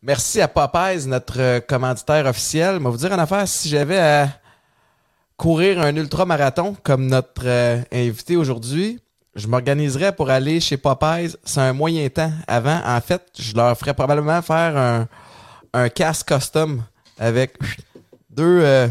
[0.00, 2.76] Merci à Popeyes, notre euh, commanditaire officiel.
[2.76, 4.28] Je vais vous dire en affaire, si j'avais à
[5.36, 9.00] courir un ultra-marathon comme notre euh, invité aujourd'hui,
[9.34, 11.34] je m'organiserais pour aller chez Popeyes.
[11.44, 12.30] C'est un moyen temps.
[12.46, 15.08] Avant, en fait, je leur ferais probablement faire un,
[15.72, 16.84] un casque custom
[17.18, 17.58] avec
[18.30, 18.86] deux, euh,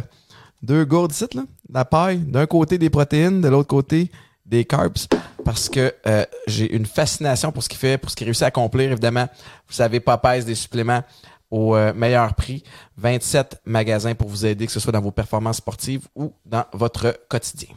[0.61, 2.17] deux gourdes là, la paille.
[2.17, 4.11] D'un côté des protéines, de l'autre côté
[4.45, 5.07] des carbs.
[5.47, 8.47] Parce que euh, j'ai une fascination pour ce qu'il fait, pour ce qu'il réussit à
[8.47, 8.91] accomplir.
[8.91, 9.29] Évidemment,
[9.65, 11.01] vous savez, Popeyes, des suppléments
[11.49, 12.63] au euh, meilleur prix.
[12.97, 17.17] 27 magasins pour vous aider, que ce soit dans vos performances sportives ou dans votre
[17.29, 17.69] quotidien.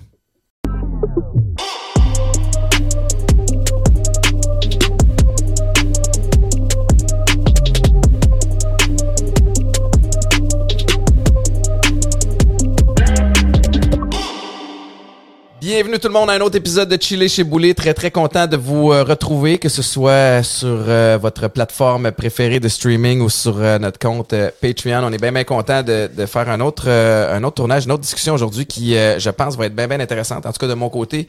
[15.61, 17.75] Bienvenue tout le monde à un autre épisode de Chiller chez Boulet.
[17.75, 22.61] Très très content de vous euh, retrouver, que ce soit sur euh, votre plateforme préférée
[22.61, 25.05] de streaming ou sur euh, notre compte Patreon.
[25.05, 28.33] On est bien bien content de, faire un autre un autre tournage, une autre discussion
[28.33, 30.47] aujourd'hui qui, je pense, va être bien bien intéressante.
[30.47, 31.27] En tout cas de mon côté,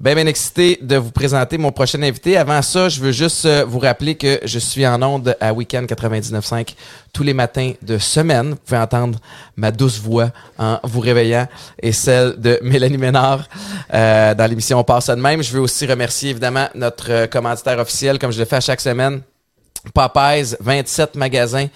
[0.00, 2.36] bien bien excité de vous présenter mon prochain invité.
[2.36, 5.86] Avant ça, je veux juste euh, vous rappeler que je suis en onde à Weekend
[5.86, 6.74] 99.5
[7.12, 8.50] tous les matins de semaine.
[8.50, 9.18] Vous pouvez entendre
[9.56, 11.46] ma douce voix en vous réveillant
[11.80, 13.48] et celle de Mélanie Ménard
[13.92, 15.42] euh, dans l'émission On passe ça de même.
[15.42, 18.80] Je veux aussi remercier évidemment notre euh, commanditaire officiel, comme je le fais à chaque
[18.80, 19.22] semaine.
[19.92, 21.66] Popeyes, 27 magasins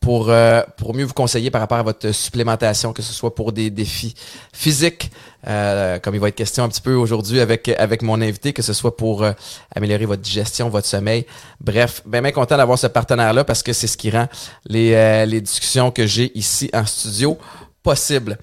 [0.00, 3.52] pour, euh, pour mieux vous conseiller par rapport à votre supplémentation, que ce soit pour
[3.52, 4.14] des défis
[4.52, 5.10] physiques,
[5.48, 8.62] euh, comme il va être question un petit peu aujourd'hui avec, avec mon invité, que
[8.62, 9.32] ce soit pour euh,
[9.74, 11.26] améliorer votre digestion, votre sommeil.
[11.60, 14.28] Bref, bien, bien content d'avoir ce partenaire-là parce que c'est ce qui rend
[14.66, 17.36] les, les discussions que j'ai ici en studio
[17.82, 18.38] possibles.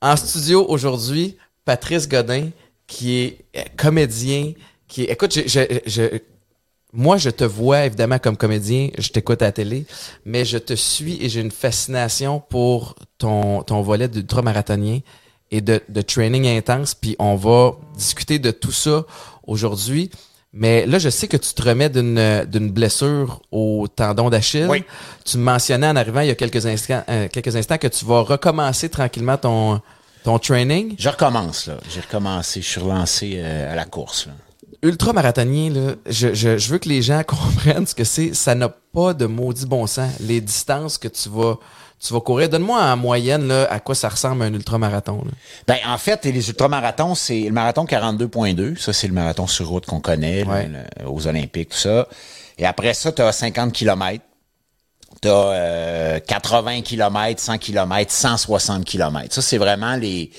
[0.00, 2.50] En studio aujourd'hui, Patrice Godin,
[2.86, 4.52] qui est comédien,
[4.86, 5.02] qui.
[5.04, 6.18] Écoute, je, je-
[6.92, 9.84] moi, je te vois évidemment comme comédien, je t'écoute à la télé,
[10.24, 15.00] mais je te suis et j'ai une fascination pour ton, ton volet d'ultramarathonien
[15.50, 16.94] et de, de training intense.
[16.94, 19.04] Puis on va discuter de tout ça
[19.46, 20.10] aujourd'hui.
[20.54, 24.66] Mais là, je sais que tu te remets d'une d'une blessure au tendon d'Achille.
[24.68, 24.82] Oui.
[25.26, 28.06] Tu me mentionnais en arrivant il y a quelques instants, euh, quelques instants que tu
[28.06, 29.82] vas recommencer tranquillement ton,
[30.24, 30.94] ton training.
[30.98, 31.76] Je recommence, là.
[31.90, 32.62] J'ai recommencé.
[32.62, 34.32] Je suis relancé euh, à la course, là.
[34.82, 38.34] Ultramarathonien, là, je, je, je veux que les gens comprennent ce que c'est.
[38.34, 40.12] Ça n'a pas de maudit bon sens.
[40.20, 41.56] Les distances que tu vas,
[42.00, 42.48] tu vas courir.
[42.48, 45.22] Donne-moi en moyenne là, à quoi ça ressemble un ultramarathon.
[45.24, 45.30] là.
[45.66, 48.76] Ben, en fait, les ultramarathons, c'est le marathon 42.2.
[48.78, 50.70] Ça, c'est le marathon sur route qu'on connaît, là, Ouais.
[51.02, 52.06] le- aux Olympiques, tout ça.
[52.58, 54.22] Et après ça, tu as 50 km.
[55.20, 59.34] Tu as 80 km, 100 km, 160 km.
[59.34, 60.30] Ça, c'est vraiment les,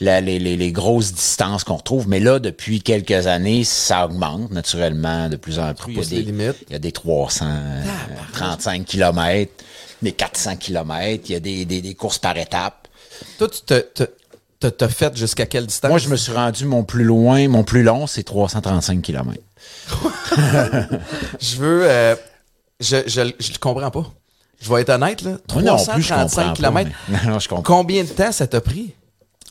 [0.00, 2.08] la- les, les, grosses distances qu'on retrouve.
[2.08, 5.92] Mais là, depuis quelques années, ça augmente naturellement de plus en plus.
[5.92, 6.56] Il y a des, limites.
[6.68, 9.52] il y a des 335 km,
[10.00, 11.24] des 400 km.
[11.26, 12.88] Il y a des, des, des courses par étapes.
[13.38, 14.04] Toi, tu te,
[14.70, 15.90] t'as fait jusqu'à quelle distance?
[15.90, 19.38] Moi, je me suis rendu mon plus loin, mon plus long, c'est 335 km.
[21.40, 21.82] Je veux.
[21.84, 22.16] euh,
[22.80, 24.10] je, je, je le comprends pas.
[24.62, 25.32] Je vais être honnête, là.
[25.52, 26.90] Moi non plus, je 335 comprends km.
[26.90, 27.62] pas, mais- Non, je comprends.
[27.78, 28.94] Combien de temps ça t'a pris?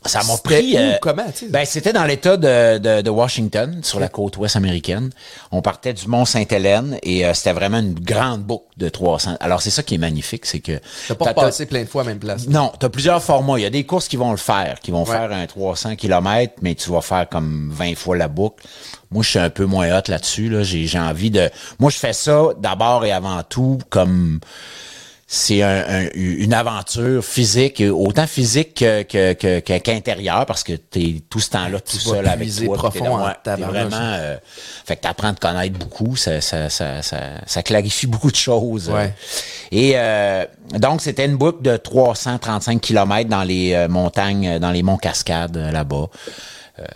[0.04, 0.74] Ça m'a pris.
[0.74, 1.26] où, euh, comment?
[1.52, 5.12] Ben, c'était dans l'État de, de, de Washington, sur la côte ouest américaine.
[5.52, 9.38] On partait du Mont Sainte-Hélène et euh, c'était vraiment une grande boucle de 300.
[9.40, 10.80] Alors, c'est ça qui est magnifique, c'est que...
[11.08, 12.48] T'as pas t'as- t'as- repassé plein de fois à la même place.
[12.48, 13.60] Non, tu as plusieurs formats.
[13.60, 15.16] Il y a des courses qui vont le faire, qui vont Ouais.
[15.16, 18.66] faire un 300 km, mais tu vas faire comme 20 fois la boucle.
[19.12, 20.50] Moi, je suis un peu moins hot là-dessus.
[20.50, 20.64] Là.
[20.64, 21.48] J'ai envie de...
[21.78, 24.40] Moi, je fais ça d'abord et avant tout comme...
[25.34, 31.22] C'est un- un- une aventure physique, autant physique que, que, que, qu'intérieure, parce que t'es
[31.30, 32.76] tout ce temps-là tout Tu seul avec toi.
[32.76, 33.96] profond là, ouais, t'es vraiment...
[34.02, 34.36] euh,
[34.86, 38.36] fait que t'apprends à te connaître beaucoup, ça, ça, ça, ça, ça clarifie beaucoup de
[38.36, 38.90] choses.
[38.90, 38.94] euh.
[38.94, 39.14] Ouais.
[39.72, 40.44] Et euh,
[40.78, 45.56] donc, c'était une boucle de 335 km dans les euh, montagnes, dans les monts Cascades
[45.56, 46.08] euh, là-bas,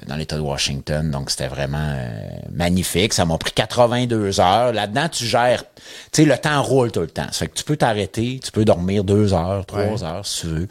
[0.07, 1.09] dans l'État de Washington.
[1.11, 2.19] Donc, c'était vraiment euh,
[2.51, 3.13] magnifique.
[3.13, 4.73] Ça m'a pris 82 heures.
[4.73, 5.63] Là-dedans, tu gères...
[6.11, 7.27] Tu sais, le temps roule tout le temps.
[7.31, 10.03] Ça fait que tu peux t'arrêter, tu peux dormir deux heures, trois Ouais.
[10.03, 10.67] heures, si tu veux.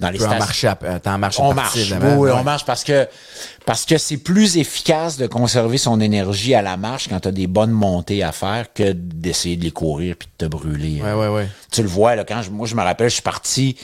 [0.00, 1.74] Dans les Tu peux en marcher, à- euh, t'en marches on marche.
[1.74, 2.16] Oui, évidemment.
[2.18, 2.36] oui, Ouais.
[2.38, 3.08] on marche parce que
[3.66, 7.32] parce que c'est plus efficace de conserver son énergie à la marche quand tu as
[7.32, 11.02] des bonnes montées à faire que d'essayer de les courir puis de te brûler.
[11.02, 11.48] Ouais, ouais, ouais.
[11.78, 13.76] Tu le vois là quand je, moi je me rappelle je suis parti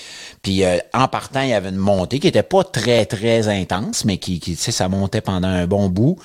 [0.43, 4.05] puis euh, en partant il y avait une montée qui était pas très très intense
[4.05, 6.19] mais qui, qui tu sais ça montait pendant un bon bout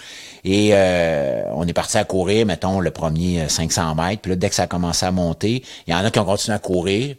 [0.44, 4.36] et euh, on est parti à courir mettons le premier euh, 500 mètres puis là
[4.36, 6.60] dès que ça a commencé à monter il y en a qui ont continué à
[6.60, 7.16] courir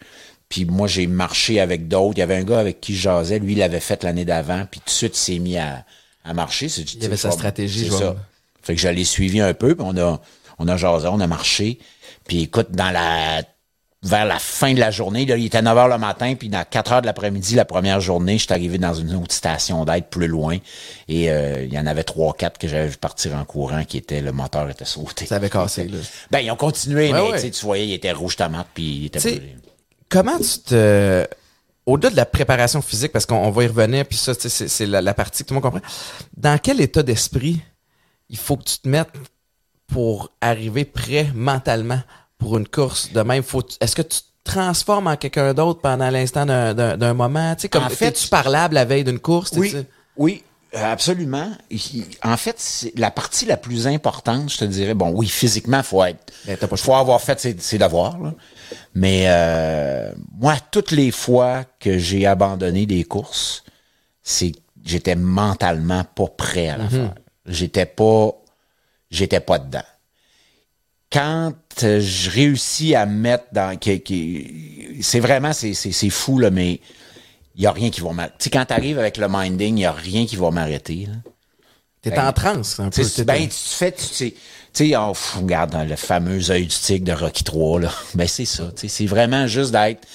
[0.49, 2.14] puis moi, j'ai marché avec d'autres.
[2.17, 3.38] Il y avait un gars avec qui je jasais.
[3.38, 4.67] Lui, il l'avait fait l'année d'avant.
[4.69, 5.85] Puis tout de suite, il s'est mis à,
[6.25, 6.67] à marcher.
[6.67, 8.17] Tu sais, avait sa stratégie, C'est je ça.
[8.61, 9.76] Fait que je l'ai suivi un peu.
[9.76, 10.20] Puis on a,
[10.58, 11.79] on a jasé, on a marché.
[12.26, 13.44] Puis écoute, dans la
[14.02, 16.64] vers la fin de la journée, là, il était 9 h le matin, puis dans
[16.64, 20.06] 4 heures de l'après-midi, la première journée, je suis arrivé dans une autre station d'aide
[20.06, 20.56] plus loin.
[21.08, 23.99] Et euh, il y en avait trois, quatre que j'avais vu partir en courant qui
[23.99, 25.26] était le moteur était sauté.
[25.26, 25.99] Ça avait cassé, là.
[26.31, 27.50] Ben, ils ont continué, Ouais, mais ouais.
[27.50, 29.56] tu voyais, il était rouge tomate, puis il était T'sais, brûlé.
[30.08, 31.26] Comment tu te...
[31.85, 34.49] Au-delà de la préparation physique, parce qu'on on va y revenir, puis ça, tu sais,
[34.49, 35.87] c'est c'est la, la partie que tout le monde comprend.
[36.37, 37.61] Dans quel état d'esprit
[38.31, 39.11] il faut que tu te mettes
[39.88, 42.00] pour arriver prêt mentalement
[42.41, 43.45] pour une course de même?
[43.45, 47.55] Faut, est-ce que tu te transformes en quelqu'un d'autre pendant l'instant d'un- moment?
[47.55, 49.53] Tu sais, comme, En fait, tu parlable la veille d'une course?
[49.57, 49.73] Oui,
[50.17, 50.43] oui,
[50.75, 51.51] euh, absolument.
[52.25, 56.33] En fait, la partie la plus importante, je te dirais, bon, oui, physiquement, faut être,
[56.47, 58.35] Ben, pas faut avoir fait ses, ses devoirs, là.
[58.95, 63.63] Mais euh, moi, toutes les fois que j'ai abandonné des courses,
[64.23, 64.53] c'est
[64.85, 67.15] j'étais mentalement pas prêt à la faire.
[67.47, 68.31] J'étais pas,
[69.11, 69.83] j'étais pas dedans.
[71.12, 71.53] Quand
[71.83, 76.39] euh, je réussis à me mettre dans, qui- qui- c'est vraiment, c'est, c'est, c'est fou
[76.39, 76.81] là, mais
[77.57, 78.35] il y a rien qui va m'arrêter.
[78.39, 81.07] Tu sais, quand t'arrives avec le minding, il y a rien qui va m'arrêter.
[81.07, 81.15] là.
[82.03, 83.03] T'es Ben, en transe, un peu.
[83.05, 84.31] Tu ben, tu fais, tu sais,
[84.73, 87.93] tu sais, pff, regarde dans le fameux œil du tigre de Rocky 3, là.
[88.15, 90.07] Ben, c'est ça, tu sais, c'est vraiment juste d'être,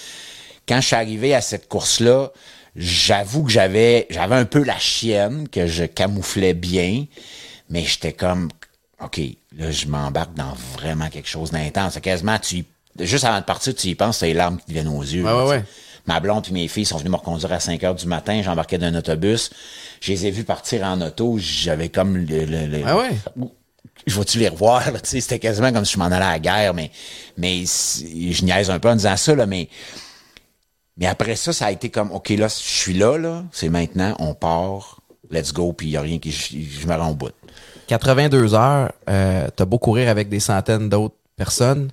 [0.67, 2.31] quand je suis arrivé à cette course-là,
[2.75, 7.05] j'avoue que j'avais, j'avais un peu la chienne, que je camouflais bien,
[7.69, 8.49] mais j'étais comme,
[9.03, 9.19] OK,
[9.57, 11.93] là, je m'embarque dans vraiment quelque chose d'intense.
[11.93, 12.65] C'est Quasiment, tu, y-
[13.05, 15.23] juste avant de partir, tu y penses, t'as les larmes qui te viennent aux yeux.
[15.23, 15.63] Ouais, là, ouais, ouais.
[16.07, 18.39] Ma blonde et mes filles sont venues me reconduire à 5 heures du matin.
[18.43, 19.49] J'embarquais d'un autobus.
[20.01, 21.37] Je les ai vus partir en auto.
[21.39, 23.09] J'avais comme le, le- le- Ah ouais?
[24.05, 26.91] je vais-tu les revoir, c'était quasiment comme si je m'en allais à la guerre, mais,
[27.37, 29.67] mais c'est- je niaise un peu en disant ça, là, mais,
[30.97, 34.15] mais après ça, ça a été comme, OK, là, je suis là, là, c'est maintenant,
[34.19, 35.01] on part,
[35.31, 37.31] let's go, puis il y a rien qui, je, je me rends au bout.
[37.87, 41.91] 82 heures, euh, t'as beau courir avec des centaines d'autres personnes,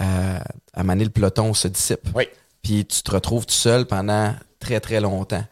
[0.00, 0.38] euh,
[0.74, 2.08] à maner le peloton se dissipe.
[2.14, 2.28] Oui.
[2.62, 5.44] Puis tu te retrouves tout seul pendant très très longtemps.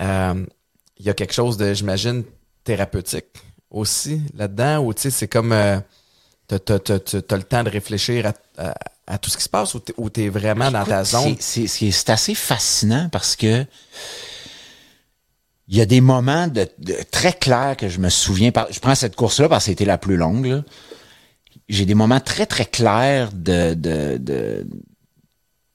[0.00, 0.44] Euh,
[1.00, 2.24] Il y a quelque chose de, j'imagine,
[2.64, 3.26] thérapeutique
[3.70, 5.78] aussi là-dedans, où tu sais, c'est comme euh,
[6.48, 8.32] t'as, t'as- t'as- t'as- t'as le temps de réfléchir à,
[8.70, 8.74] à-
[9.06, 9.94] à tout ce qui se passe, ou t'es,
[10.28, 11.36] ou vraiment dans ta zone?
[11.38, 13.64] C'est, c'est, c'est- c'est assez fascinant parce que
[15.68, 18.50] il y a des moments de, de- très clairs que je me souviens.
[18.52, 20.46] Par, je prends cette course-là parce que c'était la plus longue.
[20.46, 20.64] là.
[21.68, 24.66] J'ai des moments très, très clairs de, de, de,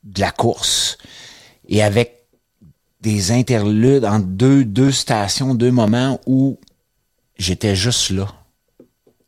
[0.03, 0.97] de la course.
[1.67, 2.25] Et avec
[3.01, 6.59] des interludes entre deux, deux stations, deux moments où
[7.37, 8.27] j'étais juste là.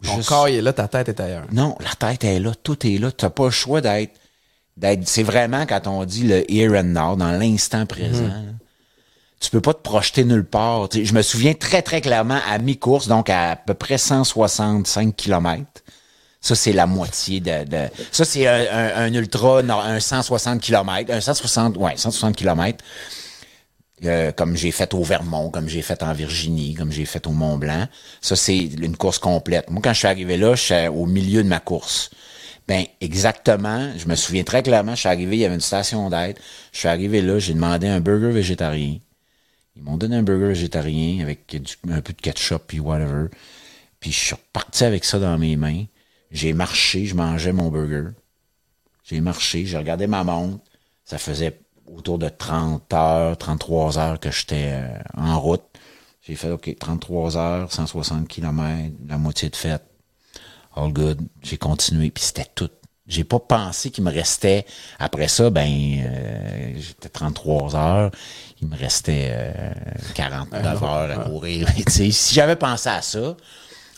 [0.04, 1.46] Ton Juste- corps il est là, ta tête est ailleurs.
[1.52, 3.12] non, la tête est là, tout est là.
[3.12, 4.14] T'as pas le choix d'être,
[4.78, 5.08] d'être.
[5.08, 8.24] C'est vraiment quand on dit le here and now, dans l'instant présent.
[8.28, 8.58] Mhm.
[9.40, 10.88] Tu peux pas te projeter nulle part.
[10.94, 15.64] Je me souviens très très clairement à mi-course, donc à, à peu près 165 km.
[16.42, 17.64] Ça c'est la moitié de.
[17.66, 22.84] de- ça c'est un, un- un ultra, un 160 km, un 160, ouais, 160 km.
[24.04, 27.32] Euh, comme j'ai fait au Vermont, comme j'ai fait en Virginie, comme j'ai fait au
[27.32, 27.88] Mont Blanc.
[28.22, 29.70] Ça, c'est une course complète.
[29.70, 32.10] Moi, quand je suis arrivé là, je suis au milieu de ma course.
[32.68, 36.10] Ben, exactement, je me souviens très clairement, je suis arrivé, il y avait une station
[36.10, 36.38] d'aide.
[36.74, 38.98] Je suis arrivé là, j'ai demandé un burger végétarien.
[39.76, 41.56] Ils m'ont donné un burger végétarien avec
[41.90, 43.28] un peu de ketchup puis whatever.
[44.00, 45.86] Puis je suis reparti avec ça dans mes mains.
[46.32, 48.12] J'ai marché, je mangeais mon burger.
[49.04, 50.64] J'ai marché, j'ai regardé ma montre.
[51.04, 55.64] Ça faisait autour de 30 heures, 33 heures que j'étais euh, en route.
[56.22, 59.84] J'ai fait, OK, 33 heures, 160 km, la moitié de fête.
[60.76, 61.22] All good.
[61.44, 62.72] J'ai continué, puis c'était tout.
[63.08, 64.66] J'ai pas pensé qu'il me restait,
[64.98, 68.12] après ça, ben, euh, j'étais 33 heures,
[68.62, 69.52] il me restait euh,
[70.16, 71.68] 49 heures à courir.
[71.88, 73.38] Si j'avais pensé à ça,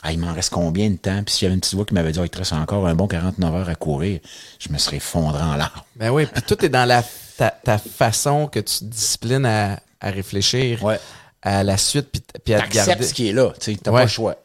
[0.04, 1.24] ah, il m'en reste combien de temps?
[1.24, 2.96] Puis si j'avais une petite voix qui m'avait dit, Ah, il te reste encore un
[2.96, 4.20] bon 49 heures à courir,
[4.60, 5.82] je me serais effondré en larmes.
[5.96, 7.02] Ben oui, puis tout est dans la,
[7.38, 11.00] ta, ta façon que tu te disciplines à, à réfléchir Ouais.
[11.42, 13.06] à la suite, puis, puis à T'acceptes garder.
[13.06, 14.00] ce qui est là, tu sais, t'as Ouais.
[14.02, 14.36] pas le choix.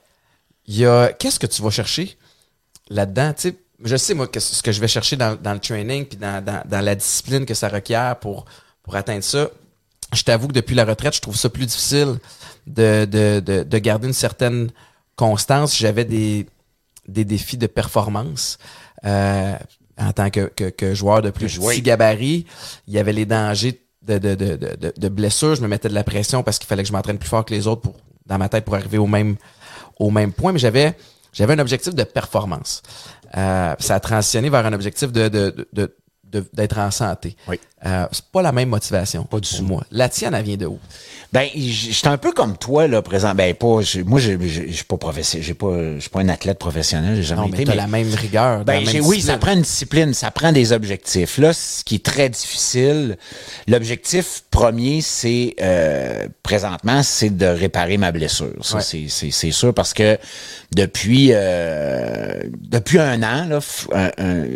[0.69, 2.16] Il y a, qu'est-ce que tu vas chercher
[2.88, 3.33] là-dedans?
[3.35, 6.07] Tu sais, je sais, moi, que ce que je vais chercher dans, dans le training,
[6.07, 8.45] puis dans, dans, dans la discipline que ça requiert pour,
[8.83, 9.49] pour atteindre ça.
[10.12, 12.19] Je t'avoue que depuis la retraite, je trouve ça plus difficile
[12.67, 14.71] de, de, de, de garder une certaine
[15.17, 15.77] constance.
[15.77, 16.47] J'avais des,
[17.09, 18.59] des défis de performance.
[19.05, 19.55] Euh,
[19.99, 22.47] en tant que, que, que joueur de plus petit gabarit,
[22.89, 25.55] il y avait les dangers de, de, de, de, de, de blessures.
[25.55, 27.55] Je me mettais de la pression parce qu'il fallait que je m'entraîne plus fort que
[27.55, 27.97] les autres pour,
[28.27, 29.37] dans ma tête pour arriver au même,
[29.99, 30.53] au même point.
[30.53, 30.97] Mais j'avais,
[31.33, 32.83] j'avais un objectif de performance.
[33.37, 35.97] Euh, ça a transitionné vers un objectif de, de, de, de-
[36.53, 37.37] d'être en santé.
[37.49, 37.59] Oui.
[37.85, 39.25] Euh, c'est pas la même motivation.
[39.25, 39.65] Pas du tout.
[39.65, 39.83] moi.
[39.91, 40.79] La tienne, elle vient de où?
[41.33, 43.35] Ben, j'étais un peu comme toi, là, présent.
[43.35, 47.17] Ben, pas, moi, je suis pas professionnel, j'ai pas, je suis pas un athlète professionnel,
[47.17, 47.65] j'ai jamais Non, mais été.
[47.65, 48.65] t'as la même rigueur.
[48.65, 51.39] Ben, la j'ai- même oui, ça prend une discipline, ça prend des objectifs.
[51.39, 53.17] Là, ce qui est très difficile,
[53.67, 58.55] l'objectif premier, c'est euh, présentement, c'est de réparer ma blessure.
[58.65, 58.83] Ça, Ouais.
[59.09, 60.19] c'est- sûr parce que
[60.75, 63.59] depuis euh, depuis un an, là,
[63.93, 64.47] un- un-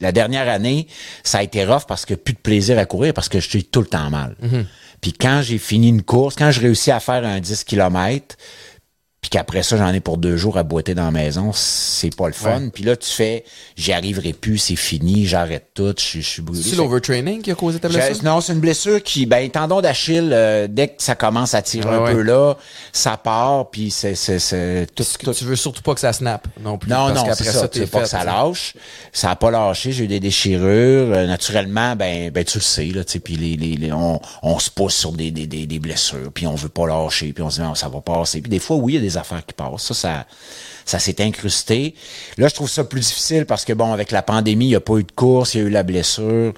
[0.00, 0.86] la dernière année,
[1.22, 3.64] ça a été rough parce que plus de plaisir à courir parce que je suis
[3.64, 4.34] tout le temps mal.
[5.00, 8.36] Puis quand j'ai fini une course, quand je réussis à faire un 10 km,
[9.20, 12.26] puis qu'après ça, j'en ai pour deux jours à boiter dans la maison, c'est pas
[12.26, 12.70] le fun.
[12.72, 13.44] Puis là, tu fais,
[13.76, 16.62] j'y arriverai plus, c'est fini, j'arrête tout, je, je suis brûlé.
[16.62, 18.24] C'est l'overtraining qui a causé ta blessure?
[18.24, 21.88] non, c'est une blessure qui, ben, tendon d'Achille, euh, dès que ça commence à tirer
[21.94, 22.12] un ouais.
[22.14, 22.54] peu là,
[22.92, 26.14] ça part, puis c'est, c'est, c'est tout, que tout- tu veux surtout pas que ça
[26.14, 26.88] snap non plus.
[26.90, 27.68] non, parce non, c'est ça.
[27.68, 28.72] t'es Tu veux pas que ça lâche.
[29.12, 29.92] Ça a pas lâché.
[29.92, 31.12] J'ai eu des déchirures.
[31.12, 34.18] Euh, naturellement, ben, ben, tu le sais, là, tu sais, puis les, les, les- on,
[34.42, 37.42] on se pousse sur des, des, des, des blessures, puis on veut pas lâcher, puis
[37.42, 38.40] on se dit, non, ça va passer.
[38.40, 39.82] Puis des fois, oui, il y a des affaires qui passent.
[39.82, 40.26] Ça, ça,
[40.84, 41.94] ça s'est incrusté.
[42.38, 44.80] Là, je trouve ça plus difficile parce que, bon, avec la pandémie, il n'y a
[44.80, 46.52] pas eu de course, il y a eu la blessure.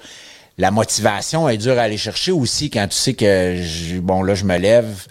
[0.57, 4.35] La motivation est dure à aller chercher aussi quand tu sais que, je- bon, là,
[4.35, 5.07] je me lève.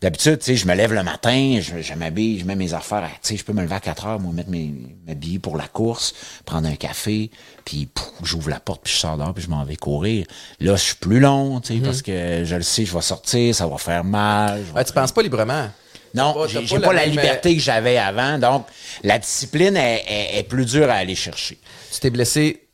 [0.00, 3.10] D'habitude, tu sais, je me lève le matin, je, je m'habille, je mets mes affaires.
[3.22, 4.72] Tu sais, je peux me lever à 4 heures, moi, mettre mes,
[5.06, 6.14] m'habiller pour la course,
[6.46, 7.30] prendre un café,
[7.66, 7.86] puis
[8.22, 10.24] j'ouvre la porte, puis je sors dehors, puis je m'en vais courir.
[10.58, 13.54] Là, je suis plus long, tu sais, parce que je le sais, je vais sortir,
[13.54, 14.62] ça va faire mal.
[14.74, 15.68] Ouais, tu penses pas librement?
[16.14, 18.66] Non, j'ai pas pas, la même- liberté que j'avais avant, donc
[19.02, 21.58] la discipline est, est- est plus dure à aller chercher.
[21.92, 22.68] Tu t'es blessé,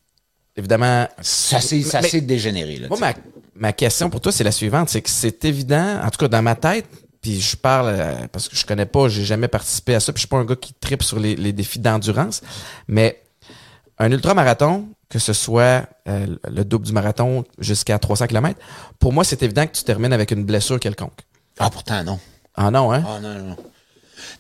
[0.57, 1.07] évidemment.
[1.21, 2.77] Ça s'est ça Mais- s'est dégénéré.
[2.77, 3.13] Là, Moi, ma,
[3.55, 4.89] ma question pour toi, c'est la suivante.
[4.89, 6.87] C'est que c'est évident, en tout cas dans ma tête,
[7.21, 10.21] puis je parle euh, parce que je connais pas, j'ai jamais participé à ça, puis
[10.21, 12.41] je suis pas un gars qui tripe sur les, les défis d'endurance,
[12.89, 13.21] mais
[13.99, 18.59] un ultramarathon, que ce soit euh, le double du marathon jusqu'à 300 km,
[18.99, 21.19] pour moi, c'est évident que tu termines avec une blessure quelconque.
[21.59, 22.19] Ah, pourtant, non.
[22.57, 23.03] Ah non, hein?
[23.07, 23.57] Ah non, non, non.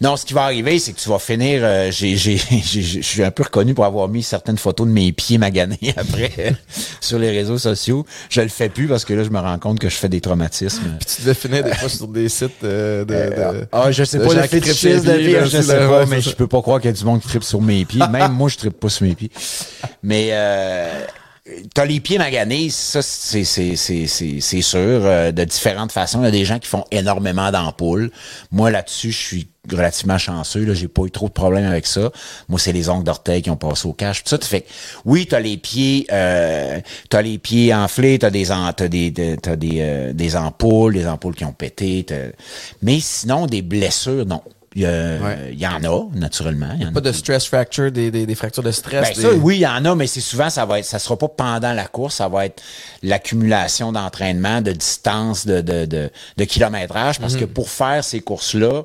[0.00, 1.60] Non, ce qui va arriver, c'est que tu vas finir.
[1.62, 4.92] euh, j'ai, j'ai, j'ai- je suis un peu reconnu pour avoir mis certaines photos de
[4.92, 6.54] mes pieds maganés après
[7.00, 8.04] sur les réseaux sociaux.
[8.28, 10.20] Je le fais plus parce que là, je me rends compte que je fais des
[10.20, 10.82] traumatismes.
[10.98, 14.24] Puis tu finir des fois sur des sites euh, de, de- Ah, je sais de
[14.24, 16.90] pas, le fétichisme de là, je sais pas, ouais, mais je peux pas croire qu'il
[16.90, 18.02] y a du monde qui trippe sur mes pieds.
[18.10, 19.30] Même moi, je trippe pas sur mes pieds.
[20.02, 20.90] Mais euh,
[21.74, 26.20] t'as les pieds maganés, ça, c'est, sûr, euh, de différentes façons.
[26.22, 28.10] Il y a des gens qui font énormément d'ampoules.
[28.50, 30.64] Moi, là-dessus, je suis relativement chanceux.
[30.64, 32.10] Là, j'ai pas eu trop de problèmes avec ça.
[32.48, 34.24] Moi, c'est les ongles d'orteil qui ont passé au cache.
[34.24, 34.64] Tout ça, tu fais.
[35.04, 39.76] Oui, t'as les pieds, euh, t'as les pieds enflés, t'as des, t'as des, t'as des,
[39.80, 42.04] euh, des ampoules, des ampoules qui ont pété.
[42.82, 44.42] Mais sinon, des blessures, non.
[44.78, 45.48] Il y, a- Ouais.
[45.52, 46.68] il y en a, naturellement.
[46.76, 49.08] Il y a pas de stress fracture, des, des, des fractures de stress.
[49.08, 50.98] ben des- ça, oui, il y en a, mais c'est souvent, ça va être, ça
[50.98, 52.62] sera pas pendant la course, ça va être
[53.02, 58.82] l'accumulation d'entraînement, de distance, de, de, de, de kilométrage, parce que pour faire ces courses-là,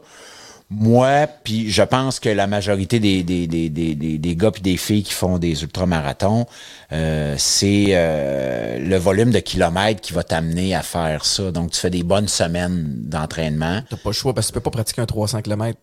[0.72, 4.78] moi, puis je pense que la majorité des, des, des, des, des, gars puis des
[4.78, 6.46] filles qui font des ultramarathons,
[6.94, 11.52] euh, c'est euh, le volume de kilomètres qui va t'amener à faire ça.
[11.52, 13.82] Donc, tu fais des bonnes semaines d'entraînement.
[13.90, 15.78] T'as pas le choix parce que tu peux pas pratiquer un 300 km.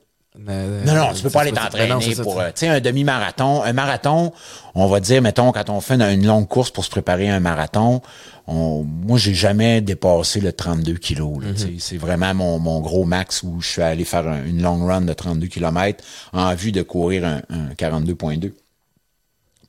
[0.84, 1.88] Non, non, tu peux pas aller t'entraîner
[2.22, 3.62] pour, euh, tu sais, un demi-marathon.
[3.62, 4.32] Un marathon,
[4.74, 7.34] on va dire, mettons, quand on fait une, une longue course pour se préparer à
[7.34, 8.02] un marathon,
[8.46, 11.38] on, moi, j'ai jamais dépassé le 32 kilos.
[11.56, 11.74] sais.
[11.78, 15.00] C'est vraiment mon, mon gros max où je suis allé faire un- une long run
[15.02, 18.52] de 32 km en vue de courir un, un 42.2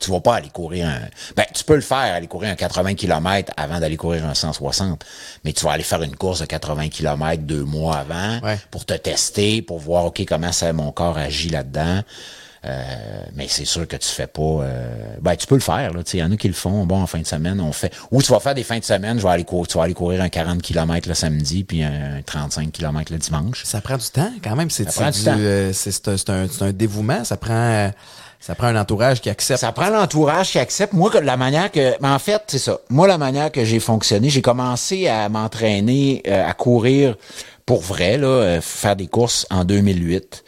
[0.00, 1.00] tu vas pas aller courir un...
[1.36, 5.04] Ben, tu peux le faire, aller courir un 80 km avant d'aller courir un 160,
[5.44, 8.58] mais tu vas aller faire une course de 80 km deux mois avant Ouais.
[8.70, 12.00] pour te tester, pour voir, OK, comment ça, mon corps agit là-dedans.
[12.66, 14.42] Euh, mais c'est sûr que tu fais pas...
[14.42, 16.02] euh, ben, tu peux le faire, là.
[16.02, 16.84] Tu sais, il y en a qui le font.
[16.84, 17.90] Bon, en fin de semaine, on fait...
[18.10, 19.94] Ou tu vas faire des fins de semaine, je vais aller courir, tu vas aller
[19.94, 23.64] courir un 40 km le samedi, puis un 35 km le dimanche.
[23.64, 24.68] Ça prend du temps quand même.
[24.68, 27.24] C'est du euh, c'est- un, c'est un, c'est un dévouement.
[27.24, 27.88] Ça prend, euh,
[28.40, 29.60] ça prend un entourage qui accepte.
[29.60, 30.94] Ça prend l'entourage qui accepte.
[30.94, 32.78] Moi, la manière que, mais en fait, c'est ça.
[32.88, 37.16] Moi, la manière que j'ai fonctionné, j'ai commencé à m'entraîner, euh, à courir
[37.66, 40.42] pour vrai, là, euh, faire des courses en 2008.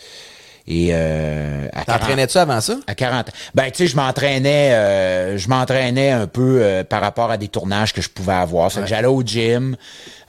[0.69, 2.77] Et euh, à 40 T'entraînais-tu avant ça?
[2.87, 3.33] à 40 ans.
[3.55, 7.49] Ben, tu sais, je m'entraînais, euh, je m'entraînais un peu euh, par rapport à des
[7.49, 8.73] tournages que je pouvais avoir.
[8.73, 9.77] Fait que j'allais au gym.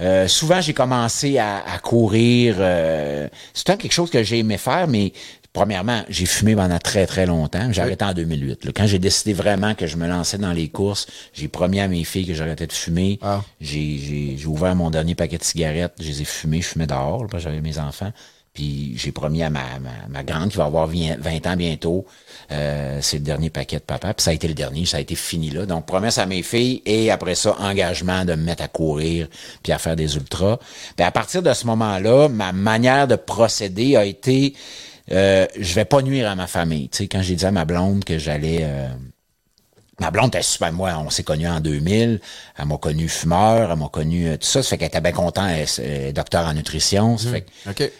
[0.01, 2.55] Euh, souvent, j'ai commencé à, à courir.
[2.60, 5.13] Euh, C'était quelque chose que j'ai aimé faire, mais
[5.53, 7.72] premièrement, j'ai fumé pendant très, très longtemps.
[7.72, 8.65] J'ai arrêté en 2008.
[8.65, 8.72] là.
[8.75, 12.03] Quand j'ai décidé vraiment que je me lançais dans les courses, j'ai promis à mes
[12.03, 13.19] filles que j'arrêtais de fumer.
[13.22, 13.41] Ah.
[13.62, 15.93] J'ai- J'ai j'ai ouvert mon dernier paquet de cigarettes.
[16.00, 16.62] Je les ai fumés.
[16.62, 18.12] Je fumais dehors, j'avais mes enfants.
[18.53, 22.05] Puis j'ai promis à ma, ma, ma grande qui va avoir 20 ans bientôt,
[22.51, 24.13] euh, c'est le dernier paquet de papa.
[24.13, 25.65] Puis ça a été le dernier, ça a été fini là.
[25.65, 29.27] Donc promesse à mes filles et après ça, engagement de me mettre à courir
[29.63, 30.57] puis à faire des ultras.
[30.95, 34.53] Puis à partir de ce moment-là, ma manière de procéder a été
[35.12, 36.89] euh, je vais pas nuire à ma famille.
[36.89, 38.88] Tu sais, quand j'ai dit à ma blonde que j'allais euh,
[40.00, 40.74] Ma blonde était super.
[40.74, 42.19] Moi, on s'est connus en 2000.
[42.57, 44.63] Elle m'a connu fumeur, elle m'a connu euh, tout ça.
[44.63, 47.15] Ça fait qu'elle était bien contente, elle est docteur en nutrition.
[47.19, 47.31] Ça Mmh.
[47.31, 47.45] fait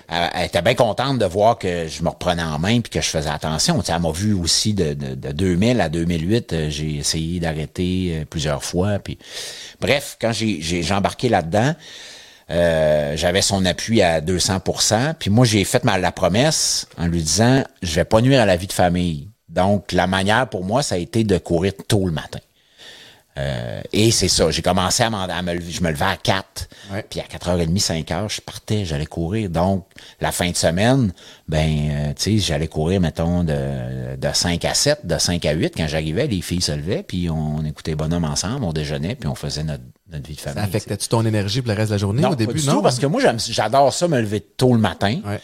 [0.10, 3.00] elle, elle était bien contente de voir que je me reprenais en main puis que
[3.00, 3.78] je faisais attention.
[3.80, 6.54] Tu sais, elle m'a vu aussi de, de, de 2000 à 2008.
[6.54, 8.98] euh, J'ai essayé d'arrêter euh, plusieurs fois.
[8.98, 9.20] Puis
[9.80, 11.76] bref, quand j'ai embarqué là-dedans,
[12.50, 17.22] euh, j'avais son appui à 200% Puis moi, j'ai fait ma, la promesse en lui
[17.22, 19.30] disant, je vais pas nuire à la vie de famille.
[19.50, 22.40] Donc, la manière pour moi, ça a été de courir tôt le matin.
[23.40, 26.70] Euh, et c'est ça, j'ai commencé à, à me lever, je me levais à 4,
[26.92, 27.04] Ouais.
[27.10, 29.50] puis à 4h30, 5h, je partais, j'allais courir.
[29.50, 29.88] Donc,
[30.22, 31.12] la fin de semaine,
[31.48, 35.52] ben, euh, tu sais, j'allais courir, mettons, de, de 5 à 7, de 5 à
[35.52, 35.74] 8.
[35.76, 39.36] Quand j'arrivais, les filles se levaient, puis on écoutait Bonhomme ensemble, on déjeunait, puis on
[39.36, 40.60] faisait notre, notre vie de famille.
[40.60, 42.54] Ça affectait-tu ton énergie pour le reste de la journée Non, au début?
[42.54, 42.74] pas du non?
[42.76, 45.20] tout, parce que moi, j'adore ça, me lever tôt le matin.
[45.26, 45.40] Ouais.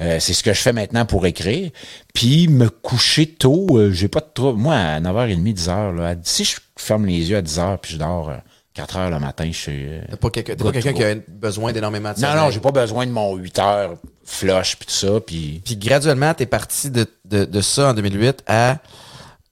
[0.00, 1.70] Euh, c'est ce que je fais maintenant pour écrire.
[2.14, 4.58] Puis me coucher tôt, euh, j'ai pas de trouble.
[4.58, 8.28] Moi, à 9h30, 10h, là, si je ferme les yeux à 10h puis je dors
[8.28, 8.36] euh,
[8.76, 9.86] 4h le matin, je suis...
[9.86, 12.44] euh, T'es pas quelqu'un qui a besoin d'énormément de non, sommeil?
[12.44, 13.94] non, j'ai pas besoin de mon 8 heures
[14.24, 15.20] flush puis tout ça.
[15.24, 18.78] Puis Puis graduellement, t'es parti de, de, de ça en 2008 à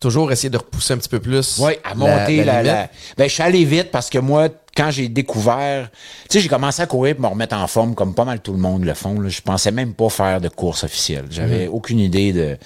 [0.01, 1.59] toujours essayer de repousser un petit peu plus.
[1.61, 5.09] Oui, à monter la, la- Ben, je suis allé vite parce que moi, quand j'ai
[5.09, 5.99] découvert, tu
[6.31, 8.59] sais, j'ai commencé à courir pour me remettre en forme comme pas mal tout le
[8.59, 9.21] monde le font.
[9.21, 9.29] Là.
[9.29, 11.27] Je pensais même pas faire de course officielle.
[11.31, 11.75] J'avais Mhm.
[11.75, 12.59] aucune idée de,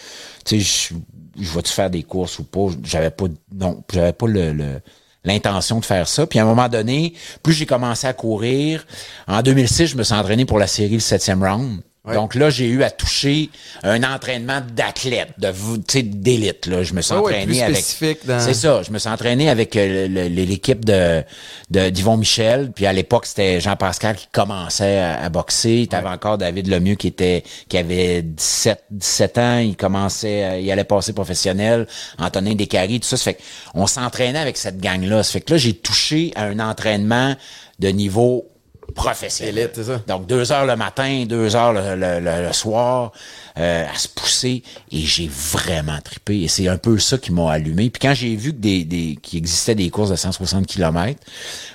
[0.46, 0.90] tu sais,
[1.38, 2.68] je, je vais-tu faire des courses ou pas?
[2.84, 4.80] J'avais pas, non, j'avais pas le, le-
[5.24, 6.26] l'intention de faire ça.
[6.26, 8.86] Puis à un moment donné, plus j'ai commencé à courir,
[9.26, 11.80] en 2006, je me suis entraîné pour la série le septième round.
[12.06, 12.14] Ouais.
[12.14, 13.50] Donc là, j'ai eu à toucher
[13.82, 16.66] un entraînement d'athlète, de, tu sais, d'élite.
[16.66, 17.76] Là, je me suis Ouais, ouais, entraîné plus avec.
[17.76, 18.82] spécifique dans- C'est ça.
[18.82, 21.24] Je me suis entraîné avec euh, l'équipe de
[21.70, 22.70] d'Yvon Michel.
[22.72, 25.86] Puis à l'époque, c'était Jean-Pascal qui commençait à, à boxer.
[25.90, 29.58] T'avais encore David Lemieux qui était qui avait 17, 17 ans.
[29.58, 31.86] Il commençait, à- il allait passer professionnel.
[32.18, 33.16] Antonin Descaries, tout ça.
[33.16, 33.38] Ça fait
[33.74, 35.22] on s'entraînait avec cette gang-là.
[35.22, 37.34] Ça fait que là, j'ai touché à un entraînement
[37.80, 38.46] de niveau
[38.94, 39.58] professionnel.
[39.58, 40.00] Élite, c'est ça.
[40.06, 43.12] Donc, deux heures le matin, deux heures le, le- le- le soir,
[43.58, 44.62] euh, à se pousser.
[44.90, 46.42] Et j'ai vraiment trippé.
[46.42, 47.90] Et c'est un peu ça qui m'a allumé.
[47.90, 51.20] Puis quand j'ai vu que des, des, qu'il existait des courses de 160 km,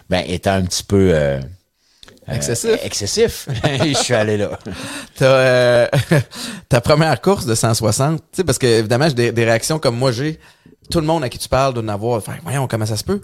[0.10, 1.12] ben, étant un petit peu...
[1.14, 1.40] euh,
[2.30, 2.80] euh, Excessif.
[2.84, 3.48] excessif.
[3.84, 4.58] je suis allé là.
[5.16, 5.88] T'as, euh,
[6.70, 9.98] ta première course de 160, tu sais, parce que évidemment, j'ai des, des réactions comme
[9.98, 10.40] moi j'ai.
[10.90, 12.18] Tout le monde à qui tu parles doit en avoir.
[12.18, 13.22] Enfin, voyons comment ça se peut.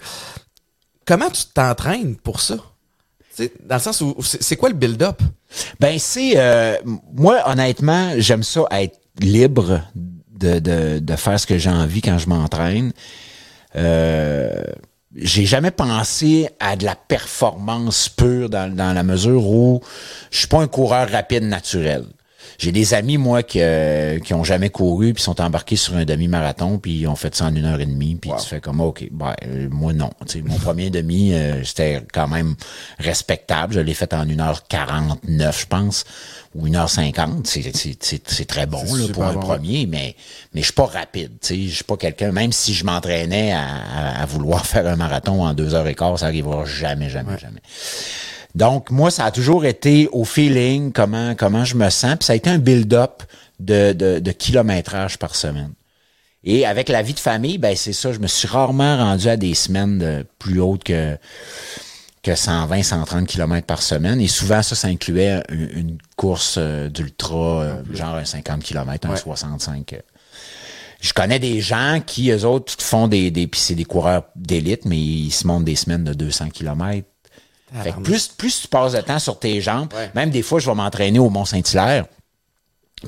[1.06, 2.56] Comment tu t'entraînes pour ça?
[3.64, 5.20] Dans le sens où, c'est quoi le build-up?
[5.80, 6.76] Ben c'est euh,
[7.14, 9.80] moi honnêtement j'aime ça être libre
[10.30, 12.92] de, de, de faire ce que j'ai envie quand je m'entraîne.
[13.76, 14.62] Euh,
[15.14, 19.80] j'ai jamais pensé à de la performance pure dans, dans la mesure où
[20.30, 22.04] je suis pas un coureur rapide naturel.
[22.60, 26.04] J'ai des amis, moi, qui, euh, qui ont jamais couru, puis sont embarqués sur un
[26.04, 28.80] demi-marathon, puis ils ont fait ça en une heure et demie, puis tu fais comme,
[28.80, 30.10] OK, ben, euh, moi, non.
[30.26, 32.56] Tu sais, mon premier demi, euh, c'était quand même
[32.98, 33.74] respectable.
[33.74, 36.04] Je l'ai fait en 1h49, je pense,
[36.56, 37.44] ou 1h50.
[37.44, 40.16] C'est, c'est, c'est, c'est très bon là, pour un bon, premier, mais,
[40.52, 41.32] mais je suis pas rapide.
[41.40, 44.86] Tu sais, je suis pas quelqu'un, même si je m'entraînais à, à- à vouloir faire
[44.88, 47.60] un marathon en deux heures et quart, ça arrivera jamais, jamais, jamais.
[48.54, 52.16] Donc, moi, ça a toujours été au feeling, comment, comment je me sens.
[52.16, 53.22] Puis ça a été un build-up
[53.60, 55.72] de, de, de kilométrage par semaine.
[56.44, 59.36] Et avec la vie de famille, ben c'est ça, je me suis rarement rendu à
[59.36, 61.18] des semaines de plus hautes que,
[62.22, 64.20] que 120, 130 km par semaine.
[64.20, 69.08] Et souvent, ça, ça incluait une, une course euh, d'ultra, euh, genre un 50 km,
[69.08, 69.16] un Ouais.
[69.18, 69.92] 65.
[69.92, 69.96] euh.
[71.00, 74.84] Je connais des gens qui, eux autres, font des, des puis c'est des coureurs d'élite,
[74.84, 77.06] mais ils se montent des semaines de 200 km.
[77.82, 80.10] Fait que plus, plus tu passes de temps sur tes jambes, Ouais.
[80.14, 82.06] même des fois, je vais m'entraîner au Mont-Saint-Hilaire.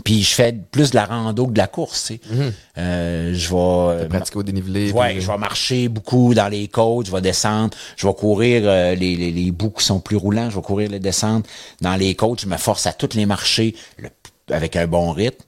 [0.05, 2.53] Puis je fais plus de la rando que de la course, tu sais.
[2.79, 3.57] Euh, je vais
[4.05, 4.93] euh, Pratiquer au dénivelé.
[4.93, 8.63] Ouais, puis- je vais marcher beaucoup dans les côtes, je vais descendre, je vais courir
[8.67, 11.45] euh, les, les, les bouts qui sont plus roulants, je vais courir les descentes
[11.81, 14.11] dans les côtes, je me force à toutes les marcher le-
[14.55, 15.45] avec un bon rythme.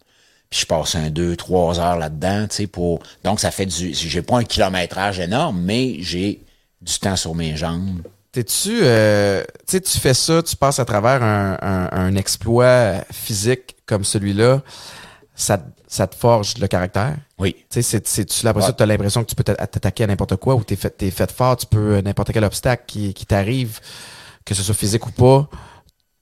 [0.50, 2.98] Puis je passe un deux, trois heures là-dedans, tu sais, pour.
[3.22, 3.94] Donc ça fait du.
[3.94, 6.42] J'ai pas un kilométrage énorme, mais j'ai
[6.80, 8.02] du temps sur mes jambes.
[8.32, 14.04] T'es-tu, euh, tu fais ça, tu passes à travers un, un, un exploit physique comme
[14.04, 14.62] celui-là,
[15.34, 17.16] ça, te- ça te forge le caractère?
[17.38, 17.54] Oui.
[17.58, 18.66] Tu sais, c'est, c'est, tu, après Ouais.
[18.68, 20.88] ça, tu as l'impression que tu peux t'a- t'attaquer à n'importe quoi ou t'es fait,
[20.90, 23.80] t'es fait fort, tu peux, euh, n'importe quel obstacle qui, qui t'arrive,
[24.46, 25.46] que ce soit physique ou pas,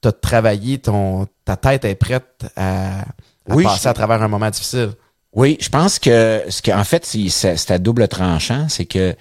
[0.00, 3.04] t'as travaillé, ton, ta tête est prête à, à
[3.50, 4.94] Oui, passer je- à travers un moment difficile.
[5.32, 8.84] Oui, je pense que ce que en fait c'est c'est- c'est à double tranchant, c'est
[8.86, 9.14] que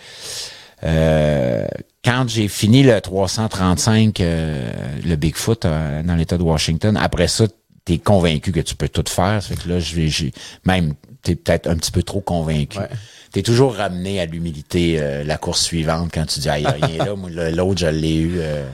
[0.84, 1.68] euh,
[2.04, 4.72] quand j'ai fini le 335 euh,
[5.06, 7.46] le Bigfoot euh, dans l'État de Washington, après ça
[7.86, 10.32] t'es convaincu que tu peux tout faire, fait que là je vais j'ai
[10.66, 12.80] même t'es peut-être un petit peu trop convaincu.
[12.80, 12.90] Ouais.
[13.32, 16.72] T'es toujours ramené à l'humilité euh, la course suivante quand tu dis ah, y a
[16.72, 18.68] rien là, l'autre je l'ai eu euh,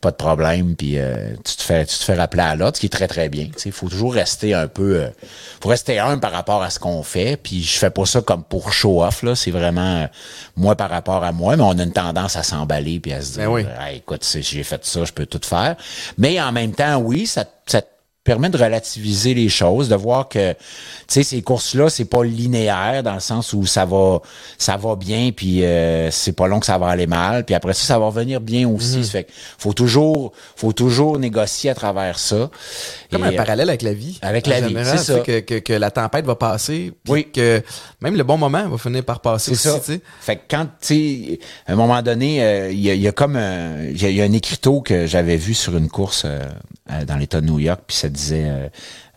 [0.00, 2.80] pas de problème puis euh, tu te fais tu te fais rappeler à l'autre ce
[2.80, 5.08] qui est très très bien il faut toujours rester un peu euh,
[5.60, 8.42] faut rester humble par rapport à ce qu'on fait puis je fais pas ça comme
[8.42, 9.34] pour show off là.
[9.34, 10.06] C'est vraiment euh,
[10.56, 13.32] moi par rapport à moi mais on a une tendance à s'emballer puis à se
[13.32, 13.66] dire Ben oui.
[13.78, 15.76] Hey, écoute si j'ai fait ça je peux tout faire.
[16.16, 17.82] Mais en même temps oui ça ça
[18.22, 20.58] permet de relativiser les choses, de voir que tu
[21.08, 24.20] sais ces courses là, c'est pas linéaire dans le sens où ça va
[24.58, 27.72] ça va bien puis euh, c'est pas long que ça va aller mal, puis après
[27.72, 28.98] ça ça va revenir bien aussi.
[28.98, 29.04] Mhm.
[29.04, 32.50] Fait que faut toujours faut toujours négocier à travers ça.
[33.10, 34.18] Comme Et, un euh, parallèle avec la vie.
[34.22, 35.20] avec la vie, c'est ça.
[35.20, 37.26] Que, que, que la tempête va passer, puis Oui.
[37.32, 37.62] que
[38.02, 39.84] même le bon moment va finir par passer C'est aussi, ça.
[39.84, 40.00] tu sais.
[40.20, 43.12] Fait que quand, tu sais, à un moment donné, euh, il y, a, y a
[43.12, 45.88] comme un, il y, a- il y a un écriteau que j'avais vu sur une
[45.88, 46.44] course euh,
[47.06, 48.68] dans l'État de New York, puis disait euh,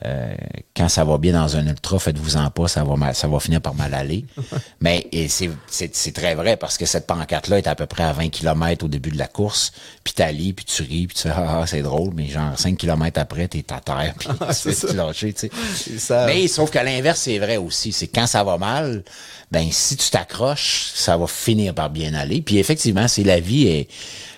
[0.05, 0.35] euh,
[0.75, 3.61] quand ça va bien dans un ultra, faites-vous-en pas, ça va mal, ça va finir
[3.61, 4.25] par mal aller.
[4.81, 8.85] Mais c'est, très vrai parce que cette pancarte-là est à peu près à 20 km
[8.85, 9.71] au début de la course,
[10.03, 12.77] puis t'allies, puis tu ris, puis tu fais ah, ah, c'est drôle, mais genre 5
[12.77, 14.87] km après, t'es à terre, puis c'est tu ça.
[14.89, 15.97] te lâcher, tu sais.
[15.97, 16.27] Savent.
[16.27, 17.93] Mais sauf qu'à l'inverse, c'est vrai aussi.
[17.93, 19.03] C'est quand ça va mal,
[19.51, 22.41] ben si tu t'accroches, ça va finir par bien aller.
[22.41, 23.87] Puis effectivement, c'est la vie est,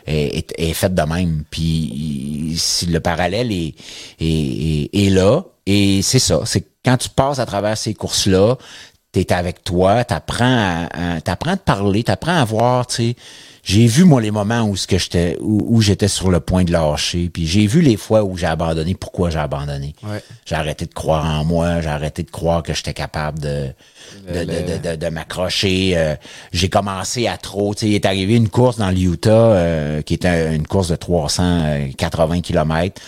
[0.06, 1.44] est, est, est faite de même.
[1.50, 3.76] Puis si le parallèle est,
[4.20, 6.41] est, est, là, et c'est ça.
[6.46, 8.58] C'est quand tu passes à travers ces courses-là,
[9.23, 13.15] t'es avec toi, t'apprends à, à t'apprends à te parler, t'apprends à voir, tu sais.
[13.67, 16.63] J'ai vu moi les moments où ce que j'étais où, où j'étais sur le point
[16.65, 19.95] de lâcher, puis j'ai vu les fois où j'ai abandonné, pourquoi j'ai abandonné.
[20.04, 20.21] Ouais.
[20.45, 23.69] J'ai arrêté de croire en moi, j'ai arrêté de croire que j'étais capable de
[24.32, 24.43] de,
[24.89, 25.93] de- de m'accrocher.
[25.95, 26.15] euh,
[26.54, 27.73] j'ai commencé à trop.
[27.73, 30.95] Tu sais, il est arrivé une course dans l'Utah euh, qui était une course de
[30.95, 33.01] 380 km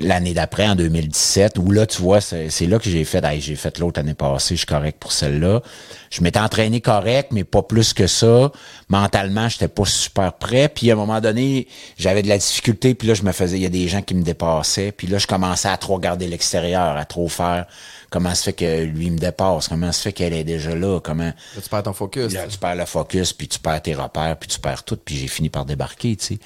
[0.00, 3.56] l'année d'après, en 2017, où là, tu vois, c'est là que j'ai fait, Hey, j'ai
[3.56, 5.62] fait l'autre année passée, je suis correct pour celle-là.
[6.10, 8.50] Je m'étais entraîné correct, mais pas plus que ça.
[8.88, 10.68] Mentalement, j'étais pas super prêt.
[10.68, 11.66] Puis à un moment donné,
[11.98, 14.14] j'avais de la difficulté, puis là, je me faisais, il y a des gens qui
[14.14, 17.66] me dépassaient, puis là, je commençais à trop regarder l'extérieur, à trop faire.
[18.10, 19.68] Comment se fait que lui me dépasse?
[19.68, 21.00] Comment se fait qu'elle est déjà là?
[21.00, 22.32] Comment Là, tu perds ton focus.
[22.32, 25.16] Là, tu perds le focus, puis tu perds tes repères, puis tu perds tout, puis
[25.16, 26.38] j'ai fini par débarquer, tu sais.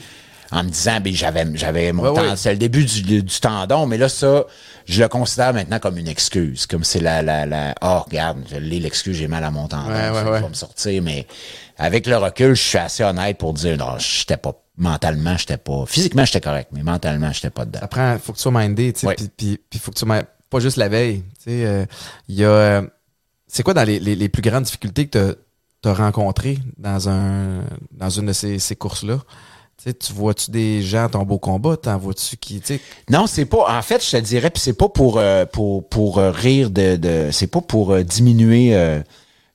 [0.53, 2.37] En me disant, ben, j'avais, j'avais mon temps, ouais.
[2.37, 4.45] c'est le début du, du tendon, mais là, ça,
[4.85, 6.67] je le considère maintenant comme une excuse.
[6.67, 9.89] Comme c'est la, la, la, oh, regarde, je l'ai l'excuse, j'ai mal à mon tendon,
[9.91, 10.41] Ouais, ouais, ouais.
[10.41, 11.27] va me sortir, mais
[11.79, 15.85] avec le recul, je suis assez honnête pour dire, non, j'étais pas, mentalement, j'étais pas,
[15.87, 17.81] physiquement, j'étais correct, mais mentalement, j'étais pas dedans.
[17.91, 20.23] Prend, faut que tu sois mindé, tu sais, puis, puis, puis faut que tu sois
[20.49, 21.65] pas juste la veille, tu sais.
[21.67, 21.85] euh,
[22.29, 22.83] Il y a, euh,
[23.49, 25.37] c'est quoi dans les, les, les plus grandes difficultés que
[25.83, 29.19] tu as rencontrées dans un, dans une de ces, ces courses-là?
[29.79, 31.77] Tu sais, tu vois-tu des gens tomber au combat?
[31.77, 33.67] T'en vois-tu qui, tu sais, Non, c'est pas.
[33.79, 36.97] En fait, je te dirais, puis c'est pas pour euh, pour pour euh, rire de,
[36.97, 39.01] de c'est pas pour euh, diminuer euh,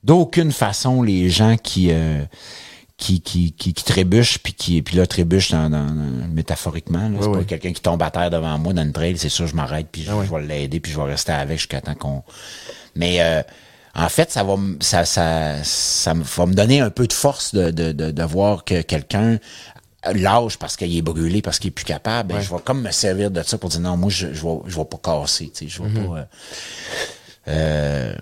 [0.04, 2.24] d'aucune façon les gens qui euh,
[2.98, 7.10] qui, qui, qui, qui trébuchent puis qui puis là trébuchent dans, dans- dans- métaphoriquement.
[7.10, 7.18] là.
[7.20, 9.48] C'est Oui, pas quelqu'un qui tombe à terre devant moi dans une trail, c'est sûr
[9.48, 10.26] je m'arrête puis je, Ah oui.
[10.30, 12.22] je vais l'aider puis je vais rester avec jusqu'à temps qu'on.
[12.96, 13.42] Mais euh,
[13.96, 17.54] en fait, ça va me ça ça ça va me donner un peu de force
[17.56, 19.40] de de de, de voir que quelqu'un
[20.14, 22.92] lâche parce qu'il est brûlé, parce qu'il est plus capable, ben, je vais comme me
[22.92, 25.66] servir de ça pour dire non, moi je je vais je vais pas casser, tu
[25.66, 26.08] sais, je vais Mhm.
[26.08, 26.18] pas.
[26.18, 26.26] euh,
[27.48, 28.16] euh,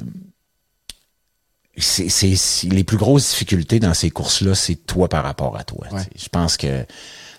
[1.78, 5.86] c'est, les plus grosses difficultés dans ces courses-là, c'est toi par rapport à toi.
[5.90, 6.02] tu Ouais.
[6.04, 6.10] sais.
[6.16, 6.86] Je pense que, tu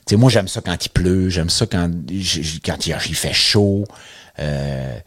[0.09, 1.91] sais, moi j'aime ça quand il pleut, j'aime ça quand
[2.65, 3.85] quand il, il fait chaud.
[4.39, 4.99] euh,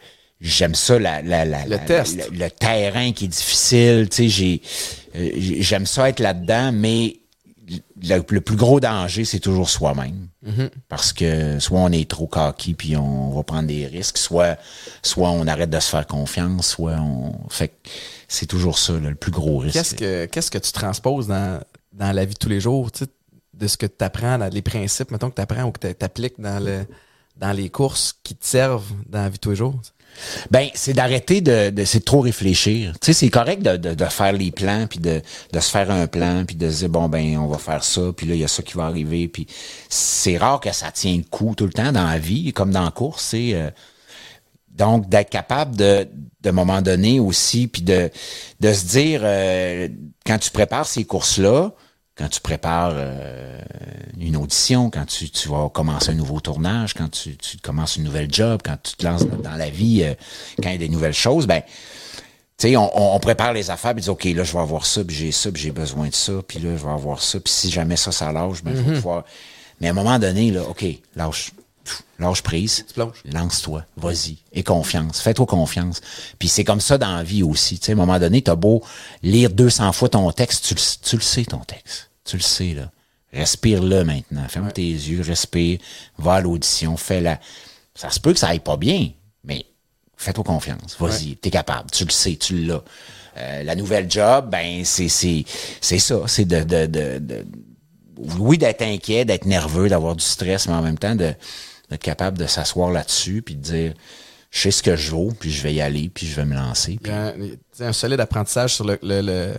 [0.41, 2.17] J'aime ça la, la, la, Le test.
[2.29, 4.61] le, le terrain qui est difficile, tu sais, j'ai
[5.15, 5.29] euh,
[5.61, 7.15] j'aime ça être là-dedans, mais
[7.67, 10.27] le, le plus gros danger, c'est toujours soi-même.
[10.89, 14.57] Parce que soit on est trop cocky puis on va prendre des risques, soit
[15.01, 17.33] soit on arrête de se faire confiance, soit on.
[17.49, 17.89] Fait que
[18.27, 19.75] c'est toujours ça, là, le plus gros risque.
[19.75, 21.61] qu'est-ce que, qu'est-ce que tu transposes dans,
[21.93, 22.89] dans la vie de tous les jours,
[23.53, 26.39] de ce que tu apprends, les principes, mettons, que tu apprends ou que tu appliques
[26.39, 26.85] dans le,
[27.37, 29.79] dans les courses qui te servent dans la vie de tous les jours?
[30.51, 32.93] Ben, c'est d'arrêter de, de c'est trop réfléchir.
[33.01, 35.21] Tu sais, c'est correct de, de, de faire les plans, puis de,
[35.51, 38.01] de se faire un plan, puis de se dire bon ben on va faire ça,
[38.15, 39.47] puis là il y a ça qui va arriver, puis
[39.89, 42.83] c'est rare que ça tient le coup tout le temps dans la vie, comme dans
[42.83, 43.69] la course, c'est euh,
[44.69, 46.07] donc d'être capable de
[46.41, 48.09] de moment donné aussi, puis de
[48.59, 49.87] de se dire euh,
[50.25, 51.71] quand tu prépares ces courses là,
[52.15, 53.59] quand tu prépares euh,
[54.19, 58.03] une audition, quand tu, tu vas commencer un nouveau tournage, quand tu, tu commences une
[58.03, 60.13] nouvelle job, quand tu te lances dans la vie, euh,
[60.61, 61.61] quand il y a des nouvelles choses, ben,
[62.57, 65.03] tu sais, on, on, prépare les affaires, puis dit, OK, là, je vais avoir ça,
[65.03, 67.51] puis j'ai ça, puis j'ai besoin de ça, puis là, je vais avoir ça, puis
[67.51, 69.23] si jamais ça, ça lâche, ben, je vais pouvoir...
[69.81, 71.51] Mais à un moment donné, là, OK, lâche,
[72.19, 72.85] lâche prise,
[73.25, 76.01] lance-toi, vas-y, et confiance, fais-toi confiance.
[76.39, 78.55] Puis c'est comme ça dans la vie aussi, tu sais, à un moment donné, t'as
[78.55, 78.83] beau
[79.21, 82.89] lire 200 fois ton texte, tu, tu le sais, ton texte, tu le sais, là.
[83.33, 84.47] Respire-le maintenant.
[84.47, 85.79] Ferme tes yeux, respire,
[86.19, 87.39] va à l'audition, fais-la.
[87.95, 89.09] Ça se peut que ça aille pas bien,
[89.43, 89.65] mais
[90.17, 90.95] fais-toi confiance.
[90.99, 91.89] Vas-y, t'es capable.
[91.89, 92.83] Tu le sais, tu l'as.
[93.37, 95.43] Euh, la nouvelle job, ben c'est c'est
[95.81, 97.45] c'est ça, c'est de, de, de, de,
[98.37, 101.33] oui d'être inquiet, d'être nerveux, d'avoir du stress, mais en même temps de
[101.93, 103.93] d'être capable de s'asseoir là-dessus puis de dire
[104.51, 106.53] je sais ce que je vaux, puis je vais y aller, puis je vais me
[106.53, 106.99] lancer.
[107.01, 107.11] Puis...
[107.37, 109.53] Il y a un, solide apprentissage sur le, le, le,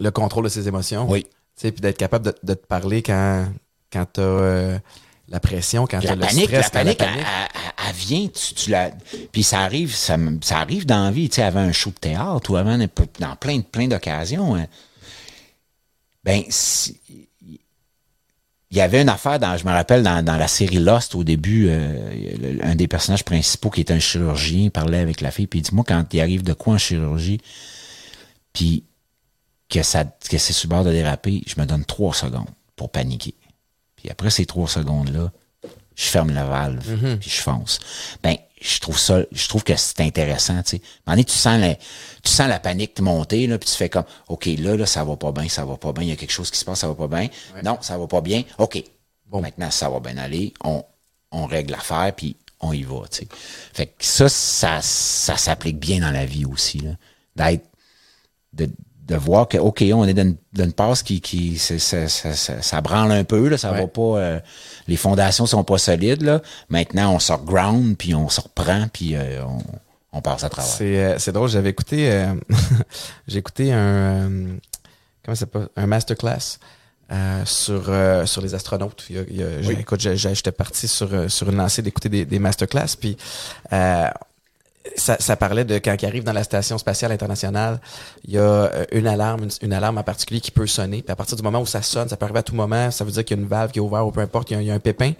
[0.00, 1.08] le contrôle de ses émotions.
[1.08, 3.46] Oui puis d'être capable de, de, te parler quand,
[3.92, 4.78] quand tu as euh,
[5.28, 6.36] la pression, quand tu as le stress.
[6.36, 8.90] La panique, la panique, elle, elle, vient, tu, tu la...
[9.32, 11.96] Puis ça arrive, ça, ça arrive dans la vie, tu sais, avant un show de
[11.96, 14.56] théâtre ou avant dans plein, plein d'occasions.
[14.56, 14.66] Hein.
[16.22, 16.42] Ben,
[18.74, 21.22] il y avait une affaire dans, je me rappelle, dans, dans la série Lost, au
[21.22, 25.60] début, euh, un des personnages principaux qui était un chirurgien parlait avec la fille, puis
[25.60, 27.40] il dit, moi, quand il arrive de quoi en chirurgie,
[28.52, 28.82] puis
[29.68, 32.90] que, ça, que c'est sur le bord de déraper, je me donne trois secondes pour
[32.90, 33.34] paniquer.
[33.94, 35.30] Puis après ces trois secondes-là,
[35.94, 37.18] je ferme la valve, mm-hmm.
[37.18, 37.78] puis je fonce.
[38.24, 38.34] Ben,
[38.64, 40.82] je trouve ça, je trouve que c'est intéressant, tu sais.
[41.06, 44.46] À tu sens la, tu sens la panique monter, là, puis tu fais comme, OK,
[44.46, 46.50] là, là, ça va pas bien, ça va pas bien, il y a quelque chose
[46.50, 47.28] qui se passe, ça va pas bien.
[47.62, 48.42] Non, ça va pas bien.
[48.56, 48.82] OK.
[49.26, 49.42] Bon.
[49.42, 50.54] Maintenant, ça va bien aller.
[50.64, 50.82] On,
[51.30, 53.28] on règle l'affaire, puis on y va, tu sais.
[53.74, 56.92] Fait que ça, ça, ça s'applique bien dans la vie aussi, là.
[57.36, 57.66] D'être,
[58.54, 58.70] de,
[59.06, 62.80] de voir que OK, on est dans une, passe qui qui ça, ça, ça, ça,
[62.80, 64.40] branle un peu là, ça va pas euh,
[64.88, 66.40] les fondations sont pas solides là.
[66.70, 69.58] Maintenant, on sort ground puis on se reprend puis euh, on,
[70.12, 70.70] on passe à travers.
[70.70, 72.26] C'est euh, c'est drôle, j'avais écouté
[73.28, 74.30] j'ai écouté un
[75.24, 76.58] comment ça s'appelle un masterclass
[77.44, 77.92] sur
[78.24, 79.04] sur les astronautes.
[79.10, 83.18] Il y a, Écoute, j'étais parti sur sur une lancée d'écouter des, des masterclass puis
[84.96, 87.80] ça, ça, parlait de quand il arrive dans la station spatiale internationale,
[88.24, 91.02] il y a euh, une alarme, une, alarme en particulier qui peut sonner.
[91.02, 93.04] Puis à partir du moment où ça sonne, ça peut arriver à tout moment, ça
[93.04, 94.70] veut dire qu'il y a une valve qui est ouverte ou peu importe, il y
[94.70, 95.12] a, un pépin.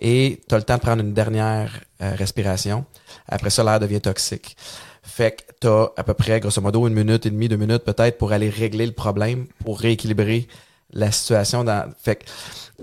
[0.00, 1.70] Et tu as le temps de prendre une dernière
[2.00, 2.86] euh, respiration.
[3.28, 4.56] Après ça, l'air devient toxique.
[5.02, 7.84] Fait que tu as à peu près, grosso modo, une minute et demie, deux minutes
[7.84, 10.48] peut-être pour aller régler le problème, pour rééquilibrer
[10.92, 11.64] la situation.
[11.64, 11.92] Dans...
[12.02, 12.24] Fait que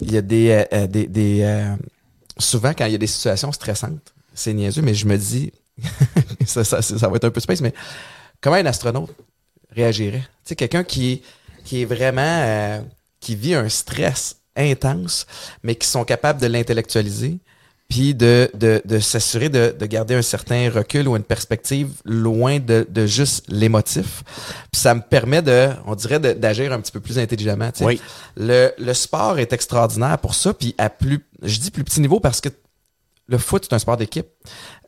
[0.02, 0.66] il y a des...
[0.74, 1.66] Euh, des, des
[2.38, 5.52] souvent, quand il y a des situations stressantes, c'est niaiseux, mais je me dis,
[6.46, 7.74] ça, ça, ça, va être un peu space, mais
[8.42, 9.14] comment un astronaute
[9.76, 10.22] réagirait?
[10.44, 11.22] Tu sais, quelqu'un qui,
[11.64, 12.82] qui est vraiment, euh,
[13.20, 15.26] qui vit un stress intense,
[15.64, 17.40] mais qui sont capables de l'intellectualiser,
[17.90, 22.60] puis de, de, de s'assurer de, de, garder un certain recul ou une perspective loin
[22.60, 24.24] de, de juste l'émotif.
[24.72, 27.72] Puis ça me permet de, on dirait, d'agir un petit peu plus intelligemment.
[27.72, 27.86] Tu sais.
[27.86, 28.00] Oui.
[28.38, 32.20] Le, le sport est extraordinaire pour ça, puis à plus, je dis plus petit niveau
[32.20, 32.50] parce que
[33.30, 34.28] le foot, c'est un sport d'équipe.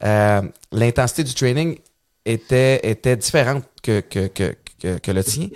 [0.03, 1.77] Euh, l'intensité du training
[2.25, 4.55] était, était différente que, que, que,
[4.97, 5.47] que, le tien.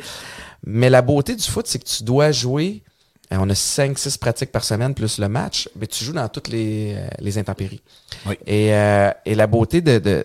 [0.63, 2.83] Mais la beauté du foot, c'est que tu dois jouer.
[3.33, 6.47] Euh, on a 5-6 pratiques par semaine plus le match, mais tu joues dans toutes
[6.47, 7.81] les, euh, les intempéries.
[8.27, 8.37] Oui.
[8.45, 10.23] Et, et la beauté de, de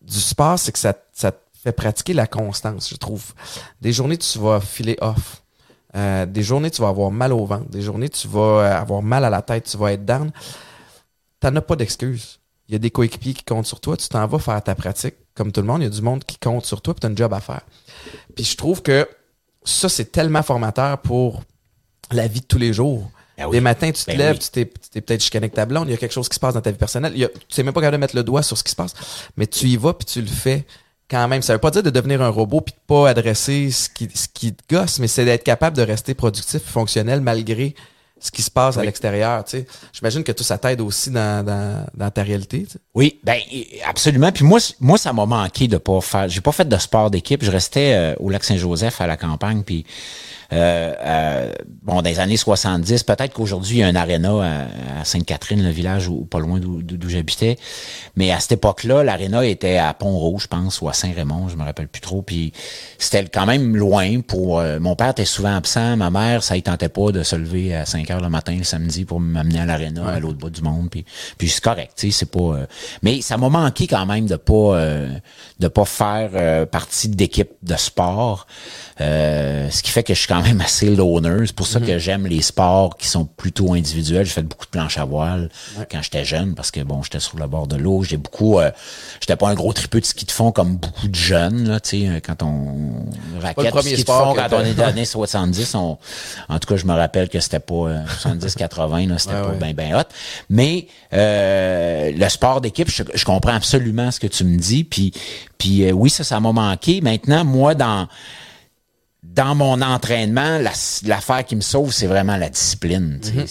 [0.00, 3.32] du sport, c'est que ça, ça te fait pratiquer la constance, je trouve.
[3.80, 5.42] Des journées, tu vas filer off.
[5.94, 7.68] des journées, tu vas avoir mal au ventre.
[7.70, 9.64] Des journées, tu vas avoir mal à la tête.
[9.64, 10.30] Tu vas être down
[11.44, 12.40] t'en as pas d'excuses.
[12.68, 15.14] Il y a des coéquipiers qui comptent sur toi, tu t'en vas faire ta pratique.
[15.34, 17.06] Comme tout le monde, il y a du monde qui compte sur toi, puis tu
[17.06, 17.62] as un job à faire.
[18.34, 19.06] Puis je trouve que
[19.64, 21.42] ça, c'est tellement formateur pour
[22.10, 23.10] la vie de tous les jours.
[23.36, 25.90] Ben les matins, tu te ben lèves, tu t'es, peut-être chicané avec ta blonde, il
[25.90, 27.12] y a quelque chose qui se passe dans ta vie personnelle.
[27.14, 28.70] Il y a, tu sais même pas capable de mettre le doigt sur ce qui
[28.70, 28.94] se passe,
[29.36, 30.64] mais tu y vas puis tu le fais
[31.10, 31.42] quand même.
[31.42, 34.28] Ça veut pas dire de devenir un robot puis de pas adresser ce qui, ce
[34.28, 37.74] qui te gosse, mais c'est d'être capable de rester productif et fonctionnel malgré
[38.20, 39.44] ce qui se passe à l'extérieur.
[39.44, 39.66] Tu sais.
[39.92, 42.66] J'imagine que tout ça t'aide aussi dans, dans, dans, ta réalité.
[42.94, 43.38] Oui, ben
[43.86, 44.32] absolument.
[44.32, 46.28] Puis moi, moi, ça m'a manqué de pas faire.
[46.28, 47.44] J'ai pas fait de sport d'équipe.
[47.44, 49.62] Je restais euh, au lac Saint-Joseph à la campagne.
[49.62, 49.84] Puis
[50.52, 51.52] euh, euh,
[51.82, 54.66] bon, dans les années 70, peut-être qu'aujourd'hui, il y a un aréna
[55.00, 57.56] à, Sainte-Catherine, le village ou pas loin d'où j'habitais.
[58.16, 61.64] Mais à cette époque-là, l'aréna était à Pont-Rouge, je pense, ou à Saint-Raymond, je me
[61.64, 62.22] rappelle plus trop.
[62.22, 62.52] Puis
[62.98, 64.60] c'était quand même loin pour.
[64.60, 67.74] Euh, mon père était souvent absent, ma mère, ça y tentait pas de se lever
[67.74, 70.62] à 5 heures le matin le samedi pour m'amener à l'aréna à l'autre bout du
[70.62, 70.90] monde.
[70.90, 71.04] Puis,
[71.38, 72.66] puis c'est correct, tu sais, c'est pas.
[73.02, 74.78] mais ça m'a manqué quand même de pas
[75.58, 78.46] de pas faire partie d'équipe de sport.
[78.98, 81.46] ce qui fait que je suis quand même assez loner.
[81.46, 81.86] C'est pour ça Mhm.
[81.86, 84.26] que j'aime les sports qui sont plutôt individuels.
[84.26, 85.48] J'ai fait beaucoup de planches à voile
[85.90, 88.02] quand j'étais jeune parce que bon, j'étais sur le bord de l'eau.
[88.02, 88.70] J'ai beaucoup, euh,
[89.20, 91.78] j'étais pas un gros tripeux de ski de fond comme beaucoup de jeunes là.
[91.80, 93.06] Tu sais, quand on
[93.40, 95.98] raquette ski de fond quand on est dans les années 70, on,
[96.48, 99.48] en tout cas, je me rappelle que c'était pas euh, 70-80 là, c'était Ouais, pas
[99.50, 99.56] ouais.
[99.58, 100.02] ben ben hot.
[100.50, 104.84] Mais euh, le sport d'équipe, je, je comprends absolument ce que tu me dis.
[104.84, 105.12] Puis,
[105.58, 107.00] puis euh, oui, ça, ça m'a manqué.
[107.00, 108.08] Maintenant, moi, dans
[109.24, 110.72] dans mon entraînement, la-
[111.04, 113.20] l'affaire qui me sauve, c'est vraiment la discipline.
[113.34, 113.44] Mhm.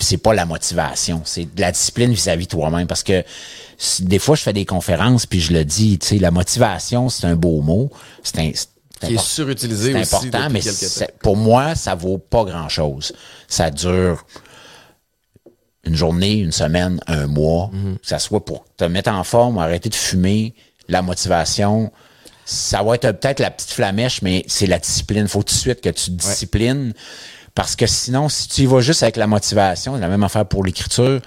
[0.00, 2.86] C'est pas la motivation, c'est de la discipline vis-à-vis de toi-même.
[2.86, 3.24] Parce que
[4.00, 7.26] des fois, je fais des conférences, puis je le dis, tu sais, la motivation, c'est
[7.26, 7.90] un beau mot.
[8.22, 8.50] C'est un,
[9.06, 10.60] Qui est surutilisé c'est aussi important, mais
[11.22, 13.12] pour moi, ça vaut pas grand-chose.
[13.48, 14.24] Ça dure
[15.84, 17.98] une journée, une semaine, un mois, Mhm.
[17.98, 20.54] que ça soit pour te mettre en forme, arrêter de fumer,
[20.88, 21.90] la motivation,
[22.44, 25.28] ça va être peut-être la petite flamèche, mais c'est la discipline.
[25.28, 26.92] Faut tout de suite que tu te disciplines.
[27.54, 30.64] Parce que sinon, si tu y vas juste avec la motivation, la même affaire pour
[30.64, 31.20] l'écriture,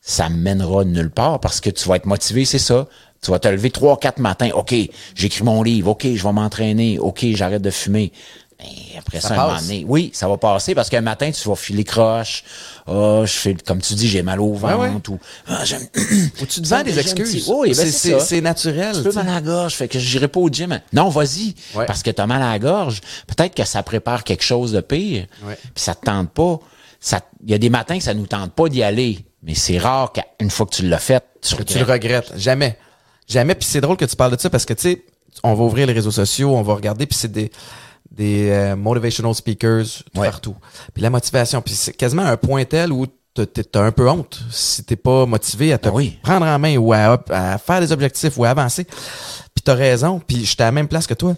[0.00, 2.86] ça mènera nulle part parce que tu vas être motivé, c'est ça.
[3.22, 4.50] Tu vas te lever trois, quatre matins.
[4.54, 4.74] OK,
[5.14, 5.90] j'écris mon livre.
[5.90, 6.98] OK, je vais m'entraîner.
[6.98, 8.12] OK, j'arrête de fumer.
[8.58, 11.48] Mais après Ça ça, un moment donné, oui, ça va passer parce qu'un matin, tu
[11.48, 12.44] vas filer croche.
[12.92, 14.90] Ah, je fais, comme tu dis, j'ai mal au ventre ouais.
[15.10, 15.86] ou, ah, j'aime,
[16.42, 17.46] Ou tu te vends des excuses.
[17.46, 18.96] petit- ben c'est, c'est naturel.
[18.96, 19.16] tu sais.
[19.16, 20.80] mal à la gorge, fait que j'irai pas au gym.
[20.92, 21.86] Non, vas-y, Ouais.
[21.86, 23.00] parce que t'as mal à la gorge.
[23.28, 25.26] Peut-être que ça prépare quelque chose de pire.
[25.44, 25.56] Ouais.
[25.62, 26.58] Puis ça te tente pas.
[26.98, 29.78] Ça, il y a des matins que ça nous tente pas d'y aller, mais c'est
[29.78, 32.26] rare qu'une fois que tu l'as fait, tu que tu le regrettes.
[32.26, 32.38] regrettes.
[32.40, 32.76] Jamais.
[33.28, 33.54] Jamais.
[33.54, 35.04] Puis c'est drôle que tu parles de ça parce que, tu sais,
[35.44, 37.50] on va ouvrir les réseaux sociaux, on va regarder, puis c'est des,
[38.10, 40.28] des euh, motivational speakers tout Ouais.
[40.28, 40.56] partout.
[40.92, 44.82] Puis la motivation, puis c'est quasiment un point tel où t'as- un peu honte si
[44.84, 46.18] t'es pas motivé à te oui.
[46.22, 48.84] prendre en main ou à, à faire des objectifs ou à avancer.
[48.84, 51.34] Puis t'as raison, puis j'étais à la même place que toi.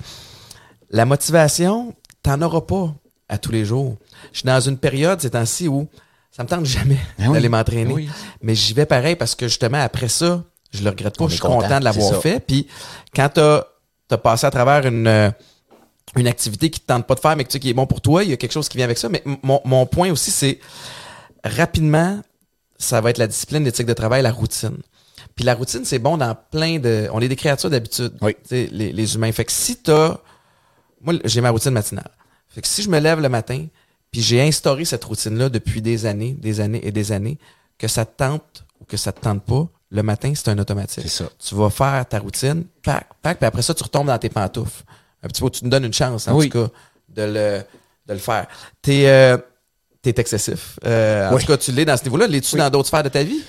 [0.90, 2.92] La motivation, t'en auras pas
[3.28, 3.96] à tous les jours.
[4.32, 5.88] Je suis dans une période ces temps-ci où
[6.30, 7.32] ça me tente jamais oui.
[7.32, 7.92] d'aller m'entraîner.
[7.92, 8.08] Oui.
[8.42, 11.24] Mais j'y vais pareil parce que justement, après ça, je le regrette pas.
[11.24, 12.40] On Je suis content, content de l'avoir fait.
[12.40, 12.66] Puis
[13.14, 13.64] quand t'as
[14.10, 15.30] as passé à travers une, euh,
[16.16, 17.86] une activité qui te tente pas de faire, mais que tu sais qui est bon
[17.86, 19.08] pour toi, il y a quelque chose qui vient avec ça.
[19.08, 20.58] Mais mon, mon point aussi, c'est
[21.44, 22.20] rapidement,
[22.78, 24.76] ça va être la discipline, l'éthique de travail, la routine.
[25.34, 27.08] Puis la routine, c'est bon dans plein de.
[27.12, 28.12] On est des créatures d'habitude.
[28.20, 28.34] Oui.
[28.42, 29.32] Tu sais, Les, les humains.
[29.32, 30.18] Fait que si t'as.
[31.00, 32.10] Moi, j'ai ma routine matinale.
[32.48, 33.66] Fait que si je me lève le matin,
[34.10, 37.38] puis j'ai instauré cette routine-là depuis des années, des années et des années,
[37.78, 41.02] que ça te tente ou que ça te tente pas, le matin, c'est un automatique.
[41.02, 41.30] C'est ça.
[41.38, 44.84] Tu vas faire ta routine, pac, pac, puis après ça, tu retombes dans tes pantoufles.
[45.22, 46.48] Un petit peu, tu me donnes une chance, en Oui.
[46.48, 46.70] tout cas,
[47.14, 47.58] de le,
[48.08, 48.46] de le faire.
[48.80, 49.36] T'es, euh,
[50.02, 50.78] t'es excessif.
[50.86, 52.26] Euh, en tout cas, tu l'es dans ce niveau-là.
[52.26, 53.40] L'es-tu dans d'autres sphères de ta vie?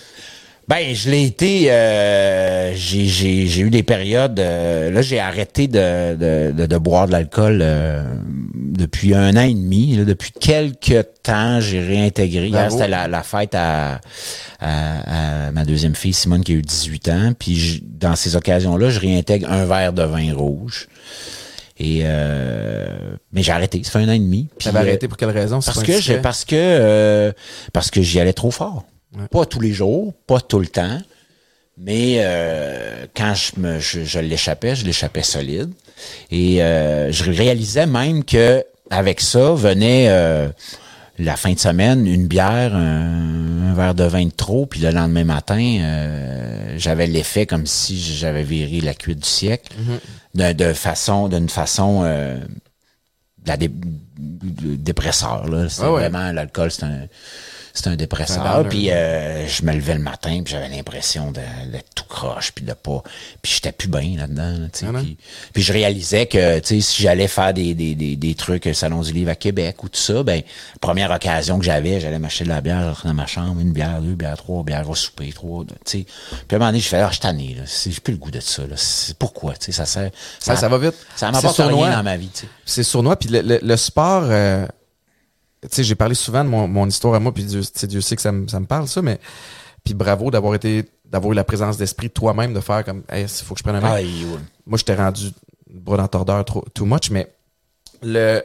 [0.66, 1.70] Ben, je l'ai été.
[1.72, 4.40] euh, j'ai, j'ai, j'ai eu des périodes.
[4.40, 8.04] euh, là, j'ai arrêté de, de, de, de boire de l'alcool euh,
[8.54, 9.96] depuis un an et demi.
[9.98, 10.06] là.
[10.06, 12.48] depuis quelques temps, j'ai réintégré.
[12.48, 14.00] Hier, c'était la, la fête à,
[14.62, 17.34] à, à ma deuxième fille, Simone, qui a eu 18 ans.
[17.38, 20.88] Puis je- dans ces occasions-là, je réintègre un verre de vin rouge.
[21.80, 22.86] Et euh,
[23.32, 23.84] mais j'ai arrêté.
[23.84, 24.48] Ça fait un an et demi.
[24.60, 25.60] T'avais euh, arrêté pour quelle raison?
[25.60, 27.32] Parce que j'ai parce que euh,
[27.74, 28.86] parce que j'y allais trop fort.
[29.18, 29.28] Ouais.
[29.32, 31.00] Pas tous les jours, pas tout le temps,
[31.78, 35.72] mais euh, quand je me je, je l'échappais, je l'échappais solide.
[36.32, 40.50] Et euh, je réalisais même que avec ça venait euh,
[41.20, 44.90] la fin de semaine une bière, un, un verre de vin de trop, puis le
[44.92, 49.72] lendemain matin, euh, j'avais l'effet comme si j'avais viré la cuite du siècle,
[50.34, 52.40] de, de façon d'une façon euh,
[53.44, 53.72] de la dé-
[54.18, 55.70] dépresseur là.
[55.70, 55.90] C'est ouais.
[55.90, 57.08] vraiment l'alcool c'est un
[57.74, 62.04] c'est un dépresseur puis euh, je me levais le matin puis j'avais l'impression d'être tout
[62.08, 63.02] croche puis de pas
[63.42, 65.00] puis j'étais plus bien là-dedans là, Ah
[65.54, 69.12] puis, je réalisais que si j'allais faire des, des, des, des trucs euh, salon du
[69.12, 70.42] livre à Québec ou tout ça ben
[70.82, 74.02] première occasion que j'avais j'allais m'acheter de la bière rentrer dans ma chambre une bière
[74.02, 76.06] deux bières trois bières au souper trois puis
[76.52, 78.62] à un moment donné je fais ah je tanné j'ai plus le goût de ça
[78.68, 78.76] là
[79.18, 80.12] pourquoi ça sert
[80.48, 80.96] Ouais, ça va vite.
[81.16, 82.30] ça m'apporte rien dans ma vie
[82.66, 83.16] c'est sournois.
[83.16, 84.66] Puis le, le, le sport, euh,
[85.64, 87.88] tu sais, j'ai parlé souvent de mon, mon histoire à moi, puis Dieu, tu sais,
[87.88, 89.20] Dieu sait que ça me, ça me parle, ça, mais
[89.84, 93.28] puis bravo d'avoir été, d'avoir eu la présence d'esprit toi-même de faire comme, hey, il
[93.30, 93.84] faut que je prenne un.
[93.84, 94.40] Ah, il- ouais.
[94.66, 95.32] Moi, je t'ai rendu
[95.70, 97.34] bras d'entordeur trop, too much, mais
[98.02, 98.42] le,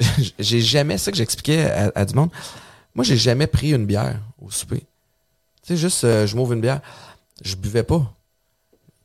[0.38, 2.30] j'ai jamais, c'est ça que j'expliquais à, à du monde,
[2.94, 4.80] moi, j'ai jamais pris une bière au souper.
[5.62, 6.80] Tu sais, juste, euh, je m'ouvre une bière.
[7.44, 8.12] Je buvais pas.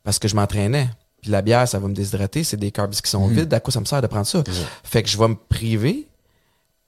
[0.02, 0.88] Parce que je m'entraînais.
[1.22, 2.42] Puis la bière, ça va me déshydrater.
[2.44, 3.52] C'est des carbs qui sont vides.
[3.54, 4.42] À quoi ça me sert de prendre ça?
[4.82, 6.08] Fait que je vais me priver.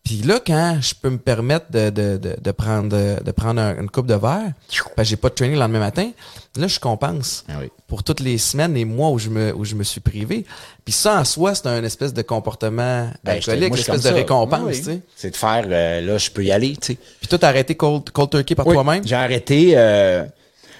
[0.07, 3.77] Puis là, quand je peux me permettre de, de, de, de prendre, de, prendre un-
[3.81, 4.53] une coupe de verre,
[4.95, 6.13] parce que j'ai pas de training le lendemain matin,
[6.57, 7.71] là, je compense Ah oui.
[7.89, 10.47] pour toutes les semaines et mois où je me, où je me suis privé.
[10.85, 14.15] Puis ça, en soi, c'est un espèce de comportement Ben, alcoolique, une espèce de ça.
[14.15, 15.01] récompense, Oui.
[15.17, 16.95] C'est de faire, euh, là, je peux y aller, sais.
[17.19, 19.05] Puis toi, t'as arrêté cold, cold turkey par toi-même?
[19.05, 19.73] J'ai arrêté.
[19.75, 20.25] euh,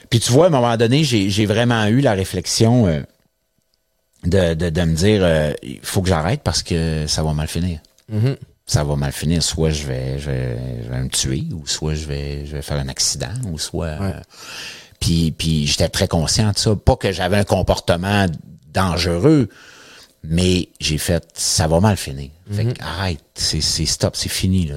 [0.09, 3.01] puis tu vois, à un moment donné, j'ai j'ai vraiment eu la réflexion euh,
[4.24, 7.49] de, de, de me dire euh, il faut que j'arrête parce que ça va mal
[7.49, 7.81] finir.
[8.09, 8.37] Mhm.
[8.66, 9.42] Ça va mal finir.
[9.42, 12.62] Soit je vais, je vais, je vais me tuer, ou soit je vais, je vais
[12.62, 13.86] faire un accident, ou soit.
[14.00, 14.20] euh,
[15.00, 16.74] puis puis j'étais très conscient de ça.
[16.74, 18.26] Pas que j'avais un comportement
[18.74, 19.48] dangereux,
[20.24, 22.30] mais j'ai fait ça va mal finir.
[22.50, 24.76] Fait que arrête, c'est c'est stop, c'est fini là.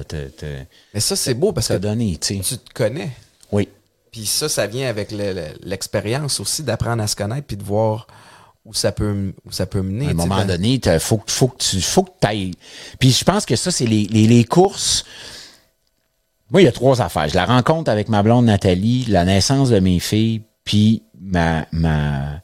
[0.94, 3.10] Mais ça, c'est beau parce que donné, tu te connais.
[3.52, 3.68] Oui.
[4.12, 7.62] Puis ça, ça vient avec le- le- l'expérience aussi d'apprendre à se connaître puis de
[7.62, 8.06] voir
[8.64, 10.08] où ça peut, où ça peut mener.
[10.08, 12.54] À un moment ben- donné, il faut, faut que tu faut que ailles.
[12.98, 15.04] Puis je pense que ça, c'est les, les, les courses.
[16.50, 17.28] Moi, il y a trois affaires.
[17.28, 22.40] Je la rencontre avec ma blonde Nathalie, la naissance de mes filles, puis ma, ma,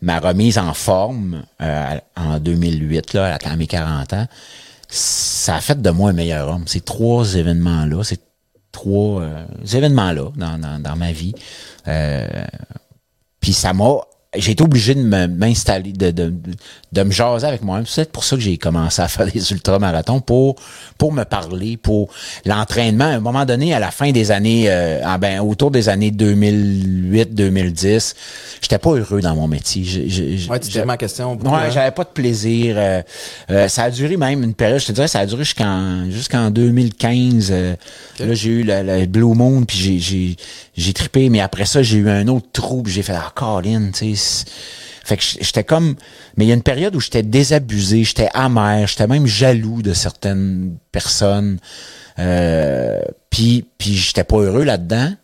[0.00, 4.26] ma remise en forme euh, en 2008, là, à mes 40 ans.
[4.88, 6.66] Ça a fait de moi un meilleur homme.
[6.66, 8.18] Ces trois événements-là, ces
[8.72, 11.34] trois euh, événements-là dans, dans, dans ma vie.
[11.88, 12.26] Euh,
[13.40, 13.96] puis ça m'a.
[14.36, 16.34] J'ai été obligé de me- m'installer, de, de,
[16.92, 17.86] de, me jaser avec moi-même.
[17.86, 20.56] C'est pour ça que j'ai commencé à faire des ultramarathons, pour,
[20.98, 22.10] pour me parler, pour
[22.44, 23.06] l'entraînement.
[23.06, 26.10] À un moment donné, à la fin des années, euh, ah ben, autour des années
[26.10, 28.14] 2008-2010,
[28.60, 29.82] j'étais pas heureux dans mon métier.
[29.84, 31.32] Je- Ouais, tu te en question.
[31.32, 32.74] Ouais, j'avais pas de plaisir.
[32.78, 33.00] euh,
[33.50, 36.50] euh, ça a duré même une période, je te dirais, ça a duré jusqu'en jusqu'en
[36.50, 37.48] 2015.
[37.50, 37.74] euh,
[38.20, 40.36] Là, j'ai eu le, le Blue Moon, puis j'ai j'ai
[40.76, 43.90] j'ai trippé, mais après ça, j'ai eu un autre trou, puis j'ai fait ah Colin,
[43.94, 44.17] tu sais.
[44.18, 45.94] Fait que j'étais comme,
[46.36, 49.94] mais il y a une période où j'étais désabusé, j'étais amer, j'étais même jaloux de
[49.94, 51.58] certaines personnes.
[52.18, 53.00] Euh,
[53.30, 55.14] puis puis j'étais pas heureux là-dedans.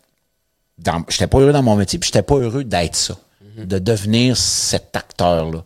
[0.79, 3.15] Dans- J'étais pas heureux dans mon métier, puis j'étais pas heureux d'être ça,
[3.57, 5.63] de devenir cet acteur-là.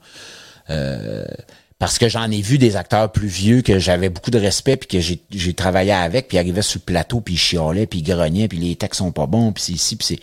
[0.69, 1.23] Euh,
[1.80, 4.88] parce que j'en ai vu des acteurs plus vieux que j'avais beaucoup de respect puis
[4.88, 8.03] que j'ai travaillé avec puis ils arrivaient sur le plateau puis ils chialaient puis ils
[8.03, 10.19] grognaient puis les textes sont pas bons puis c'est ici puis c'est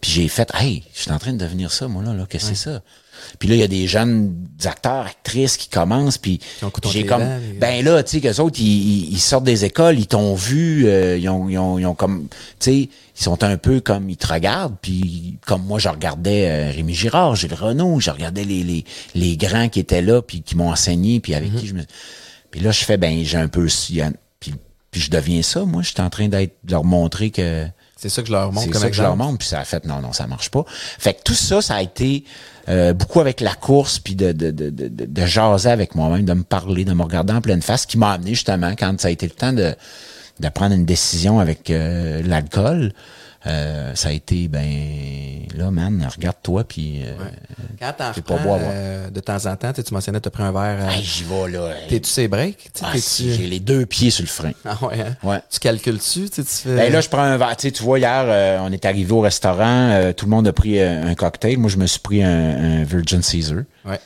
[0.00, 2.50] puis j'ai fait hey je suis en train de devenir ça moi là là qu'est-ce
[2.50, 2.82] que c'est ça
[3.38, 6.40] puis là il y a des jeunes acteurs actrices qui commencent puis
[6.90, 10.34] j'ai comme dents, ben là tu sais qu'eux autres ils, sortent des écoles ils t'ont
[10.34, 12.76] vu euh, ils ont ils ont ils ont comme tu sais
[13.20, 16.94] ils sont un peu comme ils te regardent puis comme moi je regardais euh, Rémi
[16.94, 20.70] Girard Gilles Renaud je regardais les les les grands qui étaient là puis qui m'ont
[20.70, 21.82] enseigné puis avec qui je me
[22.50, 23.66] puis là je fais ben j'ai un peu
[24.40, 24.54] puis
[24.90, 27.66] puis je deviens ça moi je suis en train d'être de leur montrer que
[28.00, 29.64] C'est ça que je leur montre c'est ça que je leur montre, puis ça a
[29.64, 30.64] fait non, non, ça marche pas.
[30.68, 32.22] Fait que tout ça, ça a été
[32.68, 36.24] euh, beaucoup avec la course, puis de, de, de, de, de- de jaser avec moi-même,
[36.24, 39.08] de me parler, de me regarder en pleine face, qui m'a amené justement quand ça
[39.08, 39.74] a été le temps de,
[40.38, 42.92] de prendre une décision avec euh, l'alcool.
[43.46, 44.66] Euh, ça a été ben
[45.56, 47.12] là man regarde-toi puis euh,
[47.78, 48.58] Quand t'en pas voir.
[48.62, 50.78] euh, de temps en temps, tu mentionnais, t'as pris un verre.
[50.86, 51.88] euh, hey, j'y vais là hey.
[51.88, 52.58] T'es-tu ses breaks?
[52.74, 55.14] Tu sais, Ah, si, j'ai les deux pieds sur le frein Ah ouais, hein?
[55.22, 55.38] Ouais.
[55.50, 56.28] Tu calcules-tu?
[56.30, 56.74] Tu fais...
[56.76, 57.56] Ben là, je prends un verre.
[57.56, 60.80] Tu vois, hier, euh, on est arrivé au restaurant, euh, tout le monde a pris
[60.80, 61.58] un cocktail.
[61.58, 63.58] Moi, je me suis pris un, un Virgin Caesar.
[63.84, 64.00] Ouais.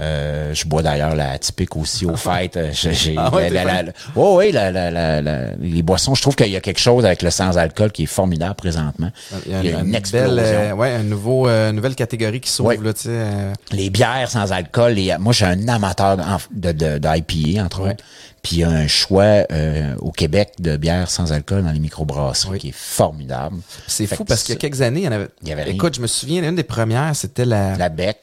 [0.00, 2.58] Euh, je bois d'ailleurs la typique aussi aux fêtes.
[2.72, 6.14] J'ai- j'ai- Ah ouais, la- la- la- la- la- les boissons.
[6.14, 9.10] Je trouve qu'il y a quelque chose avec le sans-alcool qui est formidable présentement.
[9.46, 10.30] Il y a, Il y a une, explosion.
[10.38, 12.78] euh, ouais, un nouveau, euh, nouvelle catégorie qui s'ouvre, Ouais.
[12.96, 13.08] sais.
[13.10, 14.92] euh, Les bières sans alcool.
[14.92, 16.16] les- moi, je suis un amateur
[16.50, 18.04] de, d'IPA, entre autres.
[18.42, 21.78] Puis il y a un choix euh, au Québec de bières sans alcool dans les
[21.78, 22.58] microbrasseries Oui.
[22.58, 23.56] qui est formidable.
[23.86, 25.28] C'est Fait fou parce qu'il y a quelques années, il y en avait.
[25.42, 25.74] Il y avait rien.
[25.74, 28.16] Écoute, je me souviens, une des premières, c'était la, la, La bec.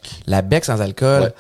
[0.46, 1.22] bec sans alcool.
[1.22, 1.34] Ouais.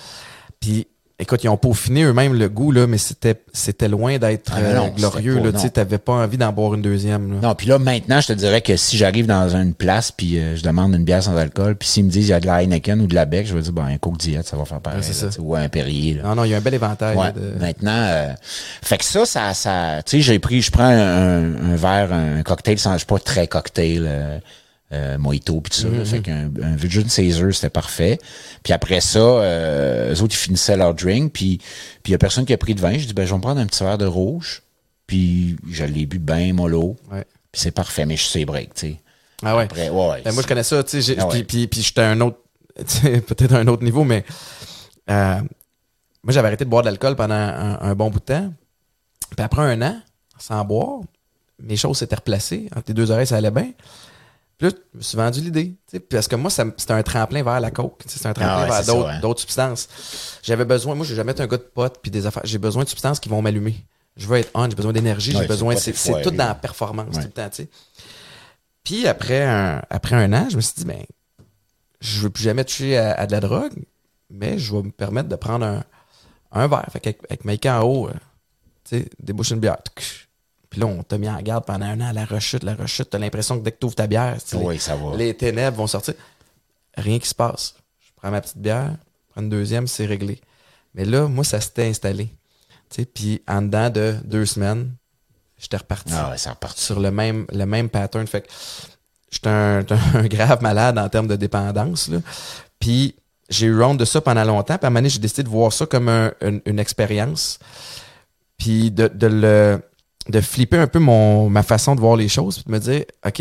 [0.59, 0.87] Puis,
[1.19, 4.87] écoute, ils ont peaufiné eux-mêmes le goût, là, mais c'était, c'était loin d'être Ah, euh,
[4.95, 5.41] glorieux.
[5.59, 7.39] Tu t'avais pas envie d'en boire une deuxième, là.
[7.41, 10.55] Non, puis là, maintenant, je te dirais que si j'arrive dans une place puis euh,
[10.55, 12.61] je demande une bière sans alcool, puis s'ils me disent il y a de la
[12.61, 14.79] Heineken ou de la Bec, je vais dire, bon, un Coke Diet, ça va faire
[14.79, 14.99] pareil.
[15.01, 16.13] Ouais, là, ou un Perrier.
[16.15, 16.23] Là.
[16.23, 17.17] Non, non, il y a un bel éventail.
[17.17, 17.59] Ouais, de...
[17.59, 18.33] maintenant, euh,
[18.83, 22.43] fait que ça, ça, ça, tu sais, j'ai pris, je prends un, un verre, un
[22.43, 24.07] cocktail sans, je suis pas très cocktail,
[24.93, 26.05] euh, mojito puis tout ça, là.
[26.05, 28.19] fait qu'un un Virgin Caesar, c'était parfait.
[28.63, 31.65] Puis après ça, euh, eux autres, ils finissaient leur drink, puis puis
[32.07, 32.97] il y a personne qui a pris de vin.
[32.97, 34.61] Je dis, ben, je vais me prendre un petit verre de rouge,
[35.05, 37.25] puis je l'ai bu bien mollo, Ouais.
[37.51, 39.01] puis c'est parfait, mais je sais break, tu sais.
[39.43, 39.63] Ah ouais.
[39.65, 41.43] Après, ouais, Ben, moi, je connais ça, tu sais, Ah ouais.
[41.43, 42.38] puis, puis, j'étais à un autre,
[42.75, 44.23] peut-être à un autre niveau, mais
[45.09, 45.35] euh,
[46.23, 48.53] moi, j'avais arrêté de boire de l'alcool pendant un, un bon bout de temps.
[49.35, 49.99] Puis après un an,
[50.39, 51.01] sans boire,
[51.61, 52.67] mes choses s'étaient replacées.
[52.75, 53.71] Entre les deux oreilles, ça allait bien.
[54.57, 55.67] Puis là, je me suis vendu l'idée.
[55.87, 58.01] tu sais, Parce que moi, c'était un tremplin vers la coke.
[58.07, 59.87] C'est un tremplin Ah ouais, vers d'autres substances.
[60.41, 62.41] J'avais besoin, moi, je vais jamais être un gars de potes puis des affaires.
[62.45, 63.75] J'ai besoin de substances qui vont m'allumer.
[64.15, 65.75] Je veux être on, j'ai besoin d'énergie, Ouais, j'ai besoin.
[65.75, 65.93] c'est
[66.23, 67.21] tout dans la performance Ouais.
[67.21, 67.69] tout le temps, tu sais.
[68.83, 71.03] Puis après un, après un an, je me suis dit, ben,
[72.01, 73.73] je veux plus jamais toucher à, à de la drogue,
[74.31, 75.83] mais je vais me permettre de prendre un,
[76.51, 76.85] un verre.
[76.91, 78.13] Fait qu'avec avec Mike en haut, euh,
[78.85, 79.77] tu sais, débouche une bière.
[80.78, 83.09] Puis là, on t'a mis en garde pendant un an, la rechute, la rechute.
[83.09, 85.15] T'as l'impression que dès que t'ouvres ta bière, tu Oui, ça va.
[85.15, 86.13] les ténèbres vont sortir.
[86.95, 87.73] Rien qui se passe.
[87.99, 90.39] Je prends ma petite bière, je prends une deuxième, c'est réglé.
[90.93, 92.30] Mais là, moi, ça s'était installé.
[93.15, 94.91] Puis en dedans de deux semaines,
[95.57, 96.78] j'étais reparti Ah ouais, ça repart.
[96.78, 98.28] sur le même, le même pattern.
[98.28, 98.47] Fait que
[99.32, 102.07] j'étais un, un grave malade en termes de dépendance.
[102.07, 102.19] Là.
[102.80, 103.15] Puis
[103.49, 104.78] j'ai eu honte de ça pendant longtemps.
[104.78, 107.57] Puis à un moment donné, j'ai décidé de voir ça comme un- une, une expérience.
[108.57, 109.82] Puis de, de le
[110.30, 112.55] de flipper un peu mon ma façon de voir les choses.
[112.57, 113.39] Puis de me dire, OK,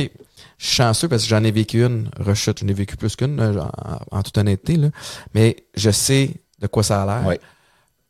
[0.58, 2.58] je suis chanceux parce que j'en ai vécu une rechute.
[2.60, 3.70] J'en ai vécu plus qu'une, en,
[4.18, 4.76] en toute honnêteté.
[4.76, 4.88] Là.
[5.34, 6.30] Mais je sais
[6.60, 7.26] de quoi ça a l'air.
[7.26, 7.40] Ouais.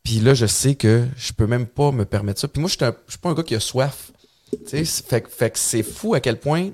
[0.05, 2.47] Puis là, je sais que je peux même pas me permettre ça.
[2.49, 4.13] Puis moi, je suis un- je suis pas un gars qui a soif.
[4.53, 6.71] Tu sais, c'est- fait, que- fait que c'est fou à quel point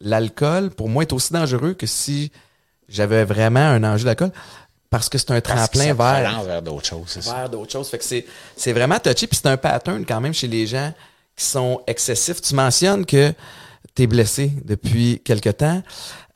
[0.00, 2.30] l'alcool, pour moi, est aussi dangereux que si
[2.88, 4.32] j'avais vraiment un enjeu d'alcool.
[4.90, 7.88] Parce que c'est un tremplin vers, vers d'autres choses, vers d'autres choses.
[7.90, 8.24] Fait que c'est,
[8.56, 9.26] c'est vraiment touché.
[9.26, 10.94] Puis c'est un pattern quand même chez les gens
[11.38, 12.40] qui sont excessifs.
[12.42, 13.32] Tu mentionnes que
[13.94, 15.82] tu es blessé depuis quelque temps.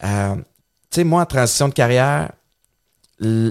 [0.05, 0.43] Euh, tu
[0.97, 2.31] sais, moi, en transition de carrière,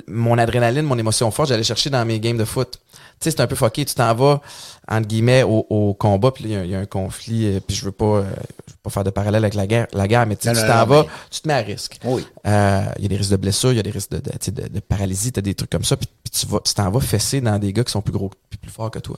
[0.08, 2.80] mon adrénaline, mon émotion forte, j'allais chercher dans mes games de foot.
[2.92, 3.86] Tu sais, c'est un peu fucké.
[3.86, 4.42] Tu t'en vas,
[4.88, 7.60] entre guillemets, au, au combat, puis il y a- il y, a un conflit, euh,
[7.66, 8.24] puis je veux pas, euh,
[8.68, 11.04] je veux pas faire de parallèle avec la guerre, la guerre mais tu t'en vas,
[11.04, 12.00] mais- tu te mets à risque.
[12.04, 12.26] Oui.
[12.48, 14.52] Euh, Il y a des risques de blessures, il y a des risques de, de,
[14.62, 17.40] de, de paralysie, t'as des trucs comme ça, puis, tu vas, tu t'en vas fesser
[17.42, 19.18] dans des gars qui sont plus gros, puis plus forts que toi.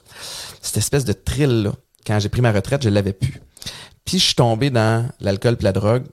[0.60, 1.72] Cette espèce de thrill-là,
[2.06, 3.40] quand j'ai pris ma retraite, je l'avais plus.
[4.04, 6.04] Puis je suis tombé dans l'alcool puis la drogue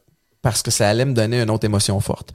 [0.42, 2.34] parce que ça allait me donner une autre émotion forte.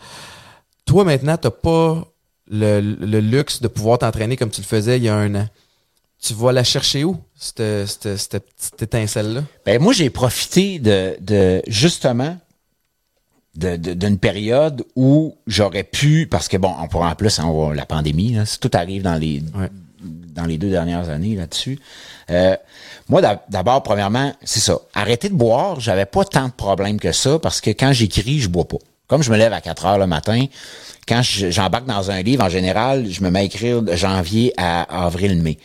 [0.84, 2.06] Toi, maintenant, t'as pas
[2.50, 5.48] le, le luxe de pouvoir t'entraîner comme tu le faisais il y a un an.
[6.22, 9.42] Tu vas la chercher où, cette, cette, cette petite étincelle-là?
[9.66, 12.38] Ben, moi, j'ai profité de, de justement,
[13.56, 17.70] de- de- d'une période où j'aurais pu, parce que bon, on pourra en plus, on
[17.70, 19.70] la pandémie, là, tout arrive dans les, Ouais.
[20.34, 21.78] Dans les deux dernières années là-dessus.
[22.30, 22.56] Euh,
[23.08, 24.78] moi, d'ab- d'abord, premièrement, c'est ça.
[24.94, 28.48] Arrêter de boire, j'avais pas tant de problèmes que ça parce que quand j'écris, je
[28.48, 28.78] bois pas.
[29.08, 30.44] Comme je me lève à 4 heures le matin,
[31.06, 34.52] quand je- j'embarque dans un livre, en général, je me mets à écrire de janvier
[34.56, 35.58] à avril-mai.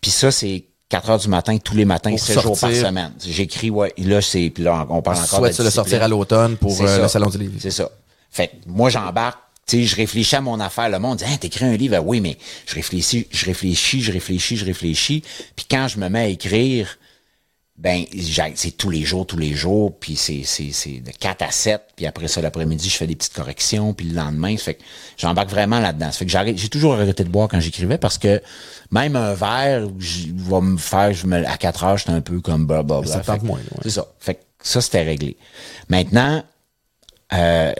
[0.00, 3.12] Puis ça, c'est 4 heures du matin, tous les matins, Pour 7 jours par semaine.
[3.24, 6.08] J'écris, ouais, là, c'est, puis là, on parle encore Souhaite de se le sortir à
[6.08, 7.54] l'automne pour euh, le Salon du Livre?
[7.60, 7.88] C'est ça.
[8.32, 9.38] Fait que moi, j'embarque.
[9.70, 10.88] Tu sais, je réfléchis à mon affaire.
[10.88, 11.98] Le monde dit, hein, t'écris un livre?
[12.04, 15.22] Oui, mais je réfléchis, je réfléchis, je réfléchis, je réfléchis.
[15.54, 16.98] Puis quand je me mets à écrire,
[17.78, 18.04] ben,
[18.56, 19.96] c'est tous les jours, tous les jours.
[20.00, 21.80] Puis c'est, c'est, c'est de 4 à 7.
[21.94, 23.94] Puis après ça, l'après-midi, je fais des petites corrections.
[23.94, 24.82] Puis le lendemain, ça fait que
[25.16, 26.10] j'embarque vraiment là-dedans.
[26.10, 28.42] Ça fait que j'arrête, j'ai toujours arrêté de boire quand j'écrivais parce que
[28.90, 32.40] même un verre je- va me faire, je me, à 4 heures, j'étais un peu
[32.40, 33.06] comme blablabla.
[33.12, 33.80] Ça Fait que- moins, ouais.
[33.82, 34.06] C'est ça.
[34.18, 35.36] Fait que ça, c'était réglé.
[35.88, 36.42] Maintenant,
[37.32, 37.72] euh,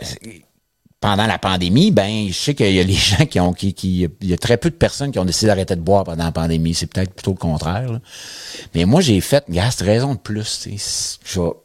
[1.01, 4.07] pendant la pandémie, ben, je sais qu'il y a les gens qui ont, qui, qui,
[4.21, 6.31] il y a très peu de personnes qui ont décidé d'arrêter de boire pendant la
[6.31, 6.73] pandémie.
[6.73, 7.91] C'est peut-être plutôt le contraire.
[7.91, 7.99] là.
[8.75, 10.67] Mais moi, j'ai fait, c'est raison de plus.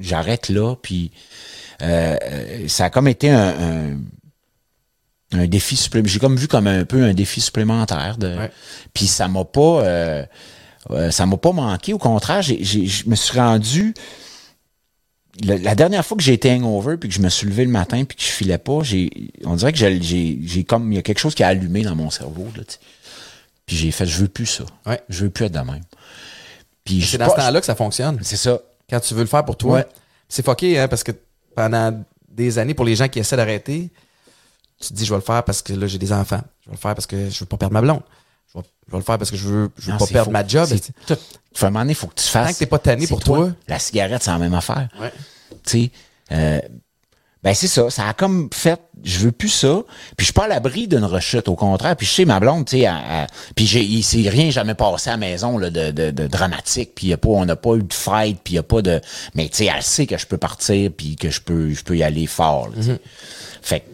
[0.00, 1.10] J'arrête là, puis
[1.82, 6.12] euh, euh, ça a comme été un, un, un défi supplémentaire.
[6.14, 8.16] J'ai comme vu comme un peu un défi supplémentaire.
[8.16, 8.50] De, Ouais.
[8.94, 10.24] Puis ça m'a pas, euh,
[10.92, 11.92] euh, ça m'a pas manqué.
[11.92, 13.92] Au contraire, j'ai, j'ai- je me suis rendu
[15.42, 18.04] la dernière fois que j'ai été hangover puis que je me suis levé le matin
[18.04, 19.10] puis que je filais pas, j'ai
[19.44, 22.10] on dirait que j'ai comme il y a quelque chose qui a allumé dans mon
[22.10, 22.62] cerveau là.
[23.66, 24.64] Puis j'ai fait je veux plus ça.
[24.86, 25.00] Ouais.
[25.08, 25.82] Je veux plus être de même.
[26.84, 28.18] Puis C'est dans ce temps-là que ça fonctionne.
[28.22, 28.60] C'est ça.
[28.88, 29.78] Quand tu veux le faire pour toi.
[29.78, 29.86] Ouais.
[30.28, 31.12] C'est fucké, hein, parce que
[31.54, 33.90] pendant des années, pour les gens qui essaient d'arrêter,
[34.80, 36.42] tu te dis, je vais le faire parce que là, j'ai des enfants.
[36.62, 38.02] Je vais le faire parce que je veux pas perdre ma blonde.
[38.56, 40.24] Je vais, je vais le faire parce que je veux, je veux Non, pas perdre
[40.26, 40.30] faux.
[40.32, 40.68] ma job.
[41.06, 41.14] Tout.
[41.52, 42.48] Il faut un moment donné, faut que tu fasses.
[42.48, 43.50] Tant que t'es pas tanné pour toi.
[43.68, 44.88] La cigarette, c'est la même affaire.
[45.00, 45.12] Ouais.
[45.64, 45.90] Tu sais,
[46.32, 46.60] euh,
[47.42, 47.88] ben c'est ça.
[47.90, 49.82] Ça a comme fait, je veux plus ça.
[50.16, 51.94] Puis je suis pas à l'abri d'une rechute, au contraire.
[51.96, 52.88] Puis je sais, ma blonde, tu sais,
[53.54, 56.92] puis j'ai, il s'est rien jamais passé à la maison là, de, de, de dramatique.
[56.96, 58.38] Puis y a pas, on n'a pas eu de fight.
[58.42, 59.00] Puis y a pas de,
[59.34, 60.90] mais tu sais, elle sait que je peux partir.
[60.96, 62.68] Puis que je peux, je peux y aller fort.
[62.68, 62.82] là.
[62.82, 62.98] Mm-hmm.
[63.62, 63.86] Fait que,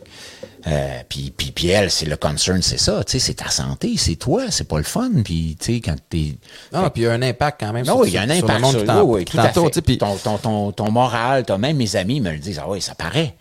[0.66, 3.02] euh, puis, puis, puis elle, c'est le concern, c'est ça.
[3.04, 5.10] Tu sais, c'est ta santé, c'est toi, c'est pas le fun.
[5.24, 6.36] Puis tu sais, quand t'es
[6.72, 7.84] Non, puis il y a un impact quand même.
[7.86, 9.14] non, sur, oui, il y a un sur le impact monde sur qui t'en- oui,
[9.18, 9.70] oui, qui tout à t'entoure, fait.
[9.70, 12.60] tu sais, puis- ton, ton, ton, ton moral, t'as même mes amis me le disent,
[12.62, 13.34] ah oui, ça paraît.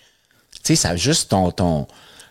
[0.54, 1.88] Tu sais, ça juste ton, ton,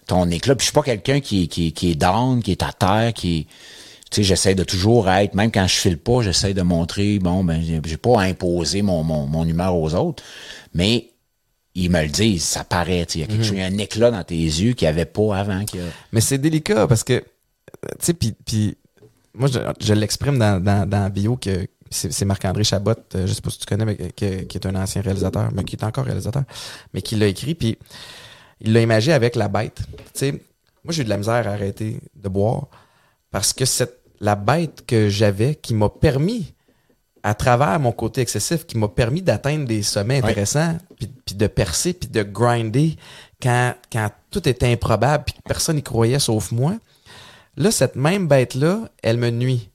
[0.07, 0.55] ton éclat.
[0.57, 3.13] Puis je suis pas quelqu'un qui, est- qui, qui est down, qui est à terre,
[3.13, 3.47] qui est,
[4.11, 7.45] tu sais, j'essaie de toujours être, même quand je file pas, j'essaie de montrer, bon,
[7.45, 10.23] ben, j'ai- pas à imposer mon, mon, mon humeur aux autres,
[10.75, 11.10] mais
[11.75, 13.79] ils me le disent, ça paraît, il y a quelque chose, il y a un
[13.79, 15.61] éclat dans tes yeux qu'il n'y avait pas avant.
[15.61, 15.65] a-
[16.13, 17.23] Mais c'est délicat parce que, euh,
[17.99, 18.77] tu sais, puis, puis
[19.35, 23.33] moi, je, je l'exprime dans, dans, dans la bio que, c'est Marc-André Chabot, euh, je
[23.33, 25.83] sais pas si tu connais, mais qui, qui est un ancien réalisateur, mais qui est
[25.85, 26.45] encore réalisateur,
[26.95, 27.79] mais qui l'a écrit, puis
[28.61, 29.79] il l'a imagé avec la bête.
[29.97, 30.33] Tu sais,
[30.85, 32.69] moi, j'ai eu de la misère à arrêter de boire
[33.33, 36.55] parce que cette, la bête que j'avais qui m'a permis,
[37.23, 40.79] à travers mon côté excessif, qui m'a permis d'atteindre des sommets intéressants,
[41.25, 42.97] puis, de percer, puis de grinder
[43.43, 46.75] quand, quand tout était improbable, puis que personne n'y croyait sauf moi.
[47.57, 49.71] Là, cette même bête-là, elle me nuit.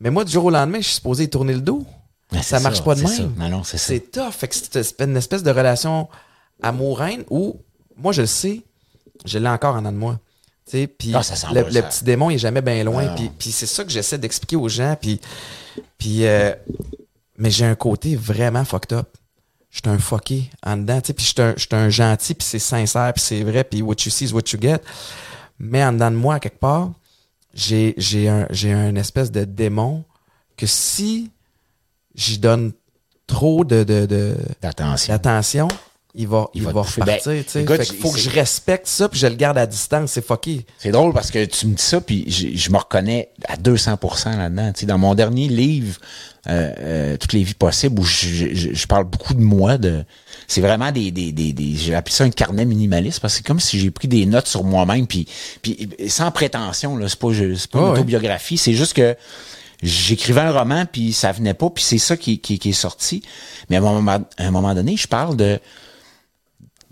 [0.00, 1.84] Mais moi, du jour au lendemain, je suis supposé y tourner le dos.
[2.32, 3.62] Ben, ça marche pas de même.
[3.64, 4.30] c'est tough.
[4.32, 6.08] Fait que c'est une espèce de relation
[6.62, 7.60] amoureuse où,
[7.96, 8.62] moi, je le sais,
[9.24, 10.20] je l'ai encore en dedans de moi.
[10.66, 11.20] Tu sais, puis Ah,
[11.52, 13.06] le, le petit démon il est jamais bien loin.
[13.08, 13.20] Ah.
[13.38, 14.96] Puis c'est ça que j'essaie d'expliquer aux gens.
[15.00, 15.20] Puis,
[15.98, 16.54] puis euh,
[17.38, 19.08] mais j'ai un côté vraiment fucked up.
[19.70, 21.00] Je suis un fucké en dedans.
[21.00, 23.96] Tu sais, puis je suis un, gentil, puis c'est sincère, puis c'est vrai, puis what
[24.04, 24.78] you see is what you get.
[25.58, 26.92] Mais en dedans de moi, quelque part,
[27.52, 30.04] j'ai j'ai un, j'ai un espèce de démon
[30.56, 31.30] que si
[32.14, 32.72] j'y donne
[33.26, 35.12] trop de, de, de, Attention.
[35.12, 35.68] d'attention,
[36.14, 37.00] il va, il va va, bouffer.
[37.00, 37.32] repartir.
[37.32, 37.62] Ben, tu sais.
[37.62, 40.12] écoute, Fait qu'il faut que je respecte ça puis je le garde à distance.
[40.12, 40.64] C'est fucké.
[40.78, 44.36] C'est drôle parce que tu me dis ça, puis je, je me reconnais à 200%
[44.36, 44.72] là-dedans.
[44.72, 45.98] Tu sais, dans mon dernier livre,
[46.46, 50.04] euh, euh, Toutes les vies possibles, où je, je- je parle beaucoup de moi, de
[50.46, 53.46] c'est vraiment des, des, des, des- j'ai appelé ça un carnet minimaliste parce que c'est
[53.46, 55.26] comme si j'ai pris des notes sur moi-même, puis,
[55.62, 57.90] puis sans prétention, là, c'est pas, c'est pas une Ah ouais.
[57.98, 59.16] autobiographie, c'est juste que
[59.82, 63.22] j'écrivais un roman, puis ça venait pas, puis c'est ça qui, qui, qui est sorti.
[63.70, 65.58] Mais à un moment, à un moment donné, je parle de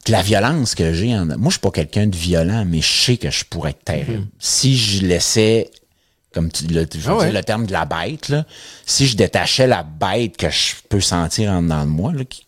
[0.06, 2.90] de la violence que j'ai en moi je suis pas quelqu'un de violent mais je
[3.04, 4.26] sais que je pourrais être terrible.
[4.38, 5.70] Si je laissais
[6.34, 7.24] comme tu le, je veux Ah ouais.
[7.26, 8.44] dire, le terme de la bête là
[8.86, 12.46] si je détachais la bête que je peux sentir en dedans de moi là, qui-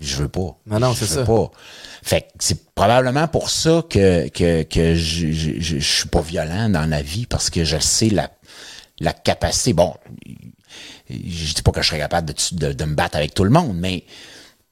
[0.00, 0.56] je veux pas.
[0.66, 1.26] Non, non, Je c'est veux ça.
[1.26, 1.50] pas.
[2.02, 6.22] Fait que c'est probablement pour ça que que que je, je, je, je suis pas
[6.22, 8.30] violent dans la vie parce que je sais la
[8.98, 9.74] la capacité.
[9.74, 9.94] Bon
[11.10, 12.34] je dis pas que je serais capable de,
[12.68, 14.04] de, de me battre avec tout le monde, mais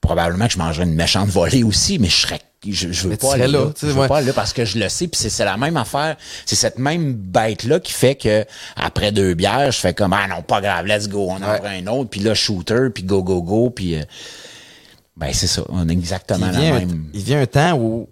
[0.01, 2.41] probablement que je mangerais une méchante volée aussi, mais je serais.
[2.67, 3.59] Je, je veux pas aller là.
[3.65, 4.07] là, je veux ouais.
[4.07, 6.15] pas aller là parce que je le sais, puis c'est, c'est la même affaire.
[6.45, 8.45] C'est cette même bête-là qui fait que
[8.75, 11.65] après deux bières, je fais comme Ah non, pas grave, let's go, on en prend
[11.65, 14.03] un autre, puis là, shooter, puis go, go, go, puis euh,
[15.17, 17.09] ben c'est ça, on a exactement il, la vient un, même.
[17.13, 18.07] il vient un temps où,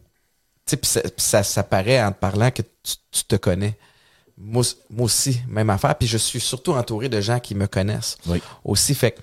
[0.65, 3.77] tu sais, puis ça, ça, ça paraît en te parlant que tu, tu te connais.
[4.35, 5.95] Moi, moi aussi, même affaire.
[5.95, 8.17] Puis je suis surtout entouré de gens qui me connaissent.
[8.25, 8.41] Oui.
[8.63, 9.19] Aussi, fait que,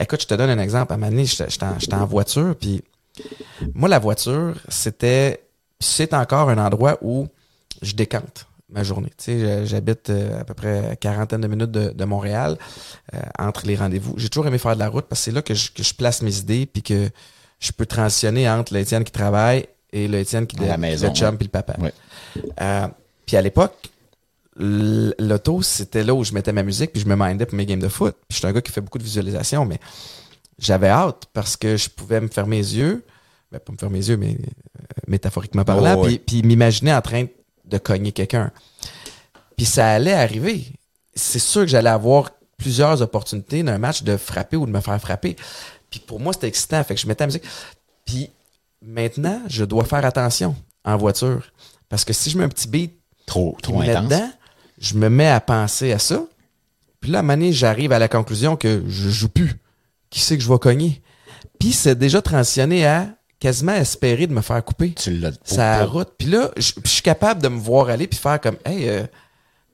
[0.00, 0.92] écoute, je te donne un exemple.
[0.92, 2.82] À un moment donné, j'étais en, voiture, puis
[3.74, 5.42] moi, la voiture, c'était,
[5.80, 7.28] c'est encore un endroit où
[7.82, 9.10] je décante ma journée.
[9.16, 12.58] Tu sais, j'habite euh, à peu près quarantaine de minutes de, de Montréal,
[13.14, 14.14] euh, entre les rendez-vous.
[14.16, 15.94] J'ai toujours aimé faire de la route parce que c'est là que je, que je
[15.94, 17.08] place mes idées, puis que
[17.60, 21.36] je peux transitionner entre l'Étienne qui travaille et l'Étienne qui À la maison, le chum
[21.36, 21.76] puis le papa.
[21.80, 21.92] Ouais.
[22.60, 22.88] Euh,
[23.24, 23.90] puis à l'époque,
[24.58, 27.80] l'auto, c'était là où je mettais ma musique, puis je me mindais pour mes games
[27.80, 28.14] de foot.
[28.28, 29.78] Puis je suis un gars qui fait beaucoup de visualisation, mais
[30.58, 33.04] j'avais hâte parce que je pouvais me fermer les yeux,
[33.52, 36.18] ben, pas me fermer les yeux, mais euh, métaphoriquement parlant, Oh, ouais.
[36.18, 37.26] puis, puis m'imaginer en train
[37.64, 38.50] de cogner quelqu'un.
[39.56, 40.64] Puis ça allait arriver.
[41.14, 45.00] C'est sûr que j'allais avoir plusieurs opportunités d'un match de frapper ou de me faire
[45.00, 45.36] frapper.
[45.90, 46.82] Puis pour moi, c'était excitant.
[46.84, 47.44] Fait que je mettais la musique.
[48.04, 48.30] Puis
[48.82, 50.54] maintenant, je dois faire attention
[50.84, 51.52] en voiture.
[51.88, 52.94] Parce que si je mets un petit beat
[53.26, 54.04] Trop, trop intense.
[54.04, 54.30] dedans,
[54.78, 56.24] je me mets à penser à ça.
[57.00, 59.54] Puis là, à un moment donné, j'arrive à la conclusion que je joue plus.
[60.10, 61.02] Qui c'est que je vais cogner?
[61.58, 63.08] Puis c'est déjà transitionné à
[63.38, 64.92] quasiment espérer de me faire couper.
[64.92, 66.10] Tu l'as Ça route.
[66.18, 69.06] Puis là, je je suis capable de me voir aller puis faire comme, hey, euh,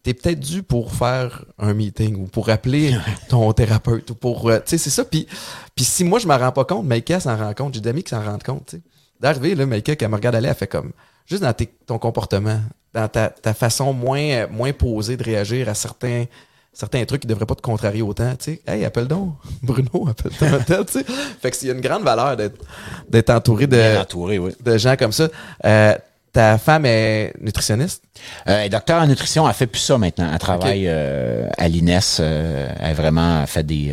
[0.03, 2.96] t'es peut-être dû pour faire un meeting ou pour appeler
[3.28, 5.05] ton thérapeute ou pour, euh, tu sais, c'est ça.
[5.05, 5.26] Puis,
[5.74, 8.03] puis si moi je m'en rends pas compte, Maïka s'en rend compte, j'ai des amis
[8.03, 8.82] qui s'en rendent compte, tu sais.
[9.20, 10.90] D'arriver, là, Maïka, qui me regarde aller, elle fait comme,
[11.32, 11.54] juste dans
[11.86, 12.60] ton comportement,
[12.92, 16.26] dans ta, ta façon moins, moins posée de réagir à certains,
[16.74, 18.60] certains trucs qui devraient pas te contrarier autant, tu sais.
[18.66, 20.32] Hey, appelle donc, Bruno, appelle
[20.68, 21.04] donc tu sais.
[21.40, 22.62] Fait que il y a une grande valeur d'être,
[23.08, 24.52] d'être entouré de, entouré, oui.
[24.62, 25.28] de gens comme ça.
[25.64, 25.96] Euh,
[26.32, 28.04] ta femme est nutritionniste?
[28.48, 30.30] Euh, elle est docteur en nutrition, elle fait plus ça maintenant.
[30.32, 32.00] Elle travaille euh, à l'INES.
[32.20, 33.92] euh, elle vraiment fait des.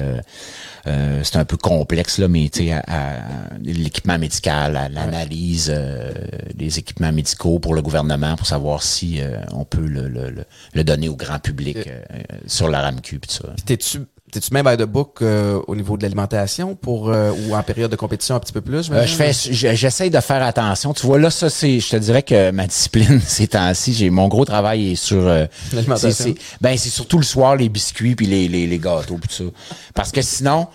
[0.88, 5.71] Euh, c'est un peu complexe là, mais tu sais, à- à- l'équipement médical, à l'analyse
[5.73, 6.11] euh,
[6.53, 10.45] des équipements médicaux pour le gouvernement pour savoir si euh, on peut le, le, le-
[10.73, 12.01] le donner au grand public euh,
[12.47, 13.53] sur la RAMQ puis ça.
[13.65, 13.99] T'es-tu,
[14.32, 17.89] t'es-tu même by the book euh, au niveau de l'alimentation pour euh, ou en période
[17.91, 18.89] de compétition un petit peu plus?
[18.91, 20.93] Euh, je fais, je- j'essaye de faire attention.
[20.93, 24.27] Tu vois, là, ça, c'est, je te dirais que ma discipline ces temps-ci, j'ai mon
[24.27, 25.27] gros travail est sur.
[25.27, 26.11] euh, L'alimentation.
[26.11, 29.30] c'est- c'est- ben, c'est surtout le soir les biscuits puis les, les, les gâteaux puis
[29.36, 29.75] tout ça.
[29.93, 30.67] Parce que sinon,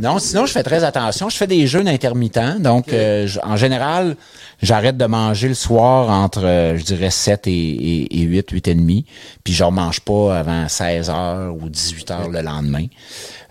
[0.00, 1.28] Non, sinon, je fais très attention.
[1.28, 2.58] Je fais des jeûnes intermittents.
[2.58, 4.16] Donc, euh, je- en général,
[4.62, 8.68] j'arrête de manger le soir entre, euh, je dirais, 7 et, et, et 8, 8
[8.68, 9.04] et demi.
[9.42, 12.86] Puis, je ne mange pas avant 16 heures ou 18 heures le lendemain.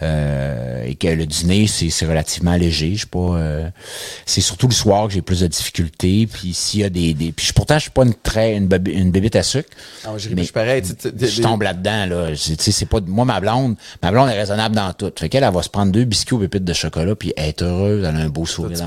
[0.04, 2.92] Euh, et que le dîner, c'est c'est relativement léger.
[2.94, 3.20] Je suis pas...
[3.38, 3.70] euh,
[4.26, 6.28] c'est surtout le soir que j'ai plus de difficultés.
[6.28, 7.14] Puis, s'il y a des...
[7.14, 9.70] des puis, je- pourtant, je suis pas une, très, une, babi- une bébite à sucre.
[10.06, 10.82] Non, je, Mais je pareil.
[10.82, 12.36] tu sais, tu- Je tombe là-dedans, là.
[12.36, 15.12] C'est- Tu sais, c'est pas, moi, ma blonde, ma blonde est raisonnable dans tout.
[15.18, 18.06] Fait qu'elle, elle va se prendre deux biscuits aux pépites de chocolat puis est heureuse,
[18.08, 18.84] elle a un beau sourire tu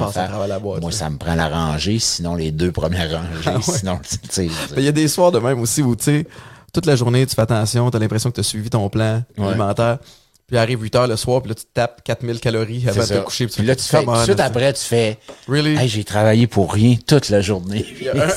[0.58, 4.48] boîte, Moi, ça me prend la rangée, sinon les deux premières rangées, sinon, tu sais.
[4.74, 6.26] Mais Il y a des soirs de même aussi où, tu sais,
[6.72, 9.22] toute la journée, tu fais attention, tu as l'impression que tu as suivi ton plan
[9.38, 9.48] Ouais.
[9.48, 9.98] alimentaire.
[10.47, 13.07] Puis arrive 8 heures le soir, puis là, tu te tapes 4000 calories avant de
[13.07, 13.49] te coucher.
[13.49, 15.18] Puis là, tu fais, tout de suite après, tu fais,
[15.49, 15.76] Really?
[15.76, 17.84] hey, j'ai travaillé pour rien toute la journée.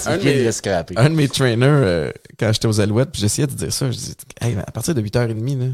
[0.07, 0.97] un- de mes-.
[0.97, 3.95] Un de mes trainers, euh, quand j'étais aux Alouettes, puis j'essayais de dire ça, je
[3.97, 5.65] disais, hey, à partir de 8h30, là,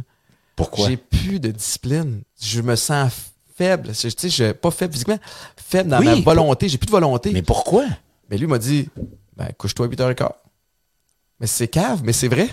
[0.57, 0.89] Pourquoi?
[0.89, 2.21] j'ai plus de discipline.
[2.41, 3.13] Je me sens
[3.55, 3.91] faible.
[3.93, 5.19] Je- Tu sais, pas faible physiquement,
[5.55, 6.67] faible dans Oui, ma volonté.
[6.67, 7.29] J'ai plus de volonté.
[7.29, 7.85] Mais Mais, pourquoi?
[8.29, 8.89] lui m'a dit,
[9.37, 10.29] ben, couche-toi à 8h15.
[11.39, 12.49] Mais c'est cave, mais c'est vrai.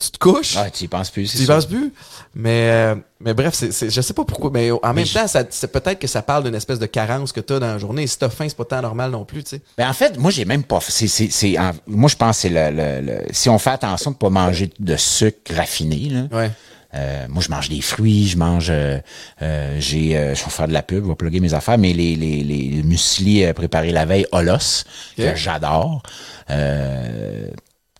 [0.00, 0.54] Tu te couches.
[0.56, 1.92] Ah, tu y penses plus, Tu y penses plus.
[2.32, 4.48] Mais, euh, mais bref, c'est, c'est- je sais pas pourquoi.
[4.52, 7.32] Mais en même je- temps, ça, c'est peut-être que ça parle d'une espèce de carence
[7.32, 8.02] que tu as dans la journée.
[8.04, 9.62] Et si t'as faim, c'est pas tant normal non plus, tu sais.
[9.76, 10.78] Ben en fait, moi j'ai même pas.
[10.80, 13.70] C'est, c'est, c'est, en- moi je pense que c'est le, le- le- si on fait
[13.70, 16.10] attention de pas manger de sucre raffiné.
[16.10, 16.50] Là, Ouais.
[16.94, 18.98] euh, moi je mange des fruits, je mange, euh,
[19.42, 21.92] euh, j'ai, euh, je vais faire de la pub, je vais plugger mes affaires, mais
[21.92, 24.84] les les les muesli euh, préparés la veille Olos
[25.16, 26.02] que j'adore.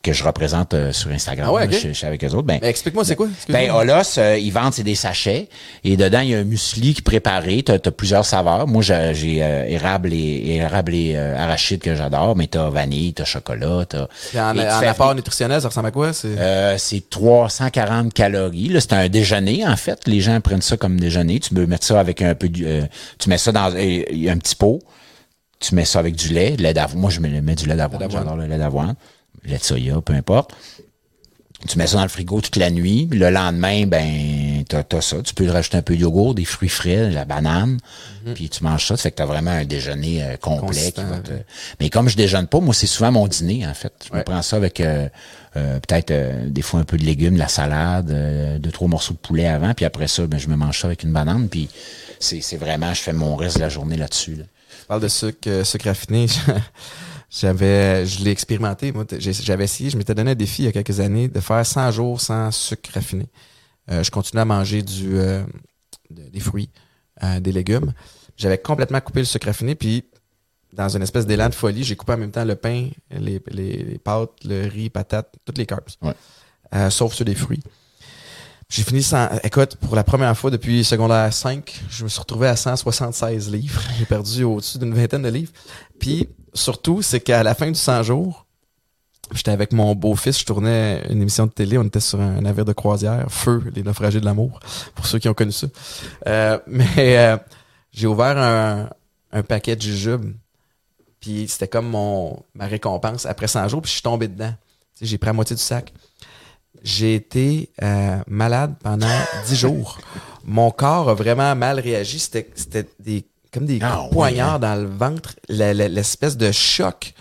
[0.08, 1.48] Euh, que je représente euh, sur Instagram.
[1.50, 2.42] Ah ouais, là, je, je suis avec eux autres.
[2.46, 3.28] Ben, Mais explique-moi, c'est quoi?
[3.48, 3.70] ben.
[3.70, 5.48] Olos, euh, ils vendent, c'est des sachets.
[5.84, 7.62] Et dedans, il y a un muesli qui est préparé.
[7.62, 8.66] T'as, as plusieurs saveurs.
[8.66, 8.94] Moi, j'ai,
[9.42, 12.36] euh, érable et, érable et euh, arachide que j'adore.
[12.36, 14.06] Mais t'as vanille, t'as chocolat, t'as...
[14.36, 16.12] En, et apport nutritionnel, ça ressemble à quoi?
[16.14, 16.28] C'est...
[16.28, 18.68] euh, c'est 340 calories.
[18.68, 20.06] Là, c'est un déjeuner, en fait.
[20.06, 21.38] Les gens prennent ça comme déjeuner.
[21.40, 22.66] Tu peux mettre ça avec un peu du...
[22.66, 22.82] euh,
[23.18, 24.80] tu mets ça dans euh, un petit pot.
[25.60, 27.00] Tu mets ça avec du lait, lait d'avoine.
[27.00, 28.08] Moi, je mets, mets du lait d'avoine.
[28.10, 28.94] J'adore le lait d'avoine.
[29.48, 30.54] Lait de soya, peu importe.
[31.68, 33.08] Tu mets ça dans le frigo toute la nuit.
[33.10, 35.16] puis Le lendemain, ben, t'as, t'as ça.
[35.22, 37.78] Tu peux rajouter un peu de yogourt, des fruits frais, la banane.
[38.36, 38.96] Puis tu manges ça.
[38.96, 40.92] Ça fait que t'as vraiment un déjeuner euh, complet.
[40.92, 41.32] qui va te-
[41.80, 43.92] Mais comme je déjeune pas, moi, c'est souvent mon dîner, en fait.
[44.08, 45.08] Je me prends ça avec euh,
[45.56, 49.14] euh, peut-être euh, des fois un peu de légumes, de la salade, deux, trois morceaux
[49.14, 49.74] de poulet avant.
[49.74, 51.48] Puis après ça, ben, je me mange ça avec une banane.
[51.48, 51.68] Puis
[52.20, 54.36] c'est, c'est vraiment, je fais mon reste de la journée là-dessus.
[54.36, 54.44] là.
[54.80, 56.26] Tu parles de sucre, sucre raffiné.
[57.30, 58.90] J'avais, je l'ai expérimenté.
[58.92, 61.64] Moi, j'avais essayé, je m'étais donné un défi il y a quelques années de faire
[61.64, 63.26] 100 jours sans sucre raffiné.
[63.90, 65.44] Euh, je continuais à manger du, euh,
[66.10, 66.70] de- des fruits,
[67.22, 67.92] euh, des légumes.
[68.36, 70.04] J'avais complètement coupé le sucre raffiné, puis
[70.72, 73.82] dans une espèce d'élan de folie, j'ai coupé en même temps le pain, les, les,
[73.82, 76.14] les pâtes, le riz, patates, toutes les carbs, Ouais.
[76.74, 77.62] Euh, sauf ceux des fruits.
[78.70, 79.28] J'ai fini sans.
[79.42, 83.80] Écoute, pour la première fois depuis secondaire 5, je me suis retrouvé à 176 livres.
[83.98, 85.52] J'ai perdu au-dessus d'une vingtaine de livres.
[85.98, 88.46] Puis, surtout, c'est qu'à la fin du 100 jours,
[89.32, 92.64] j'étais avec mon beau-fils, je tournais une émission de télé, on était sur un navire
[92.64, 94.60] de croisière, Feu, les naufragés de l'amour,
[94.94, 95.66] pour ceux qui ont connu ça.
[96.26, 97.36] Euh, mais euh,
[97.92, 100.32] j'ai ouvert un, paquet de jujubes,
[101.20, 104.54] puis c'était comme mon ma récompense après 100 jours, puis je suis tombé dedans.
[105.00, 105.92] J'ai pris la moitié du sac.
[106.82, 109.06] J'ai été euh, malade pendant
[109.46, 109.98] 10 jours.
[110.44, 112.18] Mon corps a vraiment mal réagi.
[112.18, 113.24] C'était des
[113.58, 117.12] comme des Ah, coups de ouais, poignard dans le ventre, l'espèce de choc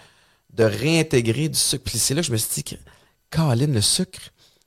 [0.53, 1.83] de réintégrer du sucre.
[1.85, 2.77] Puis c'est là que je me suis dit
[3.29, 4.19] Caroline, le sucre,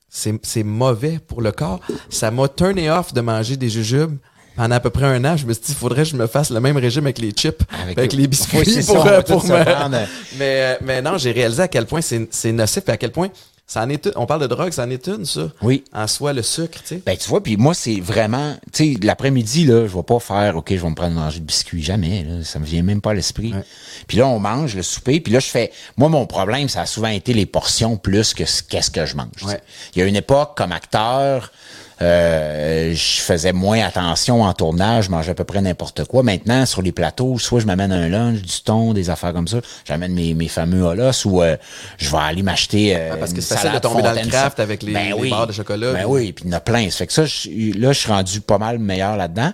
[0.09, 1.79] c'est mauvais pour le corps.
[2.09, 4.17] Ça m'a turné off de manger des jujubes.
[4.57, 6.27] Pendant à peu près un an, je me suis dit, il faudrait que je me
[6.27, 9.89] fasse le même régime avec les chips, avec, les biscuits Oui, ça, pour, pour me-
[10.37, 13.13] mais, euh, mais non, j'ai réalisé à quel point c'est c'est nocif et à quel
[13.13, 13.29] point
[13.71, 14.11] ça en est une.
[14.17, 15.47] On parle de drogue, ça en est une, ça.
[15.61, 15.85] Oui.
[15.93, 17.01] En soi, le sucre, tu sais.
[17.05, 20.57] Ben, tu vois, puis moi, c'est vraiment, tu sais, l'après-midi, là, je vais pas faire,
[20.57, 23.11] OK, je vais me prendre manger de biscuits, jamais, là, ça me vient même pas
[23.11, 23.53] à l'esprit.
[23.53, 23.63] Ouais.
[24.07, 26.85] Puis là, on mange le souper, puis là, je fais, moi, mon problème, ça a
[26.85, 29.27] souvent été les portions plus que ce- qu'est-ce que je mange.
[29.45, 29.61] Ouais.
[29.95, 31.53] Il y a une époque, comme acteur,
[32.01, 36.23] euh, je faisais moins attention en tournage, je mangeais à peu près n'importe quoi.
[36.23, 39.57] Maintenant, sur les plateaux, soit je m'amène un lunch, du thon, des affaires comme ça,
[39.85, 41.57] j'amène mes, mes fameux holos, ou euh,
[41.97, 44.59] je vais aller m'acheter euh, Ah, parce que c'est facile de tomber dans le craft
[44.59, 45.29] avec les- Ben les oui.
[45.29, 46.89] barres de chocolat, Ben oui, puis il y en a plein.
[46.89, 49.51] Ça fait que ça, je- là, je suis rendu pas mal meilleur là-dedans.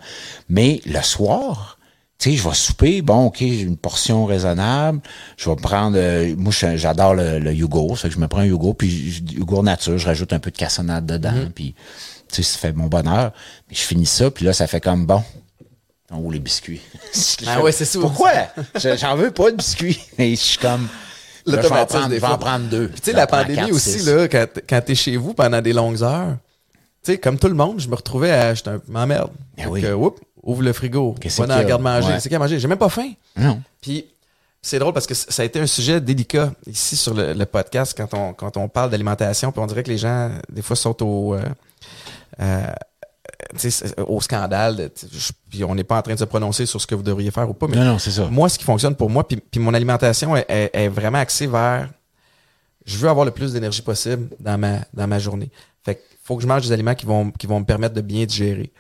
[0.49, 1.77] Mais le soir,
[2.19, 5.01] tu sais, je vais souper, bon, OK, j'ai une portion raisonnable.
[5.37, 8.45] Je vais prendre, euh, moi, j'adore le, le ça fait que je me prends un
[8.45, 11.49] yogourt, puis yogourt nature, je rajoute un peu de cassonade dedans, Mm-hmm.
[11.51, 11.75] puis,
[12.31, 13.31] tu sais, ça fait mon bonheur.
[13.69, 15.23] Mais je finis ça, puis là, ça fait comme, bon,
[16.13, 16.81] oh, les biscuits.
[17.47, 17.99] Ah ouais, c'est ça.
[17.99, 18.31] Pourquoi?
[18.75, 19.99] Je- J'en veux pas de biscuits.
[20.17, 20.87] Mais je suis comme,
[21.45, 22.87] là, je vais en prendre, des en prendre deux.
[22.89, 24.05] Puis tu sais, la pandémie quatre, aussi, six.
[24.07, 26.35] là, quand, quand t'es chez vous pendant des longues heures,
[27.03, 29.31] tu sais, comme tout le monde, je me retrouvais à, j'étais un, m'emmerde.
[29.57, 29.85] Ben oui.
[29.87, 31.63] whoop, ouvre le frigo, Qu'est-ce qu'il y la a?
[31.63, 32.07] garde-manger.
[32.07, 32.19] Ouais.
[32.19, 32.59] C'est qu'il y a à manger.
[32.59, 33.11] J'ai même pas faim.
[33.37, 33.61] Non.
[33.81, 34.05] Puis
[34.61, 37.93] c'est drôle parce que ça a été un sujet délicat ici sur le, le podcast
[37.95, 39.51] quand on, quand on parle d'alimentation.
[39.53, 41.41] Puis on dirait que les gens, des fois, sautent au, euh,
[44.07, 44.75] au scandale.
[44.75, 44.91] de-
[45.49, 47.49] Puis on n'est pas en train de se prononcer sur ce que vous devriez faire
[47.49, 47.67] ou pas.
[47.67, 48.25] Mais Non, non, c'est ça.
[48.25, 51.47] moi, ce qui fonctionne pour moi, puis, puis mon alimentation est, est- est vraiment axée
[51.47, 51.89] vers.
[52.85, 55.51] Je veux avoir le plus d'énergie possible dans ma, dans ma journée.
[55.83, 58.01] Fait que faut que je mange des aliments qui vont, qui vont me permettre de
[58.01, 58.71] bien digérer.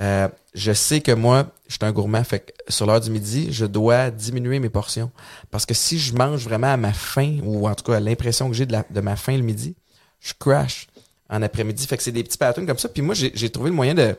[0.00, 3.52] Euh, je sais que moi, je suis un gourmand, fait que sur l'heure du midi,
[3.52, 5.10] je dois diminuer mes portions.
[5.50, 8.48] Parce que si je mange vraiment à ma faim, ou en tout cas à l'impression
[8.48, 9.76] que j'ai de, de ma faim le midi,
[10.20, 10.88] je crash
[11.32, 11.84] en après-midi.
[11.86, 12.88] Fait que c'est des petits patterns comme ça.
[12.88, 14.14] Puis moi, j'ai trouvé le moyen de,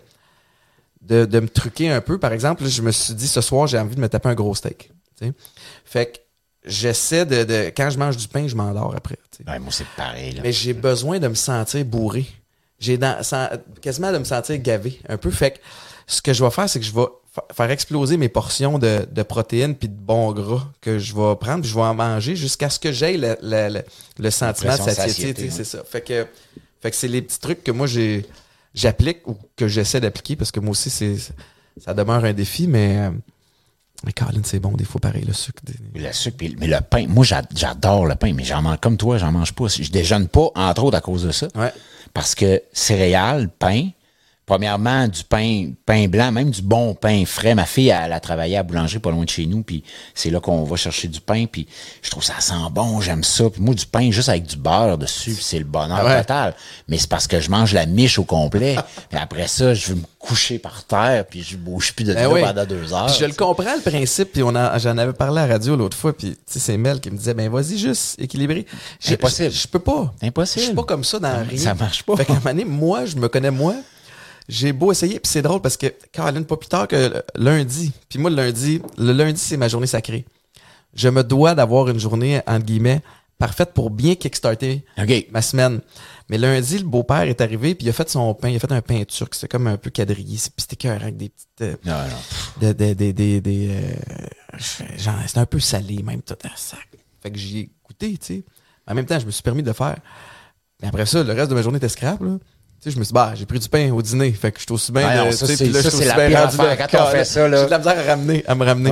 [1.02, 2.18] de, de me truquer un peu.
[2.18, 4.36] Par exemple, là, je me suis dit ce soir, j'ai envie de me taper un
[4.36, 4.90] gros steak.
[5.86, 6.18] Fait que
[6.66, 7.72] j'essaie de, de.
[7.76, 9.18] Quand je mange du pain, je m'endors après.
[9.48, 10.34] Ouais, moi, c'est pareil.
[10.34, 10.42] Là.
[10.44, 12.26] Mais j'ai besoin de me sentir bourré.
[12.80, 13.00] J'ai
[13.82, 15.30] quasiment de me sentir gavé un peu.
[15.32, 15.58] Fait que
[16.08, 19.08] ce que je vais faire, c'est que je vais fa- faire exploser mes portions de,
[19.10, 22.36] de protéines puis de bons gras que je vais prendre puis je vais en manger
[22.36, 23.84] jusqu'à ce que j'aie le, le, le-
[24.20, 25.44] le sentiment de satiété.
[25.44, 25.50] ouais.
[25.50, 25.82] C'est ça.
[25.90, 26.28] Fait que,
[26.84, 28.26] fait que c'est les petits trucs que moi j'ai
[28.76, 31.16] j'applique ou que j'essaie d'appliquer parce que moi aussi c'est
[31.84, 33.10] ça demeure un défi, mais euh,
[34.06, 35.62] mais Colin, c'est bon des fois pareil le sucre.
[35.64, 38.98] des- Le sucre, mais le pain, moi j'a- j'adore le pain, mais j'en mange comme
[38.98, 39.68] toi, j'en mange pas.
[39.68, 41.48] Je déjeune pas, entre autres, à cause de ça.
[41.56, 41.72] Ouais.
[42.14, 43.90] Parce que céréales, pain,
[44.46, 47.56] premièrement, du pain, pain blanc, même du bon pain frais.
[47.56, 49.84] Ma fille, elle, a travaillé à la boulangerie pas loin de chez nous, puis
[50.14, 51.68] c'est là qu'on va chercher du pain, puis
[52.02, 53.50] je trouve ça sent bon, j'aime ça.
[53.50, 56.20] Puis moi, du pain juste avec du beurre dessus, c'est le bonheur Ouais?
[56.22, 56.56] total.
[56.88, 58.76] Mais c'est parce que je mange la miche au complet,
[59.10, 62.28] puis après ça, je veux me coucher par terre, puis je bouge plus de Ben
[62.32, 62.42] oui.
[62.42, 63.08] pendant deux heures.
[63.08, 65.76] Puis je le comprends le principe, puis on a- j'en avais parlé à la radio
[65.76, 68.66] l'autre fois, puis c'est Mel qui me disait ben vas-y juste équilibré.
[69.10, 69.52] Impossible.
[69.52, 70.14] Je, je peux pas.
[70.22, 70.62] Impossible.
[70.62, 71.58] Je suis pas comme ça dans rien.
[71.58, 72.16] ça marche pas.
[72.18, 73.76] Fait qu'à un moment donné, moi, je me connais moi.
[74.50, 78.20] J'ai beau essayer, puis c'est drôle parce que Caroline, pas plus tard que lundi, puis
[78.20, 80.26] moi le lundi, le lundi c'est ma journée sacrée.
[80.94, 83.02] Je me dois d'avoir une journée entre guillemets
[83.40, 84.86] parfaite pour bien kickstarter
[85.32, 85.82] ma semaine.
[86.30, 88.72] Mais lundi, le beau-père est arrivé, puis il a fait son pain, il a fait
[88.72, 91.62] un pain turc, c'était comme un peu quadrillé, c'est- puis c'était cœur avec des petites
[91.62, 92.68] euh, Non, non.
[92.68, 93.96] de, de, de, de- de, euh,
[94.98, 96.88] genre, c'était un peu salé, même tout un sac.
[97.22, 98.44] Fait que j'y ai goûté, tu sais.
[98.88, 99.98] En même temps, je me suis permis de le faire.
[100.82, 102.38] Mais après ça, le reste de ma journée était scrap, là.
[102.84, 104.32] Tu sais, je me suis dit, bah, j'ai pris du pain au dîner.
[104.34, 105.08] Fait que je suis aussi bien.
[105.10, 106.88] Ah non, de- ça, tu sais, c'est- là, ça, je suis c'est la pire affaire
[106.92, 107.58] quand on fait ça, là.
[107.60, 108.92] J'ai de la misère à ramener, à me ramener.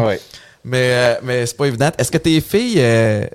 [0.64, 1.90] Mais, euh, mais c'est pas évident.
[1.98, 3.26] Est-ce que tes filles, euh,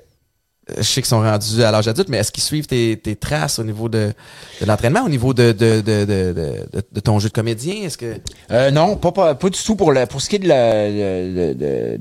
[0.77, 3.59] je sais qu'ils sont rendus à l'âge adulte, mais est-ce qu'ils suivent tes, tes traces
[3.59, 4.13] au niveau de,
[4.61, 7.83] de l'entraînement, au niveau de, de, de, de, de, de ton jeu de comédien?
[7.83, 8.15] Est-ce que.
[8.51, 10.47] Euh, non, pas, pas, pas du tout pour le pour ce qui est de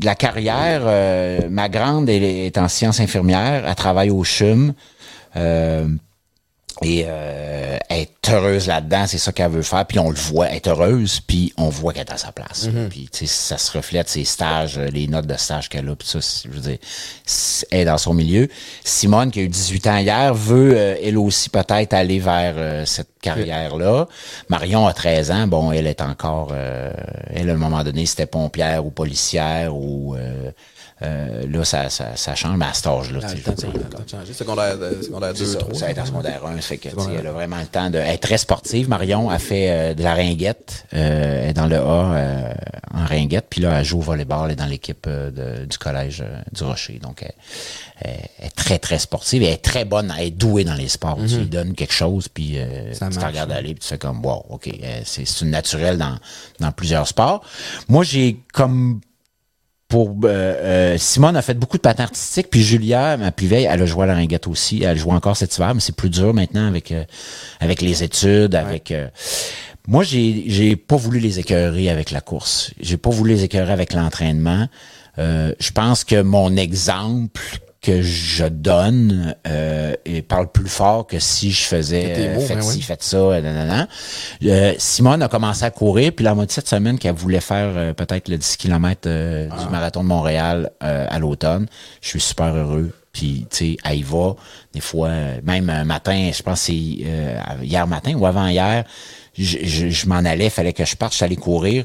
[0.05, 0.83] la, carrière.
[0.87, 4.73] euh, ma grande elle est en sciences infirmières, elle travaille au CHUM.
[5.37, 5.87] Euh,
[6.83, 10.49] et euh, elle est heureuse là-dedans, c'est ça qu'elle veut faire, puis on le voit,
[10.49, 12.69] elle est heureuse, puis on voit qu'elle est à sa place.
[12.91, 15.97] Puis tu sais, ça se reflète ses stages, euh, les notes de stage qu'elle a,
[15.97, 16.79] puis ça, je veux dire,
[17.71, 18.49] elle est dans son milieu.
[18.85, 22.85] Simone, qui a eu 18 ans hier, veut euh, elle aussi peut-être aller vers euh,
[22.85, 24.07] cette carrière-là.
[24.49, 26.93] Marion a 13 ans, bon, elle est encore, euh,
[27.35, 30.17] elle à un moment donné, c'était pompière ou policière ou
[31.03, 33.21] euh, là, ça, ça, ça change, mais à cet âge-là,
[34.11, 34.33] changer.
[34.33, 35.75] Secondaire, euh, secondaire c'est 2, ça, 3.
[35.75, 36.89] ça va être en secondaire 1, fait que,
[37.19, 38.89] elle a vraiment le temps de elle est très sportive.
[38.89, 42.55] Marion a fait euh, de la ringuette, euh, elle est dans le A
[42.95, 46.63] en ringuette, puis là, elle joue au volleyball, elle est dans l'équipe du collège du
[46.65, 46.99] Rocher.
[46.99, 47.35] Donc, elle,
[48.01, 51.19] elle est très, très sportive, elle est très bonne, elle est douée dans les sports.
[51.29, 52.57] Tu lui donnes quelque chose, puis
[52.93, 54.71] tu te regardes aller, puis tu fais comme, wow, OK,
[55.05, 56.17] c'est c'est une naturelle dans,
[56.61, 57.43] dans plusieurs sports.
[57.89, 59.01] Moi, j'ai comme
[59.89, 63.69] pour euh, euh, Simone a fait beaucoup de patins artistiques, puis Julia, ma plus vieille,
[63.71, 64.83] elle a joué à la ringuette aussi.
[64.83, 67.05] Elle joue encore cet hiver, mais c'est plus dur maintenant avec euh,
[67.61, 68.91] avec les études, avec.
[68.91, 69.09] euh,
[69.89, 72.73] moi, j'ai j'ai pas voulu les écœurer avec la course.
[72.81, 74.67] J'ai pas voulu les écœurer avec l'entraînement.
[75.19, 77.41] Euh, je pense que mon exemple
[77.87, 82.41] que je donne euh, et parle plus fort que si je faisais tes euh, mots,
[82.41, 82.83] faites ben ci, oui.
[82.83, 83.87] faites ça, euh, nanana.
[84.45, 87.73] Euh, Simone a commencé à courir, puis la moitié de cette semaine qu'elle voulait faire
[87.77, 89.63] euh, peut-être le 10 km Ah.
[89.63, 91.67] du marathon de Montréal euh, à l'automne.
[92.03, 92.91] Je suis super heureux.
[93.13, 94.35] Puis, tu sais, elle y va.
[94.75, 96.73] Des fois, euh, même un matin, je pense c'est
[97.07, 98.85] euh, hier matin ou avant-hier,
[99.39, 101.85] je, je, je m'en allais, fallait que je parte, je suis allé courir.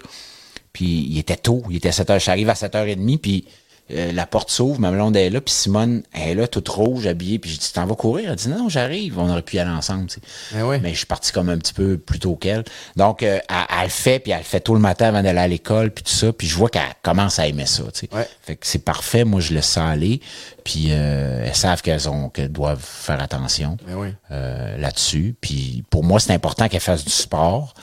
[0.73, 2.19] Puis il était tôt, il était 7 heures.
[2.19, 3.45] J'arrive à 7h30, puis
[3.93, 7.07] euh, la porte s'ouvre, ma blonde est là, puis Simone elle est là, toute rouge,
[7.07, 8.29] habillée, puis je dis, t'en vas courir?
[8.29, 10.21] Elle dit, non, j'arrive, on aurait pu y aller ensemble, tu sais.
[10.55, 10.77] Ben oui.
[10.81, 12.63] Mais je suis parti comme un petit peu plus tôt qu'elle.
[12.95, 15.39] Donc, euh, elle, elle le fait, puis elle le fait tôt le matin avant d'aller
[15.39, 18.09] à l'école, puis tout ça, puis je vois qu'elle commence à aimer ça, tu sais.
[18.15, 18.27] Ouais.
[18.41, 20.21] Fait que c'est parfait, moi, je laisse ça aller,
[20.63, 24.09] puis euh, elles savent qu'elles ont qu'elles doivent faire attention Ben oui.
[24.31, 25.35] euh, là-dessus.
[25.41, 27.73] Puis pour moi, c'est important qu'elles fassent du sport.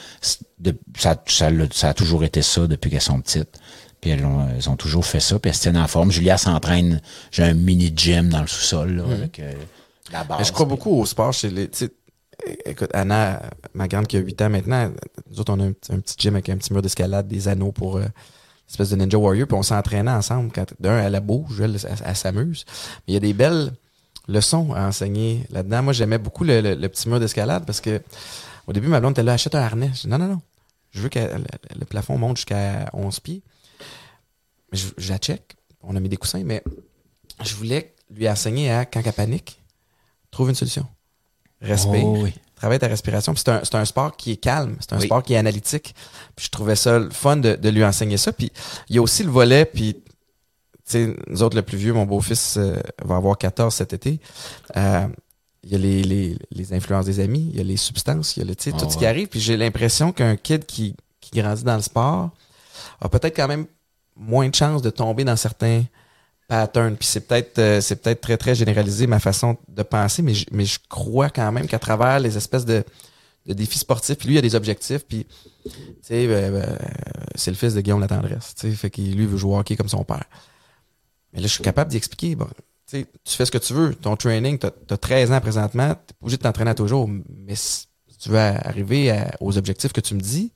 [0.60, 3.58] De- ça, ça a toujours été ça depuis qu'elles sont petites.
[4.00, 6.10] Puis elles ont, elles ont toujours fait ça, puis elles se tiennent en forme.
[6.12, 7.00] Julia s'entraîne,
[7.32, 9.52] j'ai un mini gym dans le sous-sol, là, avec euh,
[10.12, 10.38] la base.
[10.38, 11.68] Mais je crois beaucoup au sport chez les.
[11.68, 11.90] tu sais,
[12.64, 13.42] Écoute, Anna,
[13.74, 14.92] ma grande qui a 8 ans maintenant,
[15.28, 17.48] nous autres, on a un, petit- un petit gym avec un petit mur d'escalade, des
[17.48, 18.04] anneaux pour euh,
[18.70, 20.52] espèce de Ninja Warrior, puis on s'entraînait ensemble.
[20.54, 22.64] Quand d'un, elle a bouge, elle, elle, elle s'amuse.
[22.68, 23.72] Mais il y a des belles
[24.28, 25.82] leçons à enseigner là-dedans.
[25.82, 28.00] Moi, j'aimais beaucoup le, le- le petit mur d'escalade parce que
[28.68, 29.90] au début, ma blonde était là, achète un harnais.
[29.94, 30.40] Je dis, non, non, non.
[30.92, 31.44] Je veux que le,
[31.80, 33.42] le plafond monte jusqu'à 11 pieds.
[34.72, 35.56] Je, je la check.
[35.82, 36.62] On a mis des coussins, mais
[37.44, 39.60] je voulais lui enseigner à, quand elle panique,
[40.30, 40.86] trouve une solution.
[41.60, 42.04] Respire.
[42.04, 42.34] Oh oui.
[42.54, 43.32] Travaille ta respiration.
[43.34, 44.76] Puis c'est un, c'est un sport qui est calme.
[44.80, 45.06] C'est un Oui.
[45.06, 45.94] sport qui est analytique.
[46.36, 48.32] Puis je trouvais ça le fun de, de lui enseigner ça.
[48.32, 48.50] Puis
[48.88, 50.02] il y a aussi le volet, puis tu
[50.84, 54.20] sais, nous autres, le plus vieux, mon beau-fils euh, va avoir 14 cet été.
[54.76, 55.06] Euh,
[55.64, 58.40] il y a les, les, les influences des amis, il y a les substances, il
[58.40, 59.28] y a le, Ah tout ce qui arrive.
[59.28, 62.30] Puis j'ai l'impression qu'un kid qui, qui grandit dans le sport
[63.00, 63.66] a peut-être quand même
[64.18, 65.84] moins de chances de tomber dans certains
[66.48, 66.96] patterns.
[66.96, 70.46] Puis c'est peut-être euh, c'est peut-être très, très généralisé ma façon de penser, mais je,
[70.50, 72.84] mais je crois quand même qu'à travers les espèces de,
[73.46, 75.26] de défis sportifs, puis lui, il a des objectifs, puis
[75.64, 75.70] tu
[76.02, 76.76] sais, euh, euh,
[77.34, 79.76] c'est le fils de Guillaume Latendresse, tu sais, fait qu'il lui veut jouer au hockey
[79.76, 80.24] comme son père.
[81.32, 83.74] Mais là, je suis capable d'y expliquer, bon, tu sais, tu fais ce que tu
[83.74, 87.06] veux, ton training, t'as as 13 ans présentement, t'es pas obligé de t'entraîner à toujours,
[87.08, 87.86] mais si
[88.18, 90.50] tu veux arriver à- aux objectifs que tu me dis,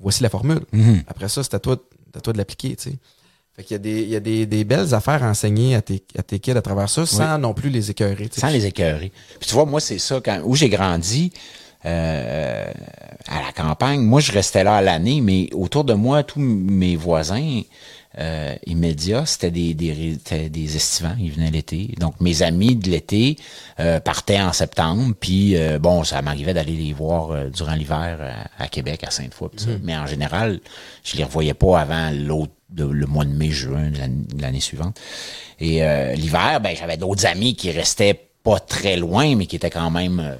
[0.00, 0.60] voici la formule.
[0.72, 1.04] Mhm.
[1.06, 1.76] Après ça, c'est à toi,
[2.16, 2.96] à toi de l'appliquer, tu sais.
[3.56, 5.82] Fait qu'il y a, des, il y a des, des belles affaires à enseigner à
[5.82, 8.28] tes, à tes kids à travers ça, sans non plus les écœurer.
[8.28, 8.40] tu sais.
[8.40, 9.12] Sans les écœurer.
[9.38, 11.32] Puis tu vois, moi, c'est ça, quand, où j'ai grandi,
[11.86, 12.64] euh,
[13.28, 16.96] à la campagne, moi, je restais là à l'année, mais autour de moi, tous mes
[16.96, 17.60] voisins
[18.18, 21.94] euh, immédiats, c'était des, des, des estivants, ils venaient l'été.
[21.98, 23.36] Donc, mes amis de l'été
[23.80, 28.18] euh, partaient en septembre, puis euh, bon, ça m'arrivait d'aller les voir euh, durant l'hiver
[28.58, 29.66] à, à Québec, à Sainte-Foy, ça.
[29.82, 30.60] mais en général,
[31.02, 34.42] je les revoyais pas avant l'autre de- le mois de mai, juin de l'année- de
[34.42, 34.98] l'année suivante.
[35.60, 39.70] Et euh, l'hiver, ben j'avais d'autres amis qui restaient pas très loin, mais qui étaient
[39.70, 40.36] quand même.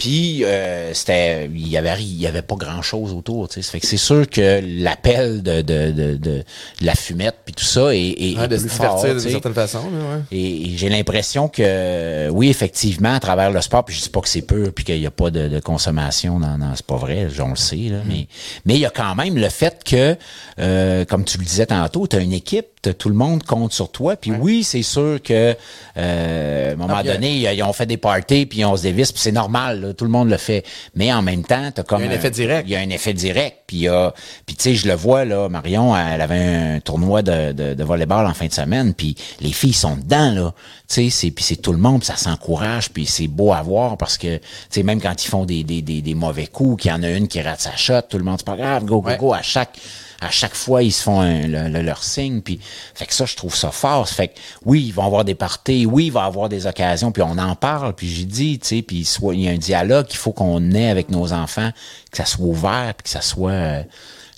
[0.00, 3.48] Euh, puis euh, c'était, il y avait, il y avait pas grand chose autour.
[3.48, 6.44] Tu sais, Ça fait que c'est sûr que l'appel de, de, de, de, de
[6.80, 9.04] la fumette puis tout ça est, est, Ouais, est de plus se fort.
[9.04, 9.78] d'une certaine façon.
[9.80, 10.20] ouais.
[10.32, 14.20] Et, et j'ai l'impression que, oui, effectivement, à travers le sport, puis je dis pas
[14.20, 16.96] que c'est pur, puis qu'il n'y a pas de, de consommation dans, dans c'est pas
[16.96, 18.26] vrai, on le sait, là, mais
[18.64, 20.16] mais il y a quand même le fait que,
[20.58, 23.72] euh, comme tu le disais tantôt, tu as une équipe, t'as- tout le monde compte
[23.72, 25.54] sur toi, puis oui, c'est sûr que,
[25.96, 28.76] euh, à un moment Ah, puis, donné, ils, ils ont fait des parties, puis on
[28.76, 30.64] se dévisse, puis c'est normal, là, tout le monde le fait,
[30.94, 32.68] mais en même temps, t'as comme Il y a un effet direct.
[32.68, 33.58] il y a un effet direct.
[33.66, 37.84] Puis, tu sais, je le vois, là, Marion, elle avait un tournoi de, de, de
[37.84, 40.54] volleyball en fin de semaine, puis les filles sont dedans, là.
[40.88, 43.62] Tu sais, c'est, puis c'est tout le monde, puis ça s'encourage, puis c'est beau à
[43.62, 46.82] voir parce que, tu sais, même quand ils font des, des, des, des mauvais coups,
[46.82, 48.84] qu'il y en a une qui rate sa shot, tout le monde, c'est pas grave,
[48.84, 49.16] go, go, Ouais.
[49.16, 49.78] go, à chaque
[50.20, 52.40] à chaque fois, ils se font un- le- le- leur signe.
[52.42, 52.60] Puis,
[52.94, 54.08] fait que ça, je trouve ça fort.
[54.08, 57.22] Fait que oui, ils vont avoir des parties, oui, il va avoir des occasions, puis
[57.22, 57.94] on en parle.
[57.94, 60.72] Puis j'ai dit, tu sais, puis soit il y a un dialogue qu'il faut qu'on
[60.72, 61.70] ait avec nos enfants,
[62.10, 63.82] que ça soit ouvert, puis que ça soit, euh,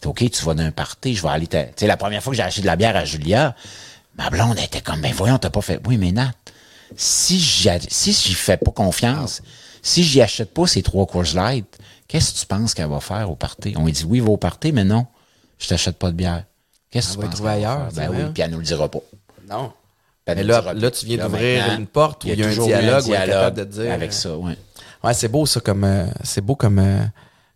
[0.05, 1.47] ok, tu vas d'un party, je vais aller.
[1.47, 3.55] Tu sais, la première fois que j'ai acheté de la bière à Julia,
[4.17, 5.81] ma blonde était comme, ben voyons, t'as pas fait.
[5.87, 6.33] Oui, mais Nat,
[6.97, 9.43] si j'y si j'y fais pas confiance,
[9.83, 11.67] si j'y achète pas ces trois courses light,
[12.07, 13.75] qu'est-ce que tu penses qu'elle va faire au party?
[13.77, 15.07] On lui dit oui, va au party, mais non,
[15.63, 16.45] je t'achète pas de bière.
[16.91, 17.89] Qu'est-ce que tu va y penses trouver ailleurs?
[17.95, 18.31] Ben oui, sais.
[18.35, 18.99] puis elle nous le dira pas.
[19.49, 19.73] Non.
[20.27, 23.07] Elle Mais là, là, tu viens d'ouvrir une porte où il y a un dialogue,
[23.07, 23.93] où elle est capable de dire.
[23.93, 24.57] Avec ça, ouais.
[25.03, 27.03] Ouais, c'est beau ça comme euh, c'est beau comme euh,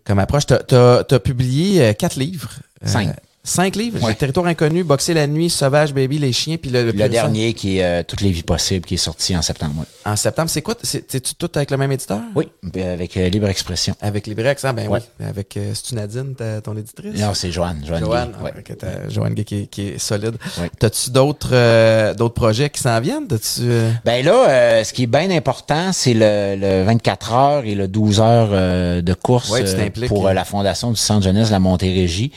[0.05, 0.47] comme approche.
[0.47, 2.51] T'as t'as publié euh, quatre livres.
[2.85, 3.15] Cinq.
[3.47, 4.03] Cinq livres?
[4.05, 4.15] Ouais.
[4.15, 7.09] Territoire inconnu, Boxer la nuit, Sauvage Baby, les chiens, puis le, Le récent.
[7.09, 9.75] dernier qui est euh, Toutes les vies possibles qui est sorti en septembre.
[9.79, 9.87] ouais.
[10.13, 10.75] En septembre, c'est quoi?
[10.83, 12.21] C'est tout avec le même éditeur?
[12.35, 13.95] Oui, ben, avec euh, Libre Expression.
[14.01, 14.73] Avec Librex, hein?
[14.73, 15.01] Ben Ouais.
[15.21, 15.27] oui.
[15.27, 17.19] Avec euh, Nadine, ton éditrice?
[17.21, 17.83] Non, c'est Joanne.
[17.87, 18.01] Joanne.
[18.05, 18.33] Joanne,
[18.67, 20.37] Gay, ah, Joanne Gay qui, est- qui est solide.
[20.61, 20.71] Ouais.
[20.79, 23.27] T'as-tu d'autres euh, d'autres projets qui s'en viennent?
[23.29, 27.65] T'as-tu euh, Ben là, euh, ce qui est bien important, c'est le, le 24 heures
[27.65, 31.53] et le 12 heures euh, de course tu pour la fondation du Centre jeunesse de
[31.53, 32.33] la Montérégie.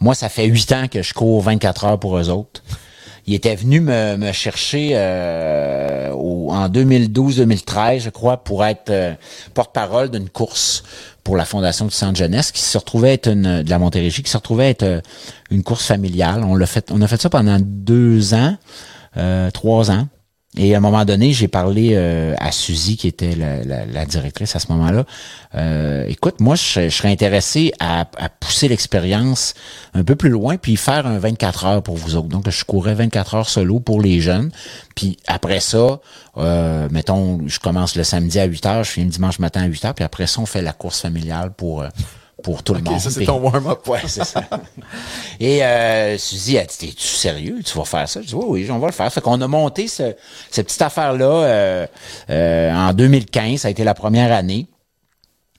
[0.00, 2.62] Moi, ça fait huit ans que je cours 24 heures pour eux autres.
[3.26, 9.14] il était venu me, chercher euh, en 2012-2013, je crois, pour être euh,
[9.52, 10.84] porte-parole d'une course
[11.24, 14.30] pour la Fondation du Centre Jeunesse, qui se retrouvait être une, de la Montérégie, qui
[14.30, 15.00] se retrouvait être euh,
[15.50, 16.44] une course familiale.
[16.44, 18.56] On l'a fait, on a fait ça pendant deux ans,
[19.52, 20.06] trois ans.
[20.56, 24.06] Et à un moment donné, j'ai parlé euh, à Suzy, qui était la, la- la
[24.06, 25.04] directrice à ce moment-là.
[25.56, 29.54] Euh, écoute, moi, je, je serais intéressé à, à pousser l'expérience
[29.94, 32.28] un peu plus loin, puis faire un 24 heures pour vous autres.
[32.28, 34.52] Donc, je courais 24 heures solo pour les jeunes.
[34.94, 35.98] Puis après ça,
[36.36, 39.66] euh, mettons, je commence le samedi à 8 heures, je finis le dimanche matin à
[39.66, 41.84] 8 heures, puis après ça, on fait la course familiale pour...
[42.44, 43.00] pour tout le monde.
[43.00, 43.88] ça, c'est ton warm-up.
[43.88, 44.42] Ouais, c'est ça.
[45.40, 47.60] Et euh, Suzy a dit, t'es-tu sérieux?
[47.64, 48.20] Tu vas faire ça?
[48.20, 49.10] Je dis, oui, oui, on va le faire.
[49.10, 50.14] Fait qu'on a monté ce,
[50.50, 51.86] cette petite affaire-là euh,
[52.28, 53.62] euh, en 2015.
[53.62, 54.68] Ça a été la première année.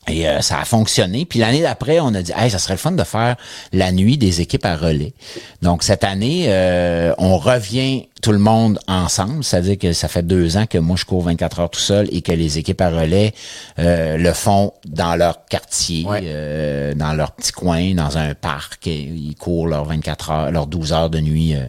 [0.07, 1.25] Et euh, ça a fonctionné.
[1.25, 3.35] Puis l'année d'après, on a dit, hey, ça serait le fun de faire
[3.73, 5.13] la nuit des équipes à relais.
[5.61, 9.43] Donc cette année, euh, on revient tout le monde ensemble.
[9.43, 12.23] C'est-à-dire que ça fait deux ans que moi, je cours 24 heures tout seul et
[12.23, 13.33] que les équipes à relais
[13.77, 16.21] euh, le font dans leur quartier, Ouais.
[16.23, 18.87] euh, dans leur petit coin, dans un parc.
[18.87, 21.65] Et Ils courent leurs 24 heures, leurs 12 heures de nuit euh,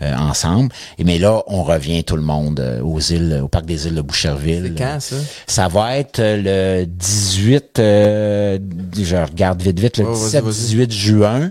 [0.00, 0.70] euh, ensemble.
[0.98, 3.94] Et mais là, on revient tout le monde euh, aux îles, au parc des îles
[3.94, 4.72] de Boucherville.
[4.74, 5.16] C'est quand, ça?
[5.46, 8.58] Ça va être euh, le 18, euh,
[8.98, 10.86] je regarde vite vite, le Ouais, vas-y, vas-y.
[10.86, 11.50] 17-18 juin.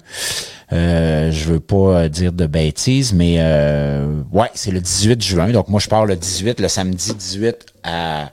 [0.72, 5.50] Euh, je veux pas euh, dire de bêtises, mais euh, ouais, c'est le 18 juin.
[5.50, 8.30] Donc moi, je pars le 18, le samedi 18 à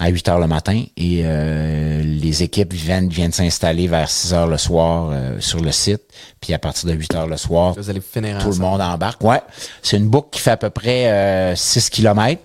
[0.00, 4.46] à 8 heures le matin et euh, les équipes viennent, viennent s'installer vers 6 heures
[4.46, 6.02] le soir euh, sur le site.
[6.40, 9.22] Puis à partir de 8 heures le soir, Vous allez finir tout le monde embarque.
[9.22, 9.40] Ouais,
[9.82, 12.42] c'est une boucle qui fait à peu près euh, 6 kilomètres.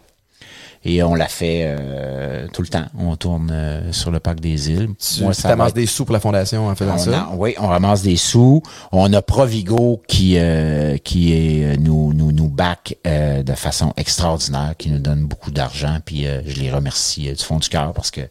[0.85, 2.85] Et on la fait euh, tout le temps.
[2.99, 4.89] On tourne euh, sur le parc des îles.
[4.99, 7.19] Tu Moi, tu ça être- des sous pour la fondation en faisant on ça?
[7.19, 8.61] a- oui, on ramasse des sous.
[8.91, 13.93] On a Provigo qui euh, qui est, euh, nous nous nous back euh, de façon
[13.95, 15.99] extraordinaire, qui nous donne beaucoup d'argent.
[16.05, 18.21] Puis euh, je les remercie du fond du cœur parce que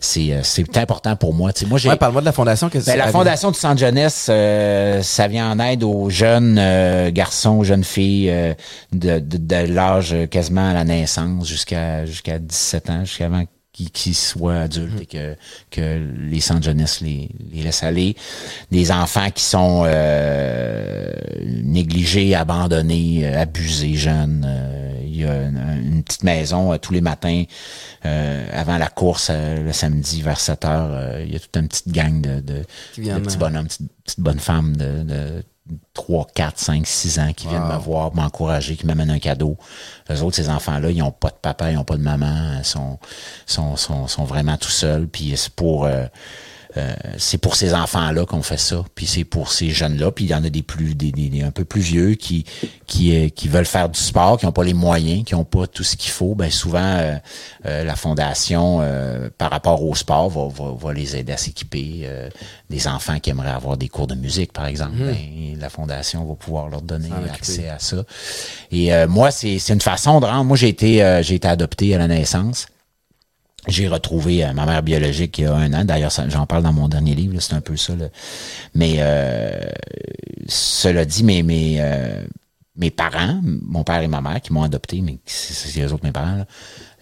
[0.00, 1.52] c'est euh, c'est important pour moi.
[1.52, 2.68] Tu sais, moi j'ai Ouais, parle-moi de la fondation.
[2.68, 7.10] que ben, la Fondation du Centre Jeunesse, euh, ça vient en aide aux jeunes euh,
[7.10, 8.54] garçons, aux jeunes filles euh,
[8.92, 14.14] de, de, de l'âge quasiment à la naissance jusqu'à jusqu'à 17 ans, jusqu'avant qu'ils qu'ils
[14.16, 15.36] soient adultes et que,
[15.70, 18.16] que les centres jeunesse les, les laissent aller.
[18.72, 21.12] Des enfants qui sont euh,
[21.44, 24.44] négligés, abandonnés, euh, abusés, jeunes.
[24.48, 25.58] Euh, Il y a une,
[25.94, 27.44] une petite maison euh, tous les matins
[28.04, 31.20] euh, avant la course le samedi vers 7 heures.
[31.20, 32.64] il y a toute une petite gang de, de,
[32.98, 35.42] de petits bonhommes, petites, petites bonnes femmes de, de
[35.94, 39.56] 3, 4, 5, 6 ans qui viennent me voir, m'encourager, qui m'amènent un cadeau.
[40.08, 42.64] Les autres, ces enfants-là, ils ont pas de papa, ils ont pas de maman, ils
[42.64, 42.98] sont,
[43.46, 45.08] sont, sont, sont vraiment tout seuls.
[45.08, 45.84] Puis c'est pour...
[45.84, 46.06] euh,
[46.78, 50.30] euh, c'est pour ces enfants-là qu'on fait ça, puis c'est pour ces jeunes-là, puis il
[50.30, 52.44] y en a des plus des, des- des un peu plus vieux qui
[52.86, 55.66] qui euh, qui veulent faire du sport, qui n'ont pas les moyens, qui n'ont pas
[55.66, 56.34] tout ce qu'il faut.
[56.34, 57.16] Ben souvent euh,
[57.66, 62.02] euh, la fondation euh, par rapport au sport va, va, va les aider à s'équiper.
[62.04, 62.28] euh,
[62.70, 65.16] des enfants qui aimeraient avoir des cours de musique, par exemple, ben,
[65.58, 68.04] la fondation va pouvoir leur donner accès à ça.
[68.70, 70.44] Et euh, moi, c'est c'est une façon de rendre.
[70.44, 72.66] Moi, j'ai été euh, j'ai été adopté à la naissance.
[73.68, 75.84] J'ai retrouvé euh, ma mère biologique il y a un an.
[75.84, 77.38] D'ailleurs, j'en parle dans mon dernier livre.
[77.40, 77.92] C'est un peu ça.
[78.74, 79.60] Mais euh,
[80.48, 81.24] cela dit,
[81.78, 82.24] euh,
[82.76, 86.12] mes parents, mon père et ma mère qui m'ont adopté, mais c'est eux autres mes
[86.12, 86.44] parents,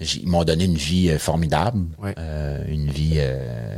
[0.00, 1.84] ils m'ont donné une vie euh, formidable,
[2.18, 3.76] euh, une vie euh,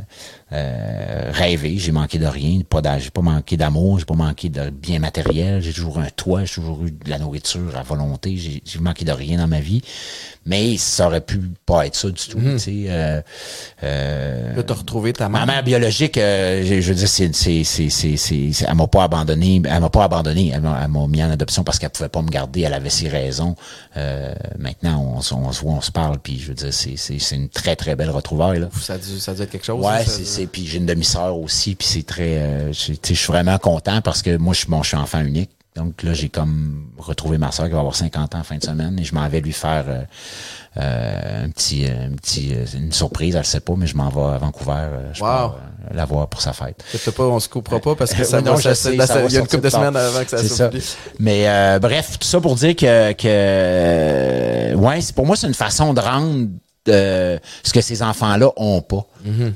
[0.51, 1.77] euh, rêvée.
[1.77, 5.61] J'ai manqué de rien, pas j'ai pas manqué d'amour, j'ai pas manqué de bien matériel.
[5.61, 8.35] J'ai toujours un toit, j'ai toujours eu de la nourriture à volonté.
[8.37, 9.81] J'ai manqué de rien dans ma vie,
[10.45, 12.39] mais ça aurait pu pas être ça du tout.
[12.39, 12.85] tu sais.
[12.87, 13.21] Euh,
[13.83, 15.47] euh, Là, t'as retrouvé ta Ma mère.
[15.47, 19.61] mère biologique, euh, je, je veux dire, c'est, c'est, c'est, c'est, elle m'a pas abandonné,
[19.69, 22.61] elle m'a pas abandonné, elle m'a, mis en adoption parce qu'elle pouvait pas me garder,
[22.61, 23.55] elle avait ses raisons.
[23.97, 27.19] Euh, maintenant, on, on se voit, on se parle, puis je veux dire, c'est, c'est,
[27.19, 28.69] c'est une très très belle retrouvaille là.
[28.79, 29.85] Ça a dû, ça a dû être quelque chose.
[29.85, 34.01] Ouais, c'est, puis j'ai une demi-sœur aussi, puis c'est très, euh, je, suis vraiment content
[34.01, 35.51] parce que moi, je suis, bon, je suis enfant unique.
[35.79, 38.63] Donc là, j'ai comme retrouvé ma sœur qui va avoir 50 ans en fin de
[38.63, 40.01] semaine et je m'en vais lui faire euh,
[40.77, 44.09] euh, un petit, un petit, euh, une surprise, elle le sait pas, mais je m'en
[44.09, 45.27] vais à Vancouver, euh, je Wow.
[45.27, 46.83] pars, euh, la voir pour sa fête.
[46.91, 48.97] Peut-être pas, on se coupera pas parce que ça Oui, non, va- je ça- sais,
[48.97, 50.83] ça- ça va il y a une couple de semaines avant que ça publié.
[51.17, 55.47] Mais euh, bref, tout ça pour dire que, que euh, ouais, c'est pour moi c'est
[55.47, 56.47] une façon de rendre
[56.87, 59.05] euh, ce que ces enfants-là ont pas,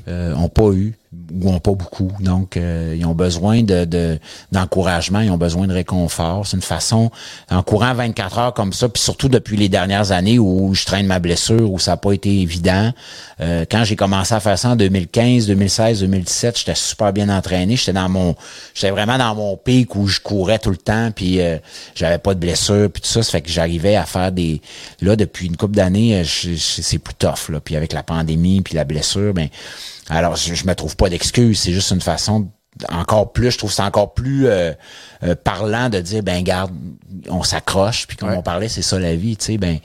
[0.08, 0.94] euh, ont pas eu
[1.40, 2.10] ou ont pas beaucoup.
[2.20, 4.18] Donc, euh, ils ont besoin de, de-
[4.52, 6.46] d'encouragement, ils ont besoin de réconfort.
[6.46, 7.10] C'est une façon,
[7.50, 11.06] en courant 24 heures comme ça, puis surtout depuis les dernières années où je traîne
[11.06, 12.92] ma blessure, où ça n'a pas été évident.
[13.40, 17.76] Euh, quand j'ai commencé à faire ça en 2015, 2016, 2017, j'étais super bien entraîné.
[17.76, 18.36] J'étais dans mon,
[18.74, 21.58] j'étais vraiment dans mon pic où je courais tout le temps, puis euh,
[21.94, 23.22] j'avais pas de blessure, puis tout ça.
[23.22, 24.60] Ça fait que j'arrivais à faire des,
[25.00, 27.60] là depuis une couple d'années, euh, c'est plus tough là.
[27.60, 29.48] Puis avec la pandémie, puis la blessure, ben
[30.08, 31.58] alors, je, je me trouve pas d'excuses.
[31.60, 32.48] C'est juste une façon
[32.90, 34.72] encore plus, je trouve c'est encore plus euh,
[35.22, 36.72] euh, parlant de dire, ben garde,
[37.28, 38.36] on s'accroche, puis comme Ouais.
[38.36, 39.78] on parlait, c'est ça la vie, tu sais, ben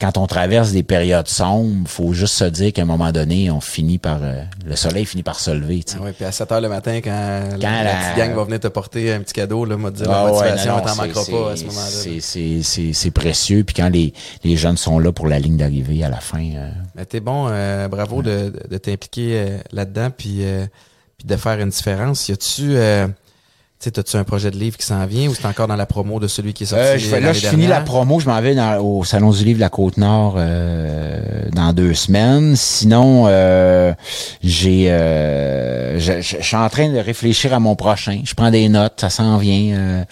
[0.00, 3.60] quand on traverse des périodes sombres, faut juste se dire qu'à un moment donné, on
[3.60, 5.98] finit par euh, le soleil finit par se lever, tu sais.
[6.00, 8.34] Ah ouais, puis à 7 h le matin, quand, la, Quand la la- petite gang
[8.36, 10.84] va venir te porter un petit cadeau, là, dit la Ah ouais, motivation, non, non,
[10.84, 10.92] t'en
[11.24, 11.86] c'est- pas à ce moment-là.
[11.90, 13.64] c'est- C'est c'est- c'est- c'est précieux.
[13.64, 14.12] Puis quand les,
[14.44, 17.48] les jeunes sont là pour la ligne d'arrivée à la fin, euh, Mais t'es bon,
[17.50, 20.64] euh, bravo de, de, de t'impliquer euh, là-dedans, puis, euh,
[21.18, 22.28] puis de faire une différence.
[22.28, 23.08] Y a-tu, euh,
[23.84, 26.18] sais, t'as-tu un projet de livre qui s'en vient ou c'est encore dans la promo
[26.20, 28.18] de celui qui est sorti Euh, je fais- là, je finis la promo.
[28.20, 31.20] Je m'en vais dans- au Salon du Livre de la Côte-Nord euh,
[31.52, 32.56] dans deux semaines.
[32.56, 33.92] Sinon, euh,
[34.42, 38.20] j'ai, euh, je, je- je suis en train de réfléchir à mon prochain.
[38.24, 39.76] Je prends des notes, ça s'en vient.
[39.76, 40.04] euh,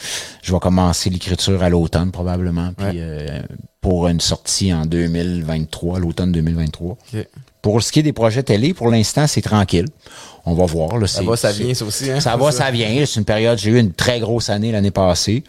[0.42, 2.92] je vais commencer l'écriture à l'automne probablement, puis Ouais.
[2.98, 3.42] euh,
[3.80, 6.96] pour une sortie en 2023, l'automne 2023.
[7.14, 7.26] Ok.
[7.62, 9.86] Pour ce qui est des projets télé, pour l'instant, c'est tranquille.
[10.46, 10.96] On va voir.
[10.98, 12.10] Là, Ça va, ça vient, ça aussi.
[12.10, 12.20] Hein?
[12.20, 13.04] ça va, ça vient.
[13.04, 13.58] C'est une période.
[13.58, 15.42] J'ai eu une très grosse année l'année passée.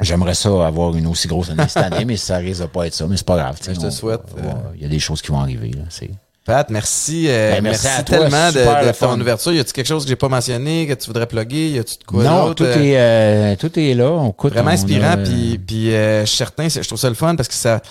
[0.00, 2.94] J'aimerais ça avoir une aussi grosse année cette année, mais ça risque de pas être
[2.94, 3.06] ça.
[3.06, 3.56] Mais c'est pas grave.
[3.58, 5.70] tu sais, Je te souhaite, euh, Il y a des choses qui vont arriver.
[5.70, 6.10] Là, c'est...
[6.44, 7.26] Pat, merci.
[7.28, 9.52] euh, Ben, merci merci à toi, tellement de, ton ouverture.
[9.52, 11.70] Y a-tu quelque chose que j'ai pas mentionné, que tu voudrais plugger?
[11.72, 14.10] Y a-tu de quoi non, tout Euh, est, euh, tout est là.
[14.12, 15.10] On coûte, vraiment on inspirant.
[15.10, 17.82] a, Puis, puis euh, certain, je trouve ça le fun parce que ça,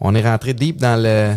[0.00, 1.34] on est rentré deep dans le,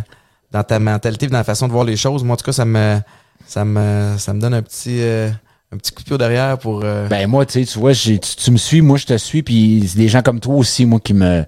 [0.52, 2.24] dans ta mentalité, dans la façon de voir les choses.
[2.24, 3.00] Moi, en tout cas, ça me,
[3.46, 5.30] ça me, ça me donne un petit, euh,
[5.72, 6.82] un petit coup de pied derrière pour.
[6.84, 9.18] euh, Ben moi, tu sais, tu vois, j'ai- tu, tu me suis, moi je te
[9.18, 11.44] suis, puis c'est des gens comme toi aussi, moi qui me,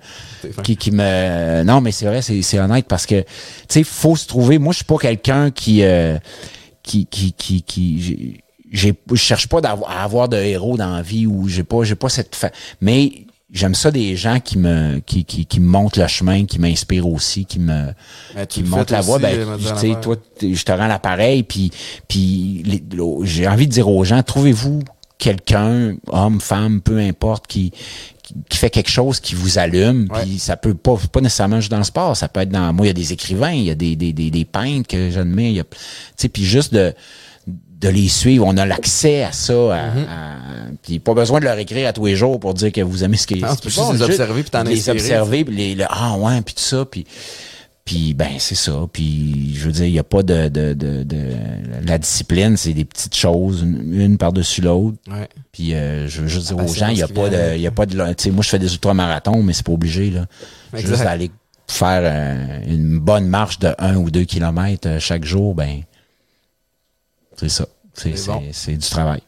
[0.64, 3.28] qui, qui me, non, mais c'est vrai, c'est, c'est honnête parce que, tu
[3.70, 4.57] sais, faut se trouver.
[4.60, 6.18] Moi, je suis pas quelqu'un qui, euh,
[6.84, 10.94] qui, qui, qui, qui, j'ai- j'ai, je cherche pas d'avoir, à avoir de héros dans
[10.95, 12.52] la vie ou j'ai pas, j'ai pas cette, fa-
[12.82, 16.60] mais j'aime ça des gens qui me, qui, qui, qui me montrent le chemin, qui
[16.60, 17.88] m'inspirent aussi, qui me,
[18.48, 20.72] qui me le montre fais la voie, euh, ben, me tu sais, toi, je te
[20.72, 21.72] rends l'appareil, puis,
[22.08, 22.64] puis
[23.24, 24.82] j'ai envie de dire aux gens, trouvez-vous
[25.18, 27.74] quelqu'un, homme, femme, peu importe, qui,
[28.50, 31.80] qui, fait quelque chose qui vous allume, puis ça peut pas, pas nécessairement juste dans
[31.80, 33.76] le sport, ça peut être dans, moi, il y a des écrivains, il y a
[33.76, 35.78] des, des, des, des peintres que j'admire, il y a, tu
[36.16, 36.94] sais, puis juste de,
[37.80, 40.06] de les suivre, on a l'accès à ça, à, Mm-hmm.
[40.10, 40.35] à-
[40.84, 43.18] puis pas besoin de leur écrire à tous les jours pour dire que vous aimez
[43.18, 46.15] ce qu'ils Non, tu peux les observer puis t'en les observer, puis les, le- ah
[46.18, 47.06] ouais, puis tout ça, puis
[47.85, 48.85] puis ben c'est ça.
[48.93, 51.26] Puis je veux dire, il n'y a pas de, de, de, de
[51.85, 54.97] la discipline, c'est des petites choses, une, une par-dessus l'autre.
[55.10, 55.27] Ouais.
[55.51, 57.72] Puis euh, je veux juste dire aux gens, il n'y a pas de, y a
[57.72, 60.26] pas de, tu sais, moi je fais des ultramarathons, mais c'est pas obligé là.
[60.73, 60.88] Exact.
[60.88, 61.31] Juste d'aller
[61.68, 65.81] faire euh, une bonne marche de un ou deux kilomètres euh, chaque jour, ben
[67.40, 67.66] c'est ça.
[67.94, 68.41] C'est bon.
[68.68, 69.22] du travail.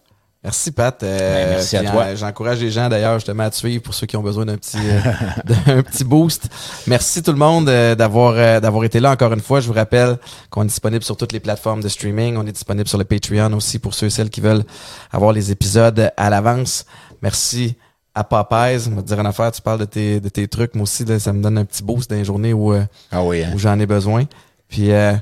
[0.43, 1.03] Merci Pat.
[1.03, 2.03] Euh, Ben, merci à toi.
[2.05, 4.57] euh, J'encourage les gens d'ailleurs justement à te suivre pour ceux qui ont besoin d'un
[4.57, 4.99] petit euh,
[5.67, 6.47] d'un petit boost.
[6.87, 9.59] Merci tout le monde euh, d'avoir d'avoir été là encore une fois.
[9.59, 10.17] Je vous rappelle
[10.49, 12.37] qu'on est disponible sur toutes les plateformes de streaming.
[12.37, 14.63] On est disponible sur le Patreon aussi pour ceux et celles qui veulent
[15.11, 16.85] avoir les épisodes à l'avance.
[17.21, 17.75] Merci
[18.15, 18.87] à Popeyes.
[18.91, 20.73] On va te dire une affaire, tu parles de tes, de tes trucs.
[20.73, 22.73] Moi aussi, là, ça me donne un petit boost dans les journées où,
[23.11, 23.51] Ah oui, hein?
[23.53, 24.25] où j'en ai besoin.
[24.69, 25.13] Puis euh,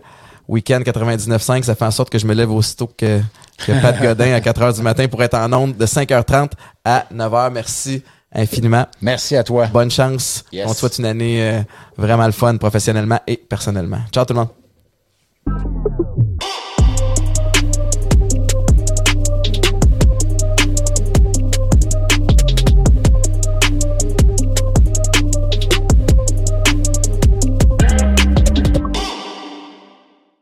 [0.49, 3.21] Week-end 99.5, ça fait en sorte que je me lève aussitôt que,
[3.65, 6.51] que Pat Godin à 4h du matin pour être en onde de 5h30
[6.83, 7.51] à 9h.
[7.51, 8.03] Merci
[8.33, 8.87] infiniment.
[8.99, 9.67] Merci à toi.
[9.67, 10.43] Bonne chance.
[10.51, 10.67] Yes.
[10.67, 11.61] On te souhaite une année euh,
[11.97, 13.99] vraiment le fun professionnellement et personnellement.
[14.11, 16.05] Ciao tout le monde.